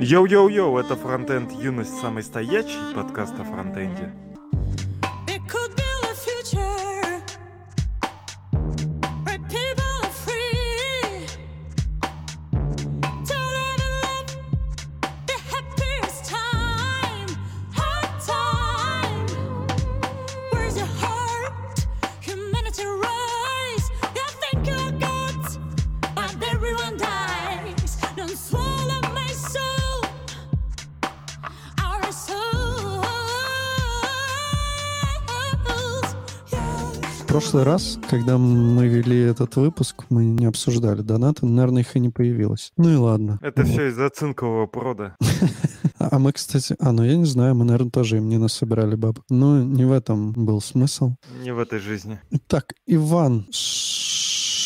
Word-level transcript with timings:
Йоу-йоу-йоу, 0.00 0.78
это 0.78 0.96
фронтенд 0.96 1.52
юность 1.52 1.98
самый 2.00 2.22
стоячий 2.22 2.94
подкаст 2.94 3.34
о 3.38 3.44
фронтенде. 3.44 4.12
Прошлый 37.54 37.72
раз, 37.72 37.98
когда 38.10 38.36
мы 38.36 38.88
вели 38.88 39.16
этот 39.20 39.54
выпуск, 39.54 40.06
мы 40.10 40.24
не 40.24 40.46
обсуждали 40.46 41.02
донаты, 41.02 41.46
наверное, 41.46 41.82
их 41.82 41.94
и 41.94 42.00
не 42.00 42.10
появилось. 42.10 42.72
Ну 42.76 42.90
и 42.90 42.96
ладно. 42.96 43.38
Это 43.42 43.62
Вот. 43.62 43.70
все 43.70 43.88
из-за 43.90 44.10
цинкового 44.10 44.66
прода. 44.66 45.16
А 45.98 46.18
мы, 46.18 46.32
кстати, 46.32 46.76
а, 46.80 46.92
ну 46.92 47.02
я 47.04 47.16
не 47.16 47.24
знаю, 47.24 47.54
мы, 47.54 47.64
наверное, 47.64 47.90
тоже 47.90 48.18
им 48.18 48.28
не 48.28 48.36
насобирали 48.36 48.94
баб. 48.94 49.20
Но 49.30 49.62
не 49.62 49.84
в 49.84 49.92
этом 49.92 50.32
был 50.32 50.60
смысл. 50.60 51.14
Не 51.42 51.54
в 51.54 51.58
этой 51.58 51.78
жизни. 51.78 52.20
Так, 52.46 52.74
Иван 52.86 53.46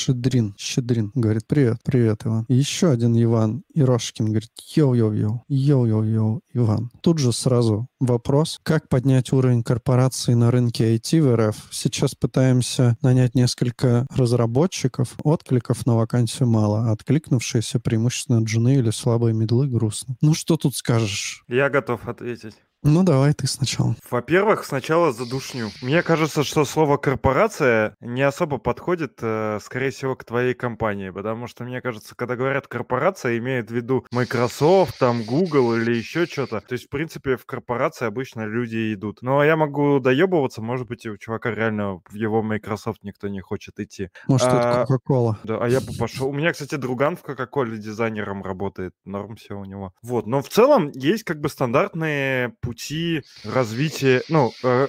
Щедрин, 0.09 0.55
Щедрин 0.57 1.13
говорит, 1.15 1.47
привет, 1.47 1.81
привет, 1.85 2.23
Иван. 2.25 2.47
И 2.49 2.55
еще 2.55 2.91
один 2.91 3.15
Иван 3.23 3.63
Ирошкин 3.75 4.25
говорит, 4.25 4.51
йоу-йоу-йоу, 4.75 5.43
йоу-йоу-йоу, 5.51 6.41
Иван. 6.55 6.91
Тут 7.03 7.19
же 7.19 7.35
сразу 7.35 7.89
вопрос, 8.01 8.59
как 8.63 8.89
поднять 8.89 9.35
уровень 9.35 9.63
корпорации 9.63 10.33
на 10.33 10.51
рынке 10.51 10.97
IT 10.97 11.21
в 11.21 11.37
РФ? 11.37 11.69
Сейчас 11.71 12.15
пытаемся 12.15 12.97
нанять 13.03 13.35
несколько 13.35 14.07
разработчиков, 14.09 15.15
откликов 15.25 15.85
на 15.85 15.97
вакансию 15.97 16.49
мало, 16.49 16.89
а 16.89 16.93
откликнувшиеся 16.93 17.79
преимущественно 17.79 18.43
джуны 18.43 18.77
или 18.77 18.91
слабые 18.91 19.35
мидлы 19.35 19.67
грустно. 19.67 20.17
Ну 20.23 20.33
что 20.33 20.57
тут 20.57 20.75
скажешь? 20.75 21.45
Я 21.49 21.69
готов 21.69 22.09
ответить. 22.09 22.55
Ну 22.85 23.03
давай 23.03 23.35
ты 23.35 23.47
сначала. 23.49 23.97
Во-первых, 24.11 24.65
сначала 24.65 25.13
задушню. 25.13 25.71
Мне 25.83 26.03
кажется, 26.03 26.45
что 26.45 26.65
слово 26.65 26.97
корпорация 26.97 27.97
не 28.01 28.23
особо 28.23 28.59
подходит, 28.59 29.19
э, 29.21 29.59
скорее 29.61 29.91
всего, 29.91 30.15
к 30.15 30.25
твоей 30.25 30.55
компании, 30.55 31.11
потому 31.11 31.49
что 31.49 31.65
мне 31.65 31.81
кажется, 31.81 32.15
когда 32.15 32.37
говорят 32.37 32.69
корпорация, 32.69 33.37
имеют 33.39 33.71
в 33.71 33.75
виду 33.75 34.07
Microsoft, 34.13 34.97
там 34.99 35.25
Google 35.25 35.75
или 35.75 35.93
еще 35.95 36.27
что-то. 36.27 36.61
То 36.61 36.75
есть, 36.75 36.87
в 36.87 36.89
принципе, 36.89 37.37
в 37.37 37.47
корпорации 37.47 38.07
обычно 38.07 38.43
люди 38.47 38.95
идут. 38.95 39.23
Но 39.23 39.43
я 39.43 39.57
могу 39.57 39.99
доебываться, 39.99 40.63
может 40.63 40.87
быть, 40.87 41.05
и 41.05 41.11
у 41.11 41.17
чувака 41.17 41.51
реально 41.51 42.01
в 42.09 42.15
его 42.15 42.43
Microsoft 42.43 43.03
никто 43.03 43.27
не 43.29 43.41
хочет 43.41 43.81
идти. 43.81 44.11
Может, 44.29 44.49
это 44.49 44.83
А, 44.83 44.87
Кока-Кола? 44.87 45.39
Да, 45.43 45.59
а 45.61 45.69
я 45.69 45.81
бы 45.81 45.93
пошел. 45.99 46.29
У 46.29 46.33
меня, 46.33 46.53
кстати, 46.53 46.77
друган 46.77 47.17
в 47.17 47.23
Кока-Коле 47.23 47.77
дизайнером 47.77 48.43
работает. 48.45 48.93
Норм 49.05 49.35
все 49.35 49.55
у 49.59 49.65
него. 49.65 49.93
Вот. 50.03 50.27
Но 50.27 50.43
в 50.43 50.49
целом 50.49 50.91
есть 50.95 51.25
как 51.25 51.41
бы 51.41 51.49
стандартные 51.49 52.55
пути 52.69 53.23
развития, 53.45 54.23
ну, 54.29 54.53
э, 54.63 54.89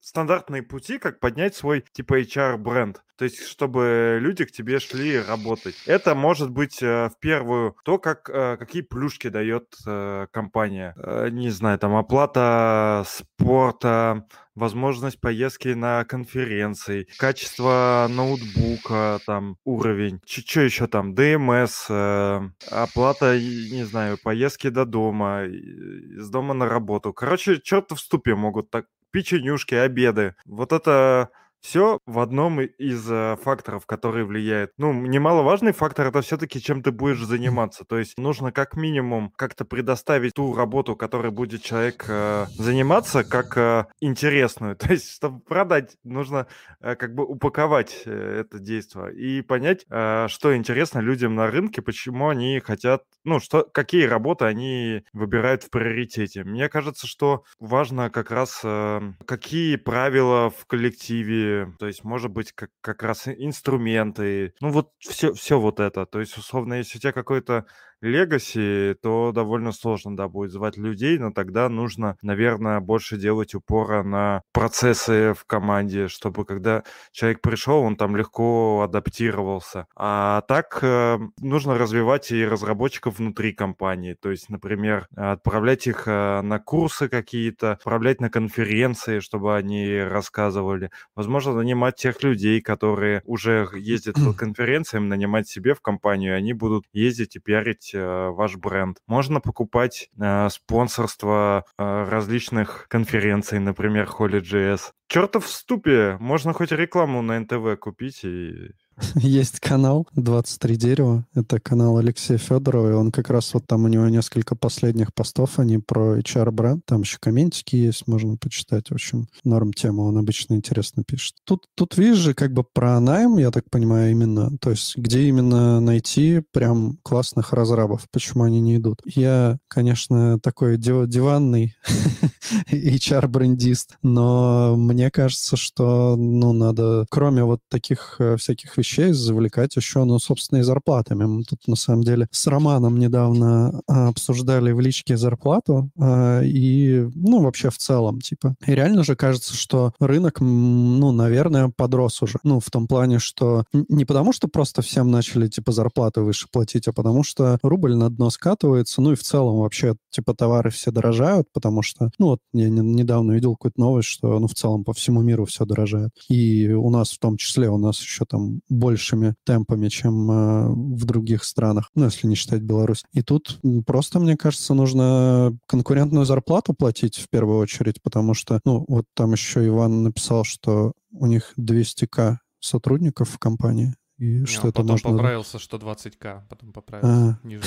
стандартные 0.00 0.62
пути, 0.62 0.98
как 0.98 1.20
поднять 1.20 1.54
свой 1.54 1.84
типа 1.92 2.20
HR-бренд. 2.20 3.02
То 3.18 3.24
есть, 3.24 3.46
чтобы 3.46 4.18
люди 4.20 4.46
к 4.46 4.52
тебе 4.52 4.78
шли 4.78 5.20
работать. 5.20 5.74
Это 5.86 6.14
может 6.14 6.50
быть 6.50 6.82
э, 6.82 7.10
в 7.10 7.18
первую 7.20 7.76
то, 7.84 7.98
как, 7.98 8.30
э, 8.30 8.56
какие 8.56 8.80
плюшки 8.80 9.28
дает 9.28 9.74
э, 9.86 10.26
компания. 10.30 10.94
Э, 10.96 11.28
не 11.30 11.50
знаю, 11.50 11.78
там 11.78 11.96
оплата 11.96 13.04
спорта, 13.06 14.26
возможность 14.58 15.20
поездки 15.20 15.68
на 15.68 16.04
конференции, 16.04 17.08
качество 17.18 18.06
ноутбука, 18.10 19.20
там, 19.26 19.56
уровень, 19.64 20.20
что 20.26 20.60
еще 20.60 20.86
там, 20.86 21.14
ДМС, 21.14 21.86
э, 21.88 22.40
оплата, 22.70 23.38
не 23.38 23.84
знаю, 23.84 24.18
поездки 24.22 24.68
до 24.68 24.84
дома, 24.84 25.44
из 25.44 26.28
дома 26.30 26.54
на 26.54 26.68
работу. 26.68 27.12
Короче, 27.12 27.60
черт 27.60 27.90
в 27.92 27.98
ступе 27.98 28.34
могут 28.34 28.70
так, 28.70 28.86
печенюшки, 29.10 29.74
обеды. 29.74 30.34
Вот 30.44 30.72
это 30.72 31.30
все 31.60 31.98
в 32.06 32.18
одном 32.18 32.60
из 32.60 33.10
э, 33.10 33.36
факторов, 33.42 33.86
которые 33.86 34.24
влияют. 34.24 34.72
Ну, 34.78 34.92
немаловажный 34.92 35.72
фактор 35.72 36.08
это 36.08 36.20
все-таки 36.22 36.60
чем 36.60 36.82
ты 36.82 36.92
будешь 36.92 37.22
заниматься. 37.22 37.84
То 37.84 37.98
есть 37.98 38.18
нужно 38.18 38.52
как 38.52 38.76
минимум 38.76 39.32
как-то 39.36 39.64
предоставить 39.64 40.34
ту 40.34 40.54
работу, 40.54 40.96
которой 40.96 41.30
будет 41.30 41.62
человек 41.62 42.04
э, 42.08 42.46
заниматься, 42.50 43.24
как 43.24 43.56
э, 43.56 43.86
интересную. 44.00 44.76
То 44.88 44.92
есть, 44.92 45.10
чтобы 45.10 45.40
продать, 45.40 45.96
нужно 46.04 46.46
э, 46.80 46.96
как 46.96 47.14
бы 47.14 47.24
упаковать 47.24 48.02
э, 48.04 48.40
это 48.40 48.58
действие 48.58 49.14
и 49.14 49.42
понять, 49.42 49.84
э, 49.90 50.26
что 50.28 50.56
интересно 50.56 51.00
людям 51.00 51.34
на 51.34 51.50
рынке, 51.50 51.82
почему 51.82 52.28
они 52.28 52.60
хотят, 52.60 53.02
ну, 53.24 53.40
что, 53.40 53.64
какие 53.64 54.04
работы 54.04 54.44
они 54.44 55.04
выбирают 55.12 55.64
в 55.64 55.70
приоритете. 55.70 56.44
Мне 56.44 56.68
кажется, 56.68 57.06
что 57.06 57.44
важно 57.58 58.10
как 58.10 58.30
раз, 58.30 58.60
э, 58.64 59.00
какие 59.26 59.76
правила 59.76 60.50
в 60.50 60.66
коллективе, 60.66 61.47
то 61.78 61.86
есть, 61.86 62.04
может 62.04 62.30
быть, 62.30 62.52
как, 62.52 62.70
как 62.80 63.02
раз 63.02 63.28
инструменты, 63.28 64.54
ну, 64.60 64.70
вот 64.70 64.92
все, 64.98 65.32
все 65.32 65.58
вот 65.58 65.80
это. 65.80 66.06
То 66.06 66.20
есть, 66.20 66.36
условно, 66.38 66.74
если 66.74 66.98
у 66.98 67.00
тебя 67.00 67.12
какой-то 67.12 67.66
легаси, 68.00 68.94
то 69.02 69.32
довольно 69.32 69.72
сложно, 69.72 70.16
да, 70.16 70.28
будет 70.28 70.52
звать 70.52 70.76
людей, 70.76 71.18
но 71.18 71.32
тогда 71.32 71.68
нужно, 71.68 72.16
наверное, 72.22 72.80
больше 72.80 73.16
делать 73.16 73.54
упора 73.54 74.02
на 74.02 74.42
процессы 74.52 75.34
в 75.34 75.44
команде, 75.46 76.08
чтобы 76.08 76.44
когда 76.44 76.84
человек 77.12 77.40
пришел, 77.40 77.80
он 77.80 77.96
там 77.96 78.16
легко 78.16 78.82
адаптировался. 78.82 79.86
А 79.96 80.42
так 80.42 80.78
э, 80.82 81.18
нужно 81.40 81.76
развивать 81.76 82.30
и 82.30 82.44
разработчиков 82.44 83.18
внутри 83.18 83.52
компании, 83.52 84.14
то 84.14 84.30
есть, 84.30 84.48
например, 84.48 85.08
отправлять 85.16 85.86
их 85.86 86.04
э, 86.06 86.40
на 86.42 86.58
курсы 86.58 87.08
какие-то, 87.08 87.72
отправлять 87.72 88.20
на 88.20 88.30
конференции, 88.30 89.20
чтобы 89.20 89.56
они 89.56 89.98
рассказывали. 90.00 90.90
Возможно, 91.14 91.54
нанимать 91.54 91.96
тех 91.96 92.22
людей, 92.22 92.60
которые 92.60 93.22
уже 93.24 93.68
ездят 93.74 94.16
по 94.16 94.32
конференциям, 94.32 95.08
нанимать 95.08 95.48
себе 95.48 95.74
в 95.74 95.80
компанию, 95.80 96.36
они 96.36 96.52
будут 96.52 96.84
ездить 96.92 97.36
и 97.36 97.40
пиарить 97.40 97.87
э, 97.94 98.30
ваш 98.30 98.56
бренд. 98.56 98.98
Можно 99.06 99.40
покупать 99.40 100.10
э, 100.20 100.48
спонсорство 100.50 101.64
э, 101.76 102.04
различных 102.08 102.86
конференций, 102.88 103.58
например, 103.58 104.06
Holy.js. 104.06 104.92
Чертов 105.08 105.46
в 105.46 105.50
ступе, 105.50 106.16
можно 106.20 106.52
хоть 106.52 106.72
рекламу 106.72 107.22
на 107.22 107.40
НТВ 107.40 107.78
купить 107.80 108.24
и 108.24 108.72
Есть 109.16 109.60
канал 109.60 110.06
23 110.14 110.76
дерева. 110.76 111.26
Это 111.34 111.60
канал 111.60 111.98
Алексея 111.98 112.38
Федорова. 112.38 112.90
И 112.90 112.94
он 112.94 113.12
как 113.12 113.30
раз 113.30 113.54
вот 113.54 113.66
там 113.66 113.84
у 113.84 113.88
него 113.88 114.08
несколько 114.08 114.54
последних 114.54 115.14
постов, 115.14 115.58
они 115.58 115.78
про 115.78 116.18
HR-бренд. 116.18 116.84
Там 116.86 117.02
еще 117.02 117.18
комментики 117.20 117.76
есть, 117.76 118.06
можно 118.06 118.36
почитать. 118.36 118.90
В 118.90 118.94
общем, 118.94 119.28
норм 119.44 119.72
тема. 119.72 120.02
Он 120.02 120.18
обычно 120.18 120.54
интересно 120.54 121.04
пишет. 121.04 121.34
Тут, 121.44 121.66
тут 121.74 121.96
видишь 121.96 122.18
же 122.18 122.34
как 122.34 122.52
бы 122.52 122.64
про 122.64 122.98
найм, 123.00 123.38
я 123.38 123.50
так 123.50 123.70
понимаю, 123.70 124.10
именно. 124.10 124.56
То 124.58 124.70
есть 124.70 124.96
где 124.96 125.22
именно 125.22 125.80
найти 125.80 126.42
прям 126.52 126.98
классных 127.02 127.52
разрабов. 127.52 128.06
Почему 128.10 128.44
они 128.44 128.60
не 128.60 128.76
идут. 128.76 129.00
Я, 129.04 129.58
конечно, 129.68 130.38
такой 130.40 130.76
див- 130.76 131.06
диванный 131.08 131.76
HR-брендист, 132.70 133.96
но 134.02 134.76
мне 134.76 135.10
кажется, 135.10 135.56
что, 135.56 136.16
ну, 136.16 136.52
надо, 136.52 137.06
кроме 137.10 137.44
вот 137.44 137.60
таких 137.68 138.16
э, 138.18 138.36
всяких 138.36 138.76
вещей, 138.76 138.87
завлекать 138.96 139.76
еще, 139.76 140.04
ну, 140.04 140.18
собственно, 140.18 140.60
и 140.60 140.62
зарплатами. 140.62 141.24
Мы 141.24 141.44
тут, 141.44 141.66
на 141.66 141.76
самом 141.76 142.02
деле, 142.02 142.28
с 142.30 142.46
Романом 142.46 142.98
недавно 142.98 143.80
а, 143.86 144.08
обсуждали 144.08 144.72
в 144.72 144.80
личке 144.80 145.16
зарплату 145.16 145.90
а, 145.98 146.42
и, 146.42 147.08
ну, 147.14 147.42
вообще 147.42 147.70
в 147.70 147.78
целом, 147.78 148.20
типа. 148.20 148.54
И 148.66 148.72
реально 148.72 149.04
же 149.04 149.16
кажется, 149.16 149.54
что 149.54 149.92
рынок, 150.00 150.40
ну, 150.40 151.12
наверное, 151.12 151.72
подрос 151.74 152.22
уже. 152.22 152.38
Ну, 152.42 152.60
в 152.60 152.70
том 152.70 152.86
плане, 152.86 153.18
что 153.18 153.64
не 153.72 154.04
потому, 154.04 154.32
что 154.32 154.48
просто 154.48 154.82
всем 154.82 155.10
начали, 155.10 155.48
типа, 155.48 155.72
зарплаты 155.72 156.20
выше 156.20 156.48
платить, 156.50 156.88
а 156.88 156.92
потому 156.92 157.22
что 157.22 157.58
рубль 157.62 157.94
на 157.94 158.10
дно 158.10 158.30
скатывается, 158.30 159.00
ну, 159.00 159.12
и 159.12 159.16
в 159.16 159.22
целом 159.22 159.58
вообще, 159.58 159.96
типа, 160.10 160.34
товары 160.34 160.70
все 160.70 160.90
дорожают, 160.90 161.48
потому 161.52 161.82
что, 161.82 162.10
ну, 162.18 162.28
вот 162.28 162.40
я 162.52 162.68
не- 162.68 162.80
недавно 162.80 163.32
видел 163.32 163.54
какую-то 163.54 163.80
новость, 163.80 164.08
что, 164.08 164.38
ну, 164.38 164.46
в 164.46 164.54
целом 164.54 164.84
по 164.84 164.92
всему 164.92 165.22
миру 165.22 165.44
все 165.44 165.64
дорожает. 165.64 166.10
И 166.28 166.68
у 166.70 166.90
нас 166.90 167.12
в 167.12 167.18
том 167.18 167.36
числе, 167.36 167.68
у 167.68 167.78
нас 167.78 168.00
еще 168.00 168.24
там 168.24 168.60
большими 168.78 169.34
темпами, 169.44 169.88
чем 169.88 170.30
э, 170.30 170.68
в 170.68 171.04
других 171.04 171.44
странах, 171.44 171.90
ну, 171.94 172.04
если 172.04 172.26
не 172.26 172.34
считать 172.34 172.62
Беларусь. 172.62 173.04
И 173.12 173.22
тут 173.22 173.60
просто, 173.86 174.20
мне 174.20 174.36
кажется, 174.36 174.74
нужно 174.74 175.56
конкурентную 175.66 176.24
зарплату 176.24 176.74
платить 176.74 177.16
в 177.16 177.28
первую 177.28 177.58
очередь, 177.58 178.02
потому 178.02 178.34
что, 178.34 178.60
ну, 178.64 178.84
вот 178.88 179.04
там 179.14 179.32
еще 179.32 179.66
Иван 179.66 180.04
написал, 180.04 180.44
что 180.44 180.92
у 181.12 181.26
них 181.26 181.52
200к 181.58 182.36
сотрудников 182.60 183.30
в 183.30 183.38
компании, 183.38 183.94
И 184.18 184.40
Не, 184.40 184.46
что 184.46 184.62
он 184.62 184.68
это 184.70 184.76
потом 184.78 184.90
можно... 184.92 185.10
поправился, 185.12 185.58
что 185.60 185.76
20к, 185.76 186.42
потом 186.48 186.72
поправился. 186.72 187.38
А, 187.40 187.46
Ниже. 187.46 187.62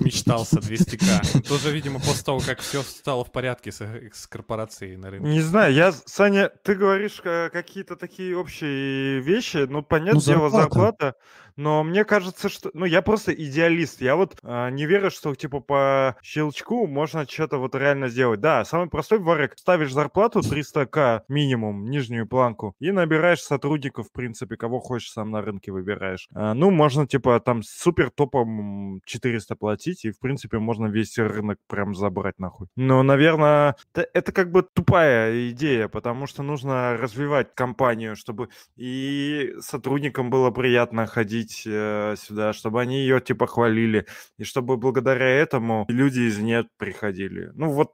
Мечтался 0.00 0.58
200к. 0.58 1.40
Тоже, 1.48 1.72
видимо, 1.72 2.00
после 2.00 2.22
того, 2.22 2.40
как 2.40 2.60
все 2.60 2.82
стало 2.82 3.24
в 3.24 3.32
порядке 3.32 3.72
с, 3.72 3.80
с 3.80 4.26
корпорацией 4.26 4.96
на 4.96 5.10
рынке. 5.10 5.26
Не 5.26 5.40
знаю, 5.40 5.72
я, 5.72 5.92
Саня, 5.92 6.50
ты 6.62 6.74
говоришь 6.74 7.20
э, 7.24 7.48
какие-то 7.50 7.96
такие 7.96 8.36
общие 8.36 9.20
вещи, 9.20 9.66
ну, 9.68 9.82
понятное 9.82 10.14
Ну, 10.14 10.20
дело, 10.20 10.50
зарплата. 10.50 11.14
Но 11.56 11.84
мне 11.84 12.04
кажется, 12.04 12.48
что, 12.48 12.70
ну, 12.74 12.84
я 12.84 13.02
просто 13.02 13.32
идеалист, 13.32 14.00
я 14.00 14.16
вот 14.16 14.36
а, 14.42 14.70
не 14.70 14.86
верю, 14.86 15.10
что, 15.10 15.34
типа, 15.34 15.60
по 15.60 16.16
щелчку 16.22 16.86
можно 16.86 17.26
что-то 17.28 17.58
вот 17.58 17.74
реально 17.74 18.08
сделать. 18.08 18.40
Да, 18.40 18.64
самый 18.64 18.88
простой 18.88 19.18
варик, 19.18 19.52
ставишь 19.56 19.92
зарплату 19.92 20.42
300к 20.42 21.24
минимум, 21.28 21.88
нижнюю 21.90 22.26
планку, 22.26 22.74
и 22.80 22.90
набираешь 22.90 23.40
сотрудников, 23.40 24.08
в 24.08 24.12
принципе, 24.12 24.56
кого 24.56 24.80
хочешь 24.80 25.10
сам 25.10 25.30
на 25.30 25.42
рынке 25.42 25.72
выбираешь. 25.72 26.28
А, 26.34 26.54
ну, 26.54 26.70
можно, 26.70 27.06
типа, 27.06 27.40
там 27.40 27.62
супер 27.62 28.10
топом 28.10 29.00
400 29.04 29.56
платить, 29.56 30.04
и, 30.04 30.10
в 30.10 30.18
принципе, 30.20 30.58
можно 30.58 30.86
весь 30.86 31.18
рынок 31.18 31.58
прям 31.68 31.94
забрать 31.94 32.38
нахуй. 32.38 32.68
Но, 32.76 33.02
наверное, 33.02 33.76
т- 33.92 34.08
это 34.12 34.32
как 34.32 34.50
бы 34.50 34.62
тупая 34.62 35.50
идея, 35.50 35.88
потому 35.88 36.26
что 36.26 36.42
нужно 36.42 36.96
развивать 36.96 37.54
компанию, 37.54 38.16
чтобы 38.16 38.48
и 38.76 39.54
сотрудникам 39.60 40.30
было 40.30 40.50
приятно 40.50 41.06
ходить 41.06 41.43
э, 41.66 42.14
сюда, 42.18 42.52
чтобы 42.52 42.80
они 42.80 42.98
ее 43.00 43.20
типа 43.20 43.46
хвалили, 43.46 44.06
и 44.38 44.44
чтобы 44.44 44.76
благодаря 44.76 45.28
этому 45.28 45.84
люди 45.88 46.20
из 46.20 46.38
нет 46.38 46.66
приходили. 46.78 47.50
Ну 47.54 47.70
вот 47.70 47.92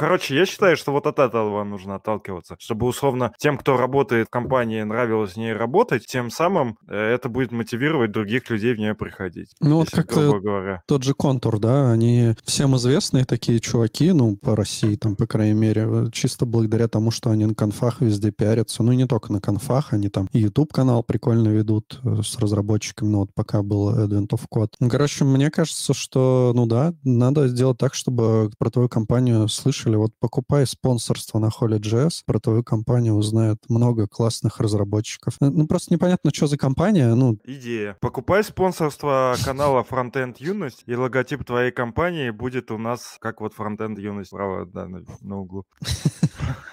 Короче, 0.00 0.34
я 0.34 0.46
считаю, 0.46 0.78
что 0.78 0.92
вот 0.92 1.06
от 1.06 1.18
этого 1.18 1.62
нужно 1.62 1.96
отталкиваться, 1.96 2.56
чтобы 2.58 2.86
условно 2.86 3.34
тем, 3.36 3.58
кто 3.58 3.76
работает 3.76 4.28
в 4.28 4.30
компании, 4.30 4.80
нравилось 4.80 5.32
в 5.32 5.36
ней 5.36 5.52
работать, 5.52 6.06
тем 6.06 6.30
самым 6.30 6.78
э, 6.88 6.96
это 6.96 7.28
будет 7.28 7.52
мотивировать 7.52 8.10
других 8.10 8.48
людей 8.48 8.72
в 8.72 8.78
нее 8.78 8.94
приходить. 8.94 9.50
Ну 9.60 9.76
вот 9.76 9.90
как-то 9.90 10.40
говоря. 10.40 10.82
тот 10.86 11.02
же 11.02 11.12
контур, 11.12 11.58
да, 11.58 11.92
они 11.92 12.32
всем 12.44 12.76
известные 12.76 13.26
такие 13.26 13.60
чуваки, 13.60 14.12
ну, 14.12 14.36
по 14.36 14.56
России, 14.56 14.96
там, 14.96 15.16
по 15.16 15.26
крайней 15.26 15.52
мере, 15.52 15.86
э, 15.86 16.06
чисто 16.14 16.46
благодаря 16.46 16.88
тому, 16.88 17.10
что 17.10 17.28
они 17.28 17.44
на 17.44 17.54
конфах 17.54 18.00
везде 18.00 18.30
пиарятся. 18.30 18.82
Ну, 18.82 18.92
не 18.92 19.06
только 19.06 19.30
на 19.30 19.42
конфах, 19.42 19.92
они 19.92 20.08
там 20.08 20.30
YouTube-канал 20.32 21.02
прикольно 21.02 21.48
ведут 21.48 22.00
э, 22.04 22.22
с 22.24 22.38
разработчиками, 22.38 23.10
ну, 23.10 23.18
вот 23.18 23.34
пока 23.34 23.62
был 23.62 23.94
Advent 23.94 24.28
of 24.28 24.40
Code. 24.50 24.70
Ну, 24.80 24.88
короче, 24.88 25.26
мне 25.26 25.50
кажется, 25.50 25.92
что, 25.92 26.52
ну 26.54 26.64
да, 26.64 26.94
надо 27.04 27.48
сделать 27.48 27.76
так, 27.76 27.92
чтобы 27.92 28.50
про 28.56 28.70
твою 28.70 28.88
компанию 28.88 29.46
слышали. 29.46 29.89
Вот 29.96 30.12
покупай 30.18 30.66
спонсорство 30.66 31.38
на 31.38 31.48
Holy.js, 31.48 32.22
про 32.26 32.38
твою 32.38 32.62
компанию 32.62 33.14
узнают 33.14 33.58
много 33.68 34.06
классных 34.06 34.60
разработчиков. 34.60 35.36
Ну, 35.40 35.50
Ну, 35.50 35.66
просто 35.66 35.92
непонятно, 35.92 36.30
что 36.34 36.46
за 36.46 36.56
компания, 36.56 37.14
ну, 37.14 37.38
Идея. 37.44 37.96
Покупай 38.00 38.44
спонсорство 38.44 39.36
канала 39.44 39.84
Frontend 39.88 40.36
Юность, 40.38 40.82
и 40.86 40.94
логотип 40.94 41.44
твоей 41.44 41.70
компании 41.70 42.30
будет 42.30 42.70
у 42.70 42.78
нас, 42.78 43.16
как 43.20 43.40
вот 43.40 43.54
Frontend 43.56 44.00
Юность 44.00 44.30
справа, 44.30 44.66
да, 44.66 44.86
на, 44.86 45.02
на 45.20 45.38
углу. 45.38 45.66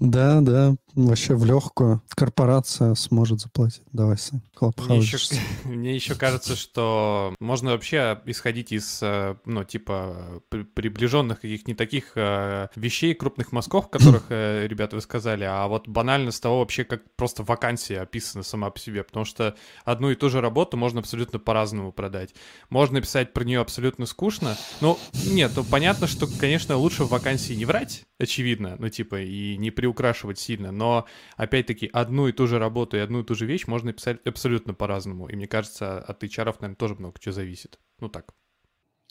Да, 0.00 0.40
да, 0.40 0.76
вообще 0.94 1.34
в 1.34 1.44
легкую. 1.44 2.02
Корпорация 2.10 2.94
сможет 2.94 3.40
заплатить. 3.40 3.82
Давай, 3.92 4.18
Сань, 4.18 4.40
Мне 4.78 4.98
еще, 4.98 5.18
мне 5.64 5.94
еще 5.94 6.14
кажется, 6.14 6.56
что 6.56 7.34
можно 7.40 7.72
вообще 7.72 8.20
исходить 8.26 8.72
из, 8.72 9.00
э, 9.02 9.36
ну, 9.44 9.64
типа, 9.64 10.42
при- 10.48 10.62
приближенных 10.62 11.40
каких 11.40 11.66
не 11.66 11.74
таких 11.74 12.12
э, 12.16 12.68
вещей, 12.76 13.14
крупных 13.14 13.52
мазков, 13.52 13.88
которых, 13.90 14.26
э, 14.28 14.66
ребята, 14.66 14.96
вы 14.96 15.02
сказали, 15.02 15.44
а 15.44 15.66
вот 15.66 15.88
банально 15.88 16.30
с 16.30 16.40
того 16.40 16.60
вообще, 16.60 16.84
как 16.84 17.02
просто 17.16 17.42
вакансия 17.42 18.00
описана 18.00 18.42
сама 18.44 18.70
по 18.70 18.78
себе, 18.78 19.02
потому 19.04 19.24
что 19.24 19.54
одну 19.84 20.10
и 20.10 20.14
ту 20.14 20.30
же 20.30 20.40
работу 20.40 20.76
можно 20.76 21.00
абсолютно 21.00 21.38
по-разному 21.38 21.92
продать. 21.92 22.34
Можно 22.70 23.00
писать 23.00 23.32
про 23.32 23.44
нее 23.44 23.60
абсолютно 23.60 24.06
скучно, 24.06 24.56
ну, 24.80 24.98
нет, 25.26 25.52
ну, 25.56 25.64
понятно, 25.64 26.06
что, 26.06 26.26
конечно, 26.26 26.76
лучше 26.76 27.04
в 27.04 27.08
вакансии 27.08 27.54
не 27.54 27.64
врать, 27.64 28.04
очевидно, 28.18 28.76
ну, 28.78 28.88
типа, 28.88 29.16
и 29.34 29.56
не 29.56 29.70
приукрашивать 29.70 30.38
сильно, 30.38 30.72
но 30.72 31.06
опять-таки, 31.36 31.90
одну 31.92 32.28
и 32.28 32.32
ту 32.32 32.46
же 32.46 32.58
работу 32.58 32.96
и 32.96 33.00
одну 33.00 33.20
и 33.20 33.24
ту 33.24 33.34
же 33.34 33.46
вещь 33.46 33.66
можно 33.66 33.92
писать 33.92 34.24
абсолютно 34.26 34.74
по-разному. 34.74 35.28
И 35.28 35.36
мне 35.36 35.46
кажется, 35.46 35.98
от 35.98 36.22
HR, 36.22 36.56
наверное, 36.60 36.76
тоже 36.76 36.94
много 36.94 37.18
чего 37.20 37.32
зависит. 37.32 37.78
Ну 38.00 38.08
так. 38.08 38.34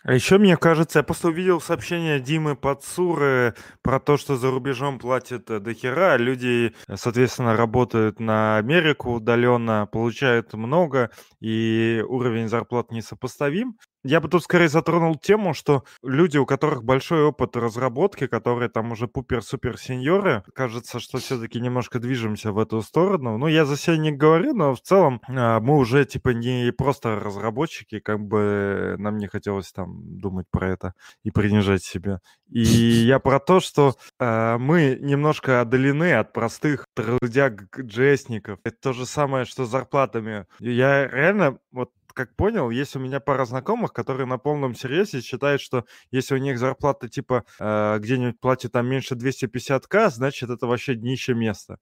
А 0.06 0.14
еще, 0.14 0.38
мне 0.38 0.58
кажется, 0.58 1.00
я 1.00 1.04
просто 1.04 1.30
увидел 1.30 1.62
сообщение 1.62 2.20
Димы 2.20 2.58
Подсуры 2.58 3.56
про 3.82 4.02
то, 4.02 4.18
что 4.18 4.36
за 4.36 4.52
рубежом 4.52 5.00
платят 5.00 5.50
э, 5.50 5.62
до 5.62 5.74
хера, 5.74 6.14
а 6.14 6.18
люди, 6.18 6.74
э, 6.90 6.98
соответственно, 6.98 7.56
работают 7.56 8.20
на 8.20 8.58
Америку 8.58 9.14
удаленно, 9.14 9.88
получают 9.90 10.54
много, 10.54 11.10
и 11.40 12.04
уровень 12.06 12.50
зарплат 12.50 12.92
несопоставим. 12.92 13.78
Я 14.04 14.20
бы 14.20 14.28
тут 14.28 14.44
скорее 14.44 14.68
затронул 14.68 15.16
тему, 15.16 15.54
что 15.54 15.84
люди, 16.04 16.38
у 16.38 16.46
которых 16.46 16.84
большой 16.84 17.24
опыт 17.24 17.56
разработки, 17.56 18.28
которые 18.28 18.70
там 18.70 18.92
уже 18.92 19.08
пупер-супер 19.08 19.78
сеньоры, 19.78 20.44
кажется, 20.54 21.00
что 21.00 21.20
все-таки 21.20 21.62
немножко 21.62 22.00
движемся 22.00 22.52
в 22.52 22.60
эту 22.60 22.82
сторону. 22.82 23.38
Ну, 23.38 23.48
я 23.48 23.66
за 23.66 23.78
себя 23.78 23.98
не 23.98 24.12
говорю, 24.12 24.54
но 24.54 24.76
в 24.76 24.82
целом 24.82 25.22
а, 25.28 25.62
мы 25.62 25.78
уже 25.78 26.04
типа 26.06 26.30
не 26.30 26.72
просто 26.74 27.20
разработчики, 27.20 28.00
как 28.00 28.20
бы 28.20 28.96
нам 29.00 29.18
не 29.18 29.28
хотелось 29.28 29.72
там 29.72 30.20
думать 30.20 30.48
про 30.52 30.70
это 30.70 30.94
и 31.24 31.32
принижать 31.32 31.84
себя. 31.84 32.20
И 32.50 32.60
я 33.08 33.20
про 33.20 33.40
то, 33.40 33.62
что 33.62 33.96
а, 34.20 34.58
мы 34.58 34.98
немножко 35.00 35.62
отдалены 35.62 36.14
от 36.14 36.34
простых 36.34 36.88
трудяг-джесников. 36.94 38.60
Это 38.64 38.76
то 38.82 38.94
же 38.94 39.06
самое, 39.06 39.46
что 39.46 39.66
с 39.66 39.70
зарплатами. 39.70 40.46
Я 40.60 41.08
реально 41.08 41.58
вот 41.72 41.92
как 42.14 42.36
понял, 42.36 42.70
есть 42.70 42.96
у 42.96 43.00
меня 43.00 43.20
пара 43.20 43.46
знакомых, 43.46 43.94
которые 43.94 44.26
на 44.26 44.38
полном 44.38 44.76
серьезе 44.76 45.22
считают, 45.22 45.62
что 45.62 45.86
если 46.12 46.36
у 46.36 46.38
них 46.38 46.60
зарплата 46.60 47.10
типа 47.10 47.46
э, 47.60 47.98
где-нибудь 48.00 48.40
платят 48.40 48.72
там 48.72 48.88
меньше 48.88 49.16
250к, 49.16 50.10
значит 50.10 50.50
это 50.50 50.68
вообще 50.68 50.96
днище 50.96 51.34
место. 51.34 51.78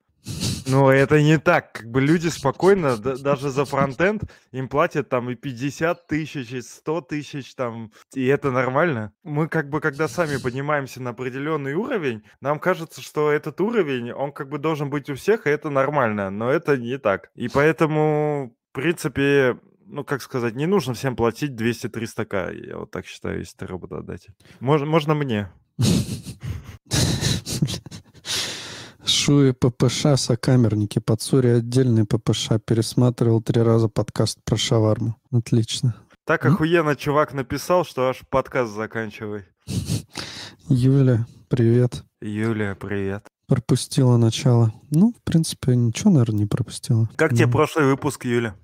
Но 0.68 0.92
это 0.92 1.22
не 1.22 1.38
так. 1.40 1.74
Как 1.74 1.90
бы 1.90 2.02
люди 2.02 2.28
спокойно, 2.28 2.98
да- 2.98 3.18
даже 3.18 3.50
за 3.50 3.66
фронтенд, 3.66 4.24
им 4.52 4.68
платят 4.70 5.10
там 5.10 5.30
и 5.30 5.36
50 5.36 6.08
тысяч, 6.08 6.52
и 6.52 6.62
100 6.62 7.02
тысяч 7.02 7.56
там, 7.56 7.92
и 8.14 8.26
это 8.28 8.52
нормально. 8.52 9.12
Мы 9.24 9.48
как 9.48 9.70
бы, 9.70 9.82
когда 9.82 10.08
сами 10.08 10.38
поднимаемся 10.38 11.02
на 11.02 11.12
определенный 11.12 11.74
уровень, 11.74 12.24
нам 12.42 12.60
кажется, 12.60 13.02
что 13.02 13.32
этот 13.32 13.60
уровень, 13.62 14.12
он 14.12 14.32
как 14.32 14.50
бы 14.50 14.60
должен 14.60 14.90
быть 14.90 15.10
у 15.10 15.16
всех, 15.16 15.48
и 15.48 15.50
это 15.50 15.70
нормально, 15.70 16.30
но 16.30 16.52
это 16.52 16.78
не 16.78 16.98
так. 16.98 17.32
И 17.36 17.48
поэтому, 17.50 18.56
в 18.72 18.76
принципе, 18.76 19.58
ну, 19.92 20.04
как 20.06 20.22
сказать, 20.22 20.56
не 20.56 20.66
нужно 20.66 20.94
всем 20.94 21.16
платить 21.16 21.52
200-300к, 21.52 22.68
я 22.68 22.78
вот 22.78 22.92
так 22.92 23.06
считаю, 23.06 23.40
если 23.40 23.58
ты 23.58 23.68
работодатель. 23.68 24.34
Можно, 24.60 24.86
можно 24.88 25.14
мне. 25.14 25.50
Шуи 29.06 29.52
ППШ, 29.52 30.16
сокамерники, 30.16 31.00
Подсури 31.00 31.50
отдельный 31.50 32.06
ППШ. 32.06 32.52
Пересматривал 32.66 33.42
три 33.42 33.62
раза 33.62 33.90
подкаст 33.90 34.40
про 34.46 34.56
шаварму. 34.56 35.18
Отлично. 35.32 35.96
Так 36.26 36.46
охуенно 36.46 36.96
чувак 36.96 37.34
написал, 37.34 37.84
что 37.84 38.08
аж 38.08 38.22
подкаст 38.30 38.74
заканчивай. 38.74 39.44
Юля, 40.70 41.26
привет. 41.50 42.04
Юлия, 42.22 42.76
привет. 42.76 43.28
Пропустила 43.48 44.16
начало. 44.18 44.72
Ну, 44.92 45.14
в 45.20 45.24
принципе, 45.24 45.76
ничего, 45.76 46.12
наверное, 46.12 46.40
не 46.40 46.46
пропустила. 46.46 47.10
Как 47.18 47.34
тебе 47.34 47.48
прошлый 47.48 47.86
выпуск, 47.86 48.24
Юля? 48.26 48.56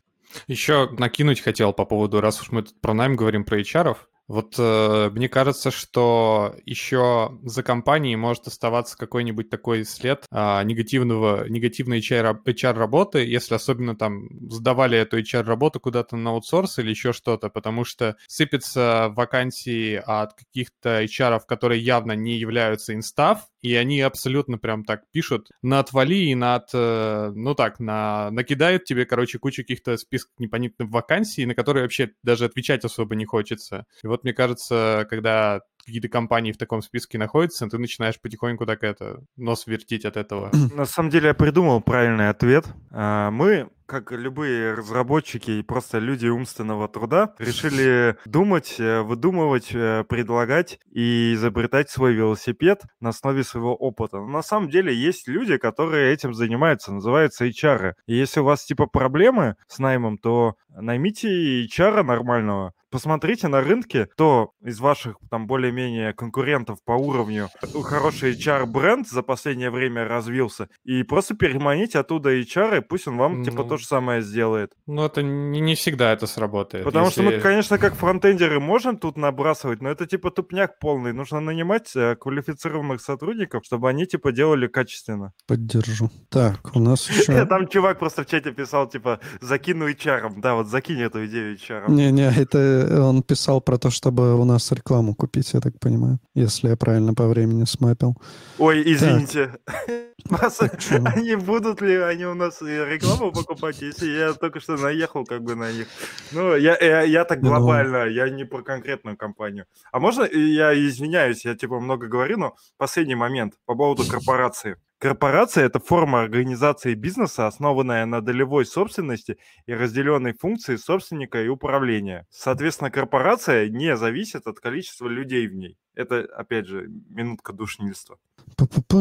Еще 0.48 0.90
накинуть 0.92 1.42
хотел 1.42 1.74
по 1.74 1.86
поводу, 1.86 2.22
раз 2.22 2.42
уж 2.42 2.52
мы 2.52 2.64
тут 2.64 2.80
про 2.82 2.94
найм 2.94 3.16
говорим, 3.16 3.44
про 3.44 3.60
HR. 3.60 3.98
Вот 4.28 4.56
э, 4.58 5.10
мне 5.14 5.30
кажется, 5.30 5.72
что 5.72 6.56
еще 6.66 7.38
за 7.44 7.64
компанией 7.64 8.18
может 8.18 8.48
оставаться 8.48 8.98
какой-нибудь 8.98 9.50
такой 9.50 9.86
след 9.86 10.26
а, 10.32 10.62
негативного, 10.64 11.48
негативной 11.48 12.00
HR, 12.00 12.44
HR-работы, 12.46 13.26
если 13.26 13.56
особенно 13.56 13.96
там 13.96 14.28
сдавали 14.50 14.98
эту 14.98 15.20
HR-работу 15.20 15.80
куда-то 15.80 16.18
на 16.18 16.32
аутсорс 16.32 16.80
или 16.80 16.90
еще 16.90 17.14
что-то, 17.14 17.50
потому 17.50 17.86
что 17.86 18.18
сыпятся 18.28 19.14
вакансии 19.16 19.96
от 20.06 20.34
каких-то 20.34 21.04
HR, 21.04 21.42
которые 21.48 21.82
явно 21.82 22.12
не 22.12 22.38
являются 22.38 22.94
инстав, 22.94 23.48
и 23.62 23.76
они 23.76 24.02
абсолютно 24.02 24.58
прям 24.58 24.84
так 24.84 25.02
пишут 25.12 25.50
на 25.62 25.80
отвали 25.80 26.16
и 26.16 26.36
на 26.36 26.56
от, 26.56 26.70
э, 26.74 27.32
ну 27.34 27.56
так, 27.56 27.80
на, 27.80 28.30
накидают 28.32 28.86
тебе, 28.86 29.06
короче, 29.06 29.40
кучу 29.40 29.64
каких-то 29.64 29.98
списков 29.98 30.34
непонятных 30.40 30.90
вакансий, 30.90 31.46
на 31.46 31.56
которые 31.56 31.84
вообще 31.84 32.12
даже 32.24 32.46
отвечать 32.46 32.86
особо 32.86 33.16
не 33.16 33.26
хочется. 33.26 33.86
И 34.04 34.08
вот 34.08 34.17
мне 34.24 34.34
кажется, 34.34 35.06
когда 35.10 35.62
какие-то 35.86 36.10
компании 36.10 36.52
в 36.52 36.58
таком 36.58 36.82
списке 36.82 37.18
находятся, 37.18 37.68
ты 37.68 37.78
начинаешь 37.78 38.20
потихоньку 38.20 38.66
так 38.66 38.84
это, 38.84 39.22
нос 39.38 39.68
вертеть 39.68 40.06
от 40.06 40.18
этого. 40.18 40.52
На 40.76 40.86
самом 40.86 41.10
деле 41.10 41.30
я 41.30 41.34
придумал 41.34 41.82
правильный 41.82 42.30
ответ. 42.30 42.66
А, 42.92 43.32
Мы, 43.32 43.70
как 43.88 44.12
любые 44.12 44.74
разработчики 44.74 45.52
и 45.52 45.64
просто 45.64 45.98
люди 45.98 46.28
умственного 46.28 46.88
труда, 46.88 47.34
решили 47.40 48.18
думать, 48.26 48.76
э, 48.80 49.02
выдумывать, 49.02 49.70
э, 49.74 50.04
предлагать 50.08 50.80
и 50.92 51.34
изобретать 51.34 51.90
свой 51.90 52.14
велосипед 52.14 52.84
на 53.00 53.10
основе 53.10 53.44
своего 53.44 53.76
опыта. 53.76 54.18
Но 54.18 54.28
на 54.28 54.44
самом 54.44 54.70
деле 54.70 54.94
есть 54.94 55.28
люди, 55.28 55.58
которые 55.58 56.14
этим 56.14 56.34
занимаются, 56.34 56.92
называются 56.92 57.46
HR. 57.46 57.94
И 58.06 58.16
если 58.16 58.42
у 58.42 58.44
вас 58.44 58.66
типа 58.66 58.86
проблемы 58.88 59.56
с 59.68 59.80
наймом, 59.80 60.18
то 60.18 60.56
наймите 60.70 61.66
HR 61.66 62.04
нормального, 62.04 62.74
посмотрите 62.90 63.48
на 63.48 63.62
рынке, 63.62 64.06
кто 64.06 64.52
из 64.62 64.80
ваших 64.80 65.18
там 65.30 65.48
более-менее 65.48 66.14
конкурентов 66.14 66.84
по 66.84 66.94
уровню 66.94 67.50
хороший 67.84 68.34
HR-бренд 68.34 69.08
за 69.08 69.22
последнее 69.24 69.70
время 69.70 70.08
развился, 70.08 70.70
и 70.84 71.04
просто 71.04 71.36
переманите 71.36 72.00
оттуда 72.00 72.38
HR, 72.38 72.78
и 72.78 72.82
пусть 72.82 73.08
он 73.08 73.18
вам 73.18 73.44
типа 73.44 73.64
Ну. 73.64 73.70
То 73.78 73.82
же 73.82 73.88
самое 73.88 74.22
сделает. 74.22 74.72
Ну, 74.88 75.06
это 75.06 75.22
не, 75.22 75.60
не 75.62 75.76
всегда 75.76 76.12
это 76.12 76.28
сработает. 76.28 76.84
Потому 76.84 77.12
что 77.12 77.22
мы, 77.22 77.32
Если- 77.32 77.42
конечно, 77.44 77.78
как 77.78 77.96
фронтендеры 77.96 78.60
можем 78.60 78.98
тут 78.98 79.18
набрасывать, 79.18 79.82
но 79.82 79.90
это 79.90 80.06
типа 80.08 80.32
тупняк 80.32 80.80
полный. 80.80 81.14
Нужно 81.14 81.40
нанимать 81.40 81.96
э, 81.96 82.16
квалифицированных 82.16 83.02
сотрудников, 83.02 83.64
чтобы 83.66 83.88
они 83.90 84.06
типа 84.06 84.32
делали 84.32 84.68
качественно. 84.68 85.32
Поддержу. 85.48 86.10
Так, 86.30 86.76
у 86.76 86.80
нас 86.80 87.10
еще... 87.10 87.46
Там 87.46 87.68
чувак 87.68 88.00
просто 88.00 88.24
в 88.24 88.26
чате 88.26 88.52
писал, 88.52 88.90
типа, 88.90 89.20
закину 89.42 89.88
HR. 89.90 90.34
Да, 90.38 90.56
вот 90.56 90.68
закинь 90.68 91.00
эту 91.02 91.26
идею 91.28 91.56
HR. 91.56 91.92
Не-не, 91.92 92.32
это 92.36 93.02
он 93.04 93.22
писал 93.24 93.62
про 93.62 93.78
то, 93.78 93.90
чтобы 93.90 94.36
у 94.40 94.44
нас 94.44 94.72
рекламу 94.72 95.14
купить, 95.16 95.54
я 95.54 95.60
так 95.60 95.80
понимаю, 95.80 96.20
если 96.36 96.70
я 96.70 96.76
правильно 96.78 97.14
по 97.14 97.28
времени 97.28 97.66
смапил. 97.66 98.16
Ой, 98.58 98.82
извините. 98.86 99.52
Вас- 99.68 100.07
Почему? 100.30 101.08
Они 101.08 101.36
будут 101.36 101.82
ли 101.82 101.96
они 101.96 102.26
у 102.26 102.34
нас 102.34 102.62
рекламу 102.62 103.32
покупать, 103.32 103.82
если 103.82 104.10
я 104.10 104.34
только 104.34 104.60
что 104.60 104.78
наехал 104.78 105.26
как 105.26 105.42
бы 105.44 105.56
на 105.56 105.72
них? 105.72 105.88
Ну, 106.32 106.56
я, 106.56 106.78
я, 106.78 107.02
я 107.02 107.26
так 107.26 107.42
Ну. 107.42 107.50
глобально, 107.50 108.06
я 108.06 108.30
не 108.30 108.46
про 108.46 108.62
конкретную 108.62 109.18
компанию. 109.18 109.66
А 109.92 110.00
можно, 110.00 110.24
я 110.24 110.74
извиняюсь, 110.74 111.46
я 111.46 111.56
типа 111.56 111.80
много 111.80 112.08
говорю, 112.08 112.38
но 112.38 112.56
последний 112.78 113.16
момент 113.16 113.54
по 113.66 113.76
поводу 113.76 114.04
корпорации. 114.10 114.78
Корпорация– 115.00 115.66
это 115.68 115.80
форма 115.80 116.22
организации 116.22 116.96
бизнеса, 116.96 117.46
основанная 117.46 118.06
на 118.08 118.20
долевой 118.20 118.66
собственности 118.66 119.38
и 119.68 119.74
разделенной 119.76 120.34
функции 120.34 120.76
собственника 120.76 121.44
и 121.44 121.48
управления. 121.50 122.26
Соответственно, 122.32 122.90
корпорация 122.90 123.70
не 123.70 123.96
зависит 123.96 124.48
от 124.48 124.60
количества 124.60 125.08
людей 125.08 125.48
в 125.48 125.54
ней. 125.54 125.78
Это, 125.94 126.22
опять 126.36 126.66
же, 126.66 126.88
минутка 127.10 127.54
душнильства. 127.54 128.18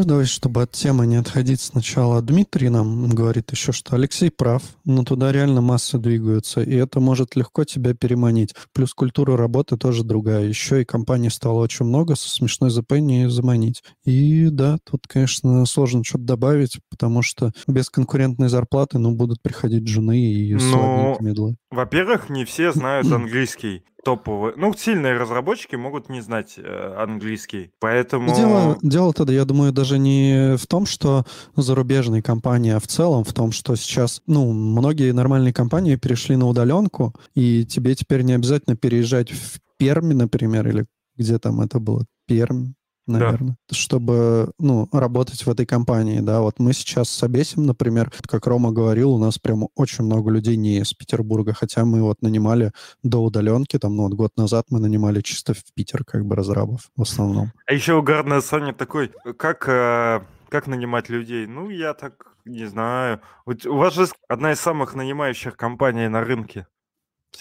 Давай, 0.07 0.25
чтобы 0.25 0.61
от 0.61 0.71
темы 0.71 1.05
не 1.07 1.17
отходить 1.17 1.59
сначала. 1.59 2.21
Дмитрий 2.21 2.69
нам 2.69 3.09
говорит 3.09 3.51
еще, 3.51 3.71
что 3.71 3.95
Алексей 3.95 4.31
прав, 4.31 4.61
но 4.85 5.03
туда 5.03 5.31
реально 5.31 5.61
массы 5.61 5.97
двигаются, 5.97 6.61
и 6.61 6.75
это 6.75 6.99
может 6.99 7.35
легко 7.35 7.63
тебя 7.63 7.93
переманить. 7.93 8.53
Плюс 8.73 8.93
культура 8.93 9.35
работы 9.35 9.75
тоже 9.75 10.03
другая. 10.03 10.45
Еще 10.45 10.81
и 10.81 10.85
компаний 10.85 11.29
стало 11.29 11.59
очень 11.59 11.85
много, 11.85 12.15
со 12.15 12.29
смешной 12.29 12.69
ЗП 12.69 12.93
не 12.93 13.29
заманить. 13.29 13.83
И 14.05 14.49
да, 14.49 14.77
тут, 14.89 15.07
конечно, 15.07 15.65
сложно 15.65 16.03
что-то 16.03 16.23
добавить, 16.23 16.79
потому 16.89 17.21
что 17.21 17.51
без 17.67 17.89
конкурентной 17.89 18.49
зарплаты, 18.49 18.99
ну, 18.99 19.11
будут 19.11 19.41
приходить 19.41 19.87
жены 19.87 20.19
и 20.19 20.53
Ну, 20.53 20.59
слабенькие 20.59 21.27
медлы. 21.27 21.55
Во-первых, 21.71 22.29
не 22.29 22.45
все 22.45 22.71
знают 22.71 23.05
английский 23.11 23.83
топовые. 24.07 24.53
Ну, 24.55 24.73
сильные 24.73 25.17
разработчики 25.17 25.75
могут 25.75 26.07
не 26.07 26.21
знать 26.21 26.53
э, 26.57 26.95
английский. 26.97 27.71
Поэтому... 27.81 28.33
Дело, 28.33 28.77
дело 28.81 29.13
тогда, 29.27 29.39
я 29.39 29.45
думаю, 29.45 29.73
даже 29.73 29.99
не 29.99 30.55
в 30.55 30.65
том, 30.67 30.85
что 30.85 31.25
зарубежные 31.57 32.21
компании, 32.21 32.71
а 32.71 32.79
в 32.79 32.87
целом 32.87 33.25
в 33.25 33.33
том, 33.33 33.51
что 33.51 33.75
сейчас, 33.75 34.21
ну, 34.25 34.53
многие 34.53 35.11
нормальные 35.11 35.53
компании 35.53 35.97
перешли 35.97 36.37
на 36.37 36.47
удаленку, 36.47 37.13
и 37.35 37.65
тебе 37.65 37.93
теперь 37.93 38.21
не 38.21 38.33
обязательно 38.33 38.77
переезжать 38.77 39.31
в 39.31 39.59
Перми, 39.77 40.13
например, 40.13 40.67
или 40.69 40.85
где 41.17 41.37
там 41.39 41.59
это 41.59 41.79
было, 41.79 42.05
Пермь, 42.25 42.73
наверное, 43.07 43.57
чтобы, 43.71 44.51
ну, 44.59 44.87
работать 44.91 45.45
в 45.45 45.49
этой 45.49 45.65
компании, 45.65 46.19
да. 46.19 46.41
Вот 46.41 46.59
мы 46.59 46.73
сейчас 46.73 47.09
с 47.09 47.23
Обесим, 47.23 47.65
например, 47.65 48.11
как 48.27 48.45
Рома 48.47 48.71
говорил, 48.71 49.11
у 49.11 49.17
нас 49.17 49.39
прям 49.39 49.67
очень 49.75 50.03
много 50.03 50.31
людей 50.31 50.55
не 50.55 50.77
из 50.79 50.93
Петербурга, 50.93 51.53
хотя 51.53 51.85
мы 51.85 52.01
вот 52.01 52.21
нанимали 52.21 52.71
до 53.03 53.23
удаленки, 53.23 53.79
там, 53.79 53.95
ну, 53.95 54.03
вот 54.03 54.13
год 54.13 54.37
назад 54.37 54.65
мы 54.69 54.79
нанимали 54.79 55.21
чисто 55.21 55.53
в 55.53 55.63
Питер, 55.73 56.03
как 56.03 56.25
бы, 56.25 56.35
разрабов 56.35 56.89
в 56.95 57.01
основном. 57.01 57.51
А 57.65 57.73
еще 57.73 57.93
угарная 57.95 58.41
Саня 58.41 58.73
такой, 58.73 59.11
как, 59.37 59.67
э, 59.67 60.21
как 60.49 60.67
нанимать 60.67 61.09
людей? 61.09 61.47
Ну, 61.47 61.69
я 61.69 61.93
так 61.93 62.33
не 62.45 62.65
знаю. 62.65 63.21
Вот 63.45 63.65
У 63.65 63.75
вас 63.75 63.93
же 63.93 64.07
одна 64.27 64.53
из 64.53 64.59
самых 64.59 64.95
нанимающих 64.95 65.57
компаний 65.57 66.07
на 66.07 66.23
рынке 66.23 66.67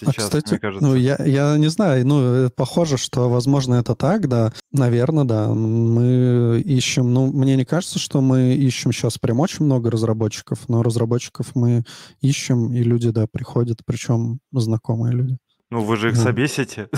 А, 0.03 0.11
сейчас, 0.13 0.25
кстати, 0.25 0.51
мне 0.51 0.59
кажется. 0.59 0.87
ну, 0.87 0.95
я, 0.95 1.17
я 1.25 1.57
не 1.57 1.69
знаю, 1.69 2.07
ну, 2.07 2.21
э, 2.47 2.51
похоже, 2.55 2.99
что, 2.99 3.31
возможно, 3.31 3.77
это 3.77 3.95
так, 3.95 4.29
да. 4.29 4.53
Наверное, 4.73 5.25
да. 5.25 5.49
Мы 5.49 6.61
ищем, 6.65 7.15
ну, 7.15 7.33
мне 7.33 7.57
не 7.57 7.65
кажется, 7.65 7.99
что 7.99 8.21
мы 8.21 8.55
ищем 8.55 8.93
сейчас 8.93 9.17
прям 9.19 9.41
очень 9.41 9.65
много 9.65 9.91
разработчиков, 9.91 10.69
но 10.69 10.83
разработчиков 10.83 11.55
мы 11.55 11.85
ищем, 12.21 12.73
и 12.75 12.83
люди, 12.83 13.11
да, 13.11 13.27
приходят, 13.31 13.79
причем 13.87 14.41
знакомые 14.53 15.15
люди. 15.15 15.39
Ну, 15.71 15.83
вы 15.83 15.97
же 15.97 16.11
их 16.11 16.17
Ну. 16.17 16.23
собесите. 16.23 16.89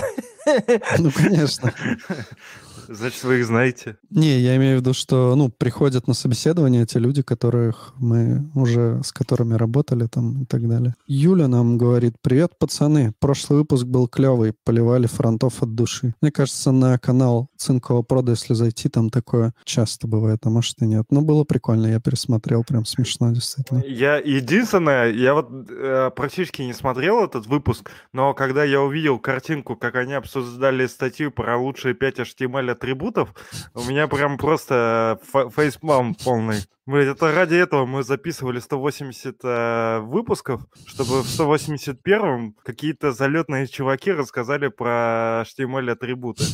Ну, 0.97 1.11
конечно. 1.11 1.73
Значит, 2.91 3.23
вы 3.23 3.39
их 3.39 3.45
знаете. 3.45 3.97
Не, 4.09 4.39
я 4.39 4.55
имею 4.57 4.77
в 4.77 4.81
виду, 4.81 4.93
что, 4.93 5.35
ну, 5.35 5.49
приходят 5.49 6.07
на 6.07 6.15
собеседование 6.15 6.87
те 6.87 6.97
люди, 6.97 7.21
которых 7.21 7.93
мы 7.97 8.49
уже, 8.55 9.01
с 9.03 9.11
которыми 9.11 9.53
работали 9.53 10.07
там 10.07 10.41
и 10.41 10.45
так 10.45 10.67
далее. 10.67 10.95
Юля 11.05 11.47
нам 11.47 11.77
говорит, 11.77 12.15
привет, 12.19 12.57
пацаны, 12.57 13.13
прошлый 13.19 13.59
выпуск 13.59 13.85
был 13.85 14.07
клевый, 14.07 14.53
поливали 14.63 15.05
фронтов 15.05 15.61
от 15.61 15.75
души. 15.75 16.15
Мне 16.19 16.31
кажется, 16.31 16.71
на 16.71 16.97
канал 16.97 17.49
Цинкового 17.57 18.01
прода, 18.01 18.31
если 18.31 18.55
зайти, 18.55 18.89
там 18.89 19.11
такое 19.11 19.53
часто 19.65 20.07
бывает, 20.07 20.39
а 20.45 20.49
может 20.49 20.81
и 20.81 20.85
нет. 20.87 21.05
Но 21.11 21.21
было 21.21 21.43
прикольно, 21.43 21.85
я 21.85 21.99
пересмотрел, 21.99 22.63
прям 22.63 22.85
смешно, 22.85 23.31
действительно. 23.31 23.83
Я 23.85 24.17
единственное, 24.17 25.11
я 25.11 25.35
вот 25.35 25.49
э, 25.69 26.09
практически 26.15 26.63
не 26.63 26.73
смотрел 26.73 27.23
этот 27.23 27.45
выпуск, 27.45 27.91
но 28.13 28.33
когда 28.33 28.63
я 28.63 28.81
увидел 28.81 29.19
картинку, 29.19 29.75
как 29.75 29.93
они 29.93 30.13
обсуждали 30.13 30.87
статью 30.87 31.31
про 31.31 31.55
лучшие 31.55 31.93
5 31.93 32.19
HTML 32.19 32.78
атрибутов, 32.79 33.33
у 33.73 33.83
меня 33.83 34.07
прям 34.07 34.37
просто 34.37 35.19
фа- 35.23 35.49
фейспалм 35.49 36.15
полный. 36.15 36.61
Блин, 36.85 37.09
это 37.09 37.31
ради 37.31 37.55
этого 37.55 37.85
мы 37.85 38.03
записывали 38.03 38.59
180 38.59 39.35
э, 39.43 39.99
выпусков, 39.99 40.65
чтобы 40.87 41.21
в 41.21 41.25
181-м 41.25 42.55
какие-то 42.63 43.11
залетные 43.11 43.67
чуваки 43.67 44.11
рассказали 44.11 44.69
про 44.69 45.43
HTML 45.45 45.91
атрибуты. 45.91 46.45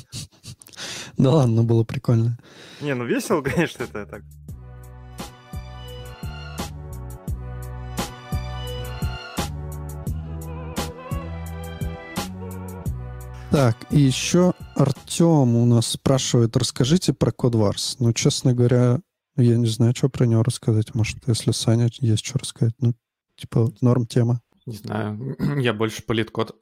Да 1.18 1.32
ладно, 1.32 1.64
было 1.64 1.84
прикольно. 1.84 2.38
Не, 2.82 2.96
ну 2.96 3.06
весело, 3.06 3.42
конечно, 3.44 3.84
это 3.84 4.06
так. 4.06 4.24
Так, 13.56 13.78
и 13.90 14.02
еще 14.02 14.54
Артем 14.76 15.56
у 15.56 15.66
нас 15.66 15.88
спрашивает, 15.88 16.58
расскажите 16.58 17.14
про 17.14 17.32
Кодварс. 17.32 17.96
Ну, 18.00 18.12
честно 18.12 18.54
говоря, 18.54 19.00
я 19.38 19.56
не 19.56 19.68
знаю, 19.68 19.94
что 19.96 20.10
про 20.10 20.26
него 20.26 20.44
рассказать. 20.44 20.94
Может, 20.94 21.26
если 21.26 21.52
Саня 21.52 21.88
есть 22.02 22.26
что 22.26 22.38
рассказать. 22.38 22.74
Ну, 22.80 22.96
типа, 23.38 23.72
норм 23.80 24.08
тема. 24.08 24.42
Не 24.66 24.76
знаю, 24.76 25.38
я 25.62 25.74
больше 25.74 26.04
политкод. 26.04 26.62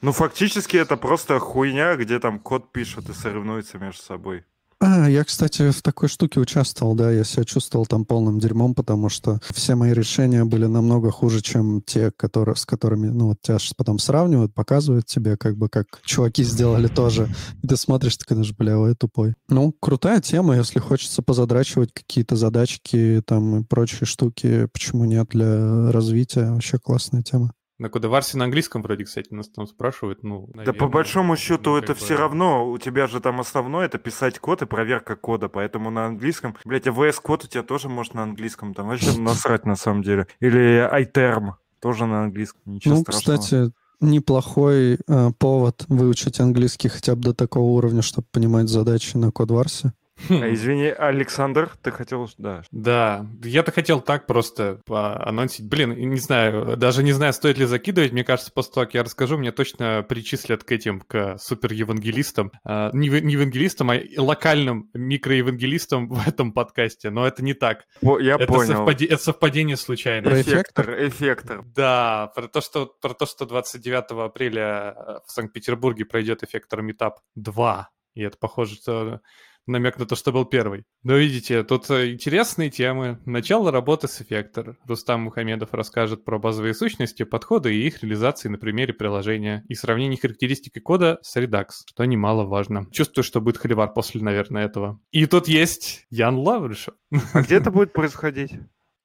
Ну, 0.00 0.12
фактически 0.12 0.76
это 0.76 0.96
просто 0.96 1.40
хуйня, 1.40 1.96
где 1.96 2.20
там 2.20 2.38
код 2.38 2.70
пишут 2.70 3.08
и 3.08 3.14
соревнуются 3.14 3.78
между 3.78 4.00
собой. 4.00 4.44
А, 4.80 5.08
я, 5.08 5.24
кстати, 5.24 5.70
в 5.72 5.82
такой 5.82 6.08
штуке 6.08 6.38
участвовал, 6.38 6.94
да, 6.94 7.10
я 7.10 7.24
себя 7.24 7.44
чувствовал 7.44 7.84
там 7.84 8.04
полным 8.04 8.38
дерьмом, 8.38 8.74
потому 8.74 9.08
что 9.08 9.40
все 9.50 9.74
мои 9.74 9.92
решения 9.92 10.44
были 10.44 10.66
намного 10.66 11.10
хуже, 11.10 11.40
чем 11.40 11.82
те, 11.82 12.12
которые, 12.12 12.54
с 12.54 12.64
которыми, 12.64 13.08
ну, 13.08 13.28
вот 13.28 13.42
тебя 13.42 13.58
потом 13.76 13.98
сравнивают, 13.98 14.54
показывают 14.54 15.06
тебе, 15.06 15.36
как 15.36 15.56
бы, 15.56 15.68
как 15.68 15.86
чуваки 16.04 16.44
сделали 16.44 16.86
тоже. 16.86 17.28
И 17.62 17.66
ты 17.66 17.76
смотришь, 17.76 18.16
такой, 18.18 18.36
даже, 18.36 18.54
бля, 18.54 18.78
ой, 18.78 18.94
тупой. 18.94 19.34
Ну, 19.48 19.72
крутая 19.80 20.20
тема, 20.20 20.56
если 20.56 20.78
хочется 20.78 21.22
позадрачивать 21.22 21.92
какие-то 21.92 22.36
задачки 22.36 23.20
там 23.26 23.60
и 23.60 23.64
прочие 23.64 24.06
штуки, 24.06 24.68
почему 24.72 25.06
нет 25.06 25.28
для 25.30 25.90
развития, 25.90 26.52
вообще 26.52 26.78
классная 26.78 27.22
тема. 27.22 27.52
На 27.78 27.88
Кодеварсе 27.88 28.36
на 28.36 28.44
английском 28.44 28.82
вроде, 28.82 29.04
кстати, 29.04 29.32
нас 29.32 29.48
там 29.48 29.68
спрашивают. 29.68 30.24
Ну, 30.24 30.48
Да 30.48 30.52
по 30.54 30.56
наверное, 30.66 30.88
большому 30.88 31.36
счету 31.36 31.70
ну, 31.70 31.76
это 31.76 31.88
как 31.88 31.98
все 31.98 32.14
бы- 32.14 32.20
равно, 32.20 32.68
у 32.68 32.76
тебя 32.78 33.06
же 33.06 33.20
там 33.20 33.38
основное 33.38 33.86
это 33.86 33.98
писать 33.98 34.40
код 34.40 34.62
и 34.62 34.66
проверка 34.66 35.14
кода, 35.14 35.48
поэтому 35.48 35.90
на 35.90 36.06
английском, 36.06 36.56
блять, 36.64 36.88
а 36.88 36.90
VS 36.90 37.20
код 37.22 37.44
у 37.44 37.46
тебя 37.46 37.62
тоже 37.62 37.88
может 37.88 38.14
на 38.14 38.24
английском, 38.24 38.74
там 38.74 38.88
вообще 38.88 39.16
насрать 39.20 39.64
на 39.64 39.76
самом 39.76 40.02
деле. 40.02 40.26
Или 40.40 40.88
iTerm 40.92 41.52
тоже 41.80 42.06
на 42.06 42.24
английском, 42.24 42.60
ничего 42.66 42.96
ну, 42.96 43.00
страшного. 43.02 43.38
кстати, 43.38 43.72
неплохой 44.00 44.98
э, 45.06 45.30
повод 45.38 45.84
выучить 45.88 46.40
английский 46.40 46.88
хотя 46.88 47.14
бы 47.14 47.22
до 47.22 47.34
такого 47.34 47.64
уровня, 47.64 48.02
чтобы 48.02 48.26
понимать 48.32 48.68
задачи 48.68 49.16
на 49.16 49.30
кодварсе. 49.30 49.92
А, 50.30 50.52
извини, 50.52 50.86
Александр, 50.86 51.70
ты 51.82 51.90
хотел... 51.90 52.28
Да. 52.38 52.62
Да, 52.70 53.26
я-то 53.42 53.72
хотел 53.72 54.00
так 54.00 54.26
просто 54.26 54.80
анонсить. 54.86 55.66
Блин, 55.68 55.92
не 55.92 56.18
знаю, 56.18 56.76
даже 56.76 57.02
не 57.02 57.12
знаю, 57.12 57.32
стоит 57.32 57.58
ли 57.58 57.66
закидывать. 57.66 58.12
Мне 58.12 58.24
кажется, 58.24 58.52
после 58.52 58.72
того, 58.72 58.86
как 58.86 58.94
я 58.94 59.02
расскажу, 59.04 59.36
меня 59.36 59.52
точно 59.52 60.04
причислят 60.08 60.64
к 60.64 60.72
этим, 60.72 61.00
к 61.00 61.38
супер-евангелистам. 61.38 62.52
А, 62.64 62.90
не, 62.92 63.08
не 63.08 63.32
евангелистам, 63.34 63.90
а 63.90 64.00
локальным 64.16 64.90
микроевангелистам 64.94 66.08
в 66.08 66.26
этом 66.28 66.52
подкасте. 66.52 67.10
Но 67.10 67.26
это 67.26 67.42
не 67.44 67.54
так. 67.54 67.84
О, 68.02 68.18
я 68.18 68.34
это, 68.36 68.46
понял. 68.46 68.86
совпади- 68.86 69.06
это 69.06 69.22
совпадение 69.22 69.76
случайное. 69.76 70.30
Про 70.30 70.40
Эффектор, 70.40 71.06
эффектор. 71.06 71.62
Да, 71.74 72.30
про 72.34 72.48
то, 72.48 72.60
что, 72.60 72.86
про 72.86 73.14
то, 73.14 73.26
что 73.26 73.46
29 73.46 74.26
апреля 74.26 74.94
э, 74.96 75.18
в 75.26 75.30
Санкт-Петербурге 75.32 76.04
пройдет 76.04 76.42
эффектор 76.42 76.82
Метап 76.82 77.20
2. 77.36 77.88
И 78.14 78.22
это 78.22 78.36
похоже, 78.38 78.74
что 78.74 79.20
намек 79.68 79.98
на 79.98 80.06
то, 80.06 80.16
что 80.16 80.32
был 80.32 80.44
первый. 80.44 80.84
Но 81.02 81.16
видите, 81.16 81.62
тут 81.62 81.88
э, 81.90 82.12
интересные 82.12 82.70
темы. 82.70 83.20
Начало 83.24 83.70
работы 83.70 84.08
с 84.08 84.20
эффектор. 84.20 84.76
Рустам 84.86 85.22
Мухамедов 85.22 85.72
расскажет 85.72 86.24
про 86.24 86.38
базовые 86.38 86.74
сущности, 86.74 87.24
подходы 87.24 87.74
и 87.74 87.86
их 87.86 88.02
реализации 88.02 88.48
на 88.48 88.58
примере 88.58 88.92
приложения 88.92 89.64
и 89.68 89.74
сравнение 89.74 90.18
характеристики 90.18 90.78
кода 90.78 91.18
с 91.22 91.36
Redux, 91.36 91.66
что 91.86 92.04
немаловажно. 92.04 92.86
Чувствую, 92.90 93.24
что 93.24 93.40
будет 93.40 93.58
холивар 93.58 93.92
после, 93.92 94.22
наверное, 94.22 94.64
этого. 94.64 95.00
И 95.10 95.26
тут 95.26 95.48
есть 95.48 96.06
Ян 96.10 96.36
Лавришев. 96.36 96.94
А 97.32 97.42
где 97.42 97.56
это 97.56 97.70
будет 97.70 97.92
происходить? 97.92 98.52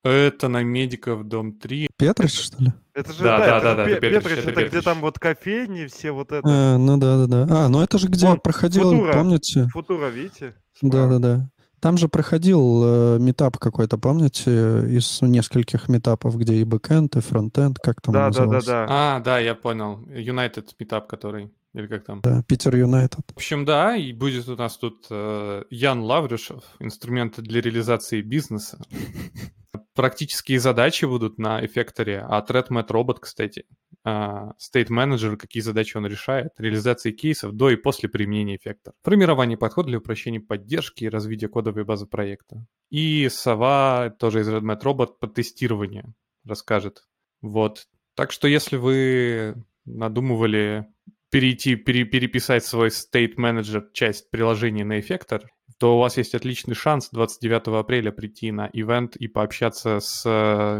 Это 0.03 0.49
на 0.49 0.63
Медиков, 0.63 1.23
дом 1.23 1.53
3. 1.53 1.87
Петрич, 1.97 2.33
что 2.33 2.61
ли? 2.61 2.73
Это 2.93 3.13
же, 3.13 3.23
Да, 3.23 3.37
да, 3.39 3.45
да, 3.47 3.57
это 3.57 3.63
да, 3.63 3.75
да, 3.75 3.85
Пе- 3.85 3.91
это 3.93 4.01
Петрич, 4.01 4.23
Петрич, 4.23 4.37
это 4.39 4.49
это 4.49 4.59
где 4.59 4.65
Петрич. 4.65 4.83
там 4.83 5.01
вот 5.01 5.19
кофейни, 5.19 5.85
все 5.87 6.11
вот 6.11 6.31
это. 6.33 6.41
А, 6.45 6.77
ну 6.77 6.97
да, 6.97 7.25
да, 7.25 7.45
да. 7.45 7.65
А, 7.65 7.69
ну 7.69 7.81
это 7.81 7.97
же 7.97 8.07
где 8.09 8.27
Вот, 8.27 8.43
проходил, 8.43 8.83
Футура. 8.91 9.13
помните? 9.13 9.67
Футура, 9.71 10.07
видите? 10.09 10.55
Да, 10.81 10.89
Справа. 10.89 11.19
да, 11.19 11.19
да. 11.37 11.49
Там 11.79 11.97
же 11.97 12.07
проходил 12.07 12.81
э, 12.85 13.17
метап 13.19 13.57
какой-то, 13.57 13.97
помните, 13.97 14.51
из 14.89 15.21
нескольких 15.21 15.89
метапов, 15.89 16.37
где 16.37 16.55
и 16.55 16.63
бэкэнд, 16.63 17.15
и 17.17 17.19
фронтенд, 17.21 17.77
как 17.79 18.01
там 18.01 18.13
Да, 18.13 18.29
да, 18.29 18.45
да, 18.45 18.61
да. 18.61 18.85
А, 18.89 19.19
да, 19.19 19.39
я 19.39 19.55
понял. 19.55 19.99
United 20.09 20.65
Meetup, 20.79 21.07
который... 21.07 21.51
Или 21.73 21.87
как 21.87 22.05
там? 22.05 22.21
Да, 22.21 22.43
Питер 22.43 22.75
Юнайтед. 22.75 23.21
В 23.33 23.35
общем, 23.37 23.65
да, 23.65 23.95
и 23.97 24.13
будет 24.13 24.47
у 24.47 24.55
нас 24.55 24.77
тут 24.77 25.07
э, 25.09 25.63
Ян 25.71 26.01
Лаврюшев, 26.01 26.61
инструменты 26.79 27.41
для 27.41 27.61
реализации 27.61 28.21
бизнеса. 28.21 28.77
Практические 29.95 30.59
задачи 30.59 31.05
будут 31.05 31.37
на 31.37 31.63
эффекторе, 31.63 32.25
а 32.27 32.43
ThreadMat 32.43 32.85
робот, 32.89 33.19
кстати, 33.19 33.65
State 34.05 34.89
Manager, 34.89 35.37
какие 35.37 35.61
задачи 35.61 35.95
он 35.95 36.07
решает, 36.07 36.49
реализации 36.57 37.11
кейсов 37.11 37.53
до 37.53 37.69
и 37.69 37.75
после 37.75 38.09
применения 38.09 38.55
эффектора, 38.55 38.95
формирование 39.03 39.57
подхода 39.57 39.89
для 39.89 39.99
упрощения 39.99 40.41
поддержки 40.41 41.03
и 41.03 41.09
развития 41.09 41.47
кодовой 41.47 41.83
базы 41.83 42.07
проекта. 42.07 42.65
И 42.89 43.29
Сова, 43.29 44.09
тоже 44.09 44.41
из 44.41 44.49
RedMat 44.49 44.79
робот, 44.81 45.19
по 45.19 45.27
тестированию 45.27 46.13
расскажет. 46.43 47.03
Вот. 47.41 47.87
Так 48.15 48.31
что 48.31 48.47
если 48.47 48.77
вы 48.77 49.63
надумывали 49.85 50.87
перейти, 51.29 51.75
пере- 51.75 52.05
переписать 52.05 52.65
свой 52.65 52.89
State 52.89 53.35
Manager 53.37 53.83
часть 53.93 54.29
приложения 54.29 54.85
на 54.85 54.99
эффектор, 54.99 55.49
то 55.77 55.95
у 55.95 55.99
вас 55.99 56.17
есть 56.17 56.35
отличный 56.35 56.75
шанс 56.75 57.09
29 57.11 57.67
апреля 57.79 58.11
прийти 58.11 58.51
на 58.51 58.69
ивент 58.73 59.15
и 59.15 59.27
пообщаться 59.27 59.99
с, 59.99 60.23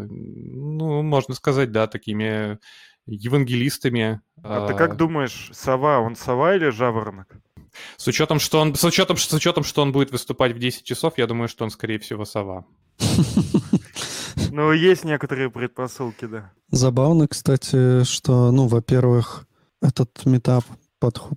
ну, 0.09 1.01
можно 1.01 1.33
сказать, 1.35 1.71
да, 1.71 1.87
такими 1.87 2.59
евангелистами. 3.05 4.21
А 4.43 4.67
ты 4.67 4.73
э, 4.73 4.77
как 4.77 4.97
думаешь, 4.97 5.49
сова, 5.53 5.99
он 5.99 6.15
сова 6.15 6.55
или 6.55 6.69
жаворонок? 6.69 7.35
С 7.97 8.07
учетом, 8.07 8.39
что 8.39 8.59
он, 8.59 8.75
с 8.75 8.83
учетом, 8.83 9.17
с 9.17 9.33
учетом, 9.33 9.63
что 9.63 9.81
он 9.81 9.91
будет 9.91 10.11
выступать 10.11 10.53
в 10.53 10.59
10 10.59 10.83
часов, 10.83 11.17
я 11.17 11.27
думаю, 11.27 11.47
что 11.47 11.63
он, 11.63 11.71
скорее 11.71 11.99
всего, 11.99 12.25
сова. 12.25 12.65
Ну, 14.51 14.71
есть 14.71 15.03
некоторые 15.03 15.49
предпосылки, 15.49 16.25
да. 16.25 16.51
Забавно, 16.69 17.27
кстати, 17.27 18.03
что, 18.03 18.51
ну, 18.51 18.67
во-первых, 18.67 19.47
этот 19.81 20.25
метап 20.25 20.63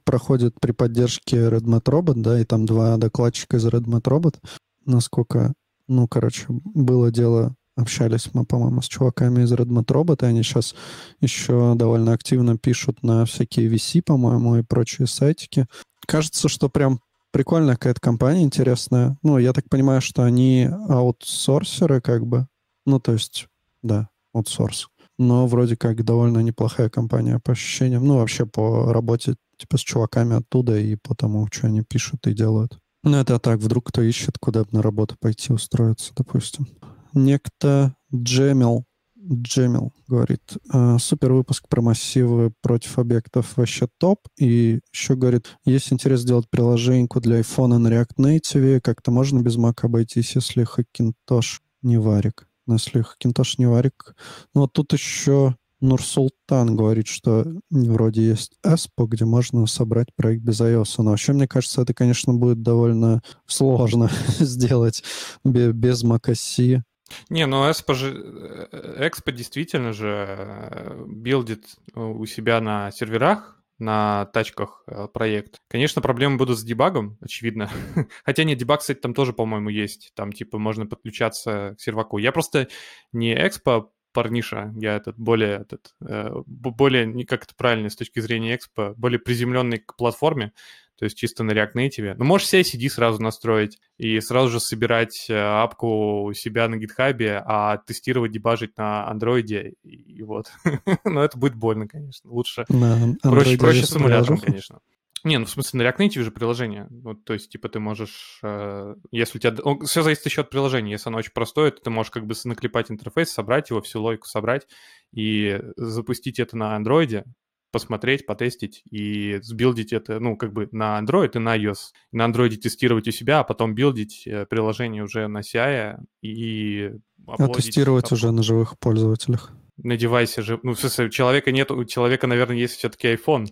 проходит 0.04 0.61
при 0.61 0.73
поддержке 0.73 1.37
RedMat 1.49 1.85
Robot, 1.85 2.14
да, 2.16 2.40
и 2.40 2.44
там 2.44 2.66
два 2.66 2.96
докладчика 2.96 3.56
из 3.56 3.66
RedMat 3.66 4.02
Robot. 4.02 4.37
Насколько, 4.85 5.54
ну, 5.88 6.06
короче, 6.06 6.46
было 6.49 7.11
дело, 7.11 7.54
общались 7.76 8.30
мы, 8.32 8.44
по-моему, 8.44 8.82
с 8.82 8.88
чуваками 8.88 9.42
из 9.42 9.52
RedMat 9.52 9.87
Robot, 9.87 10.23
и 10.23 10.26
они 10.26 10.42
сейчас 10.42 10.75
еще 11.20 11.75
довольно 11.75 12.12
активно 12.12 12.56
пишут 12.56 13.02
на 13.02 13.25
всякие 13.25 13.68
VC, 13.68 14.02
по-моему, 14.02 14.56
и 14.56 14.62
прочие 14.62 15.06
сайтики. 15.06 15.66
Кажется, 16.06 16.49
что 16.49 16.68
прям 16.68 17.00
прикольная 17.32 17.75
какая-то 17.75 18.00
компания 18.00 18.43
интересная. 18.43 19.19
Ну, 19.23 19.38
я 19.38 19.52
так 19.52 19.69
понимаю, 19.69 20.00
что 20.00 20.25
они 20.25 20.71
аутсорсеры, 20.88 22.00
как 22.00 22.26
бы. 22.26 22.47
Ну, 22.86 22.99
то 22.99 23.12
есть, 23.12 23.49
да, 23.82 24.08
аутсорс. 24.32 24.88
Но 25.19 25.47
вроде 25.47 25.76
как 25.76 26.04
довольно 26.04 26.38
неплохая 26.38 26.88
компания 26.88 27.38
по 27.38 27.52
ощущениям. 27.52 28.06
Ну, 28.06 28.19
вообще 28.19 28.47
по 28.47 28.93
работе 28.93 29.36
типа 29.58 29.78
с 29.78 29.80
чуваками 29.80 30.36
оттуда 30.36 30.78
и 30.78 30.97
по 30.97 31.14
тому, 31.14 31.47
что 31.50 31.66
они 31.66 31.82
пишут 31.82 32.26
и 32.26 32.34
делают. 32.34 32.78
Ну, 33.02 33.16
это 33.16 33.38
так, 33.38 33.60
вдруг 33.60 33.88
кто 33.88 34.02
ищет, 34.02 34.38
куда 34.38 34.64
бы 34.64 34.69
на 34.73 34.82
работу 34.82 35.16
пойти 35.21 35.52
устроиться, 35.52 36.12
допустим. 36.16 36.66
Некто 37.12 37.95
Джемил, 38.14 38.84
Джемил 39.28 39.92
говорит, 40.06 40.56
«Э, 40.73 40.99
супер 40.99 41.32
выпуск 41.32 41.69
про 41.69 41.82
массивы 41.82 42.52
против 42.62 42.99
объектов 42.99 43.56
вообще 43.56 43.88
топ. 43.99 44.21
И 44.38 44.80
еще 44.92 45.16
говорит, 45.16 45.56
есть 45.64 45.92
интерес 45.92 46.21
сделать 46.21 46.49
приложеньку 46.49 47.21
для 47.21 47.40
iPhone 47.40 47.78
на 47.78 47.88
React 47.88 48.16
Native. 48.19 48.80
Как-то 48.80 49.10
можно 49.10 49.40
без 49.40 49.56
Mac 49.56 49.78
обойтись, 49.82 50.36
если 50.36 50.66
Hackintosh 50.66 51.60
не 51.82 51.99
варик. 51.99 52.49
Но 52.66 52.75
если 52.75 53.02
Hackintosh 53.02 53.54
не 53.58 53.66
варик... 53.66 54.14
Ну, 54.54 54.62
вот 54.62 54.73
тут 54.73 54.92
еще 54.92 55.56
Нурсултан 55.86 56.76
говорит, 56.76 57.06
что 57.06 57.44
вроде 57.70 58.22
есть 58.26 58.58
Espo, 58.64 59.06
где 59.06 59.25
можно 59.25 59.66
собрать 59.66 60.08
проект 60.16 60.42
без 60.42 60.60
iOS. 60.60 60.94
Но 60.99 61.10
вообще, 61.10 61.32
мне 61.32 61.49
кажется, 61.49 61.82
это, 61.82 61.94
конечно, 61.94 62.34
будет 62.34 62.62
довольно 62.62 63.22
сложно 63.46 64.10
сделать 64.38 65.02
бе- 65.44 65.72
без 65.72 66.04
macOS. 66.04 66.82
Не, 67.30 67.46
ну 67.46 67.68
Expo, 67.68 67.94
же, 67.94 68.68
э, 68.72 69.08
Expo 69.08 69.32
действительно 69.32 69.92
же 69.92 70.26
э, 70.28 71.04
билдит 71.06 71.76
у 71.94 72.26
себя 72.26 72.60
на 72.60 72.90
серверах, 72.90 73.62
на 73.78 74.26
тачках 74.26 74.82
э, 74.86 75.06
проект. 75.12 75.60
Конечно, 75.68 76.02
проблемы 76.02 76.36
будут 76.36 76.58
с 76.58 76.64
дебагом, 76.64 77.18
очевидно. 77.20 77.70
Хотя 78.25 78.44
нет, 78.44 78.58
дебаг, 78.58 78.80
кстати, 78.80 78.99
там 78.99 79.14
тоже, 79.14 79.32
по-моему, 79.32 79.68
есть. 79.68 80.12
Там, 80.14 80.32
типа, 80.32 80.58
можно 80.58 80.86
подключаться 80.86 81.75
к 81.76 81.80
серваку. 81.80 82.18
Я 82.18 82.32
просто 82.32 82.68
не 83.12 83.34
Expo 83.34 83.88
парниша, 84.16 84.72
я 84.80 84.96
этот 84.96 85.18
более, 85.18 85.58
этот, 85.60 85.94
э, 86.00 86.30
более, 86.46 87.04
не 87.04 87.26
как 87.26 87.44
это 87.44 87.54
правильно 87.54 87.90
с 87.90 87.96
точки 87.96 88.20
зрения 88.20 88.56
Expo, 88.56 88.94
более 88.96 89.18
приземленный 89.18 89.78
к 89.78 89.94
платформе, 89.94 90.52
то 90.98 91.04
есть 91.04 91.18
чисто 91.18 91.44
на 91.44 91.52
React 91.52 91.74
Native. 91.74 92.14
Ну, 92.16 92.24
можешь 92.24 92.48
CI-CD 92.48 92.88
сразу 92.88 93.22
настроить 93.22 93.78
и 93.98 94.18
сразу 94.20 94.48
же 94.48 94.58
собирать 94.58 95.26
э, 95.28 95.36
апку 95.36 96.22
у 96.22 96.32
себя 96.32 96.66
на 96.68 96.78
гитхабе, 96.78 97.42
а 97.44 97.76
тестировать, 97.76 98.32
дебажить 98.32 98.78
на 98.78 99.06
андроиде, 99.06 99.74
и, 99.82 100.22
вот. 100.22 100.46
Но 101.04 101.22
это 101.22 101.36
будет 101.36 101.54
больно, 101.54 101.86
конечно. 101.86 102.30
Лучше, 102.30 102.64
проще, 102.66 103.18
Android 103.22 103.58
проще 103.58 103.84
с 103.84 103.94
эмулятором, 103.94 104.38
конечно. 104.38 104.80
Не, 105.26 105.39
ну 105.39 105.45
в 105.45 105.50
смысле 105.50 105.82
на 105.82 105.89
React 105.89 105.99
Native 105.99 106.23
же 106.23 106.30
приложение. 106.30 106.86
Вот, 106.89 107.25
то 107.25 107.32
есть, 107.32 107.50
типа, 107.50 107.69
ты 107.69 107.80
можешь, 107.80 108.39
э, 108.45 108.95
если 109.10 109.39
у 109.39 109.41
тебя... 109.41 109.56
Все 109.84 110.02
зависит 110.02 110.25
еще 110.25 110.43
от 110.43 110.50
приложения. 110.50 110.93
Если 110.93 111.08
оно 111.08 111.19
очень 111.19 111.32
простое, 111.32 111.73
то 111.73 111.82
ты 111.82 111.91
можешь 111.91 112.12
как 112.12 112.26
бы 112.26 112.34
наклепать 112.45 112.93
интерфейс, 112.93 113.30
собрать 113.30 113.71
его, 113.71 113.82
всю 113.82 114.00
логику 114.00 114.28
собрать 114.28 114.69
и 115.12 115.60
запустить 115.76 116.39
это 116.39 116.56
на 116.56 116.76
андроиде, 116.76 117.25
посмотреть, 117.73 118.25
потестить 118.25 118.84
и 118.89 119.41
сбилдить 119.43 119.93
это, 119.93 120.21
ну, 120.21 120.36
как 120.36 120.52
бы 120.52 120.69
на 120.71 120.97
Android 121.02 121.32
и 121.34 121.39
на 121.41 121.58
iOS. 121.58 121.91
На 122.12 122.26
андроиде 122.26 122.58
тестировать 122.58 123.08
у 123.08 123.10
себя, 123.10 123.41
а 123.41 123.45
потом 123.45 123.75
билдить 123.75 124.28
э, 124.28 124.47
приложение 124.47 125.02
уже 125.02 125.26
на 125.26 125.41
CI 125.41 125.97
и 126.23 126.93
А 127.26 127.49
тестировать 127.49 128.12
уже 128.12 128.30
на 128.30 128.45
живых 128.45 128.78
пользователях. 128.78 129.50
на 129.76 129.97
девайсе 129.97 130.43
же. 130.43 130.60
Ну, 130.62 130.75
в 130.75 130.78
смысле, 130.78 131.10
человека 131.10 131.50
нет, 131.50 131.73
у 131.73 131.84
человека, 131.84 132.28
наверное, 132.28 132.58
есть 132.58 132.76
все-таки 132.76 133.08
iPhone. 133.08 133.49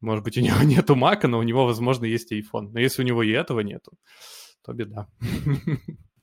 Может 0.00 0.24
быть, 0.24 0.38
у 0.38 0.40
него 0.40 0.56
нету 0.64 0.96
Мака, 0.96 1.28
но 1.28 1.38
у 1.38 1.42
него, 1.42 1.66
возможно, 1.66 2.04
есть 2.04 2.32
iPhone. 2.32 2.70
Но 2.72 2.80
если 2.80 3.02
у 3.02 3.06
него 3.06 3.22
и 3.22 3.30
этого 3.30 3.60
нету, 3.60 3.92
то 4.64 4.72
беда. 4.72 5.06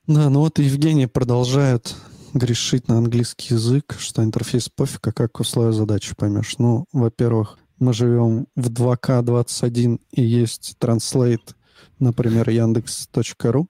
Да, 0.06 0.30
ну 0.30 0.40
вот 0.40 0.58
Евгений 0.58 1.06
продолжает 1.06 1.94
грешить 2.32 2.88
на 2.88 2.96
английский 2.96 3.52
язык, 3.52 3.94
что 3.98 4.24
интерфейс 4.24 4.70
пофиг, 4.70 5.06
а 5.06 5.12
как 5.12 5.38
условия 5.38 5.72
задачи 5.72 6.14
поймешь. 6.16 6.56
Ну, 6.56 6.86
во-первых, 6.94 7.58
мы 7.78 7.92
живем 7.92 8.46
в 8.56 8.70
2К21 8.70 10.00
и 10.12 10.22
есть 10.22 10.76
Translate, 10.80 11.54
например, 11.98 12.48
Яндекс.ру, 12.48 13.68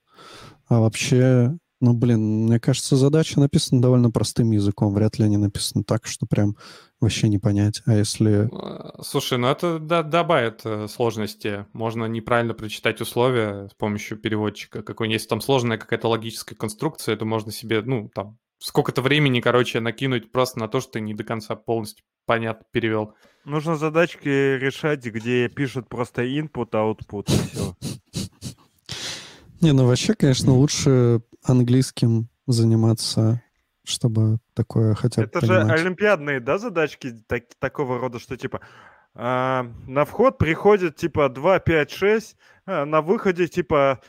а 0.68 0.78
вообще 0.78 1.58
Ну, 1.80 1.92
блин, 1.92 2.46
мне 2.46 2.58
кажется, 2.58 2.96
задача 2.96 3.38
написана 3.38 3.80
довольно 3.80 4.10
простым 4.10 4.50
языком. 4.50 4.92
Вряд 4.92 5.18
ли 5.18 5.24
они 5.24 5.36
написаны 5.36 5.84
так, 5.84 6.06
что 6.06 6.26
прям 6.26 6.56
вообще 7.00 7.28
не 7.28 7.38
понять. 7.38 7.82
А 7.86 7.94
если... 7.94 8.48
Э, 8.52 9.02
Слушай, 9.02 9.38
ну 9.38 9.46
это 9.46 9.78
да- 9.78 10.02
добавит 10.02 10.62
э, 10.64 10.88
сложности. 10.88 11.66
Можно 11.72 12.06
неправильно 12.06 12.54
прочитать 12.54 13.00
условия 13.00 13.68
с 13.68 13.74
помощью 13.74 14.18
переводчика. 14.18 14.82
Какой 14.82 15.08
если 15.08 15.28
там 15.28 15.40
сложная 15.40 15.78
какая-то 15.78 16.08
логическая 16.08 16.56
конструкция, 16.56 17.16
то 17.16 17.24
можно 17.24 17.52
себе, 17.52 17.80
ну, 17.82 18.10
там, 18.12 18.38
сколько-то 18.58 19.00
времени, 19.00 19.40
короче, 19.40 19.78
накинуть 19.78 20.32
просто 20.32 20.58
на 20.58 20.66
то, 20.66 20.80
что 20.80 20.92
ты 20.92 21.00
не 21.00 21.14
до 21.14 21.22
конца 21.22 21.54
полностью 21.54 22.04
понятно 22.26 22.66
перевел. 22.72 23.14
Нужно 23.44 23.76
задачки 23.76 24.28
решать, 24.28 25.04
где 25.06 25.48
пишут 25.48 25.88
просто 25.88 26.24
input, 26.24 26.70
output, 26.72 27.24
и 27.28 27.48
все. 27.48 27.76
Не, 29.60 29.72
ну 29.72 29.86
вообще, 29.86 30.14
конечно, 30.14 30.52
лучше 30.52 31.22
английским 31.48 32.28
заниматься, 32.46 33.42
чтобы 33.84 34.38
такое 34.54 34.94
хотя 34.94 35.22
бы 35.22 35.28
Это 35.28 35.40
же 35.40 35.46
понимать. 35.61 35.80
олимпиадные, 35.80 36.40
да, 36.40 36.58
задачки 36.58 37.14
так- 37.26 37.54
такого 37.58 37.98
рода, 37.98 38.18
что 38.18 38.37
типа 38.37 38.61
а, 39.14 39.66
на 39.87 40.04
вход 40.04 40.38
приходит 40.38 40.96
типа 40.96 41.28
2, 41.28 41.58
5, 41.58 41.90
6, 41.90 42.37
а 42.66 42.84
на 42.84 43.00
выходе 43.02 43.48
типа 43.48 44.00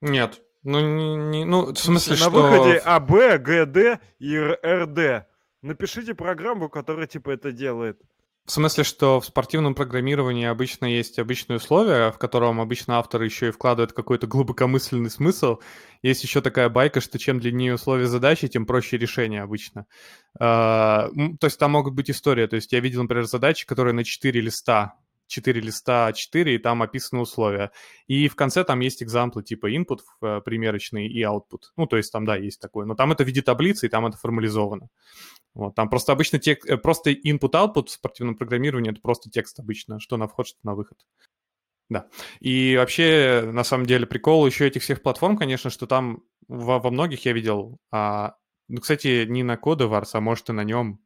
Нет. 0.00 0.40
Ну, 0.62 0.80
не, 0.80 1.16
не- 1.16 1.44
ну, 1.44 1.72
в 1.72 1.78
смысле, 1.78 2.12
на 2.12 2.16
что... 2.18 2.30
выходе 2.30 2.78
А, 2.84 2.98
Б, 3.00 3.38
Г, 3.38 3.66
Д 3.66 4.00
и 4.18 4.38
РД. 4.38 5.26
Напишите 5.62 6.14
программу, 6.14 6.68
которая 6.68 7.06
типа 7.06 7.30
это 7.30 7.52
делает. 7.52 8.00
В 8.46 8.50
смысле, 8.50 8.84
что 8.84 9.20
в 9.20 9.24
спортивном 9.24 9.74
программировании 9.74 10.44
обычно 10.44 10.84
есть 10.84 11.18
обычные 11.18 11.56
условия, 11.56 12.12
в 12.12 12.18
котором 12.18 12.60
обычно 12.60 12.98
автор 12.98 13.22
еще 13.22 13.48
и 13.48 13.50
вкладывает 13.50 13.94
какой-то 13.94 14.26
глубокомысленный 14.26 15.08
смысл. 15.08 15.60
Есть 16.02 16.24
еще 16.24 16.42
такая 16.42 16.68
байка, 16.68 17.00
что 17.00 17.18
чем 17.18 17.40
длиннее 17.40 17.74
условия 17.74 18.06
задачи, 18.06 18.48
тем 18.48 18.66
проще 18.66 18.98
решение 18.98 19.40
обычно. 19.40 19.86
А, 20.38 21.08
То 21.40 21.46
есть 21.46 21.58
там 21.58 21.70
могут 21.70 21.94
быть 21.94 22.10
истории. 22.10 22.46
То 22.46 22.56
есть 22.56 22.70
я 22.72 22.80
видел, 22.80 23.00
например, 23.00 23.24
задачи, 23.24 23.64
которые 23.64 23.94
на 23.94 24.04
4 24.04 24.38
листа. 24.42 24.98
4 25.26 25.60
листа 25.62 26.10
А4, 26.10 26.54
и 26.54 26.58
там 26.58 26.82
описаны 26.82 27.22
условия. 27.22 27.70
И 28.06 28.28
в 28.28 28.36
конце 28.36 28.62
там 28.62 28.80
есть 28.80 29.02
экзамплы 29.02 29.42
типа 29.42 29.72
input 29.74 30.00
э, 30.22 30.42
примерочный 30.44 31.08
и 31.08 31.22
output. 31.22 31.72
Ну, 31.78 31.86
то 31.86 31.96
есть 31.96 32.12
там, 32.12 32.26
да, 32.26 32.36
есть 32.36 32.60
такое. 32.60 32.84
Но 32.84 32.94
там 32.94 33.12
это 33.12 33.24
в 33.24 33.26
виде 33.26 33.40
таблицы, 33.40 33.86
и 33.86 33.88
там 33.88 34.04
это 34.04 34.18
формализовано. 34.18 34.88
Вот, 35.54 35.74
там 35.74 35.88
просто 35.88 36.12
обычно 36.12 36.38
тек- 36.38 36.66
э, 36.66 36.76
просто 36.76 37.10
input-output 37.10 37.86
в 37.86 37.90
спортивном 37.90 38.36
программировании 38.36 38.90
это 38.90 39.00
просто 39.00 39.30
текст 39.30 39.60
обычно, 39.60 40.00
что 40.00 40.16
на 40.16 40.26
вход, 40.26 40.48
что 40.48 40.58
на 40.64 40.74
выход. 40.74 40.98
Да. 41.88 42.08
И 42.40 42.76
вообще, 42.76 43.42
на 43.52 43.62
самом 43.62 43.86
деле, 43.86 44.06
прикол 44.06 44.46
еще 44.46 44.66
этих 44.66 44.82
всех 44.82 45.02
платформ, 45.02 45.36
конечно, 45.36 45.70
что 45.70 45.86
там 45.86 46.24
во, 46.48 46.78
во 46.78 46.90
многих 46.90 47.24
я 47.24 47.32
видел, 47.32 47.78
а, 47.92 48.34
ну, 48.68 48.80
кстати, 48.80 49.26
не 49.26 49.42
на 49.42 49.54
Codewars, 49.54 50.10
а 50.14 50.20
может 50.20 50.48
и 50.48 50.52
на 50.52 50.64
нем. 50.64 51.00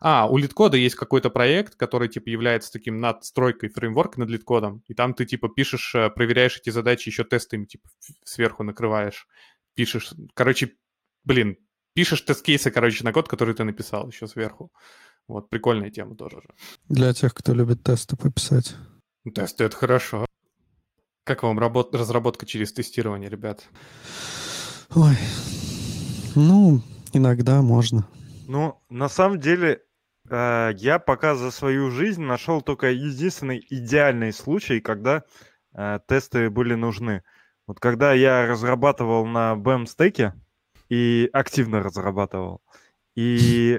А, 0.00 0.28
у 0.28 0.36
литкода 0.36 0.76
есть 0.76 0.96
какой-то 0.96 1.30
проект, 1.30 1.76
который, 1.76 2.08
типа, 2.08 2.28
является 2.28 2.72
таким 2.72 3.00
надстройкой 3.00 3.70
фреймворка 3.70 4.20
над 4.20 4.28
литкодом, 4.28 4.82
и 4.88 4.94
там 4.94 5.14
ты, 5.14 5.24
типа, 5.24 5.48
пишешь, 5.48 5.94
э, 5.94 6.10
проверяешь 6.10 6.58
эти 6.58 6.70
задачи 6.70 7.08
еще 7.08 7.24
тестами, 7.24 7.64
типа, 7.64 7.88
сверху 8.24 8.64
накрываешь, 8.64 9.26
пишешь, 9.74 10.12
короче, 10.34 10.74
блин, 11.22 11.56
пишешь 11.94 12.20
тест-кейсы, 12.22 12.70
короче, 12.70 13.04
на 13.04 13.12
код, 13.12 13.28
который 13.28 13.54
ты 13.54 13.64
написал 13.64 14.08
еще 14.08 14.26
сверху. 14.26 14.70
Вот, 15.26 15.48
прикольная 15.48 15.90
тема 15.90 16.16
тоже 16.16 16.36
же. 16.42 16.48
Для 16.88 17.12
тех, 17.14 17.32
кто 17.32 17.54
любит 17.54 17.82
тесты 17.82 18.16
пописать. 18.16 18.76
Тесты— 19.34 19.64
это 19.64 19.76
хорошо. 19.76 20.26
Как 21.24 21.42
вам 21.42 21.58
работ- 21.58 21.94
разработка 21.94 22.44
через 22.44 22.72
тестирование, 22.72 23.30
ребят? 23.30 23.64
Ой, 24.94 25.16
ну, 26.34 26.82
иногда 27.14 27.62
можно. 27.62 28.06
Ну, 28.46 28.78
на 28.90 29.08
самом 29.08 29.40
деле, 29.40 29.80
э, 30.28 30.72
я 30.76 30.98
пока 30.98 31.34
за 31.34 31.50
свою 31.50 31.90
жизнь 31.90 32.22
нашел 32.22 32.60
только 32.60 32.90
единственный 32.90 33.66
идеальный 33.70 34.32
случай, 34.32 34.80
когда 34.80 35.22
э, 35.72 36.00
тесты 36.06 36.50
были 36.50 36.74
нужны. 36.74 37.22
Вот 37.66 37.80
когда 37.80 38.12
я 38.12 38.46
разрабатывал 38.46 39.24
на 39.24 39.54
BEM 39.54 39.86
стеке 39.86 40.34
и 40.88 41.28
активно 41.32 41.82
разрабатывал, 41.82 42.60
и 43.16 43.78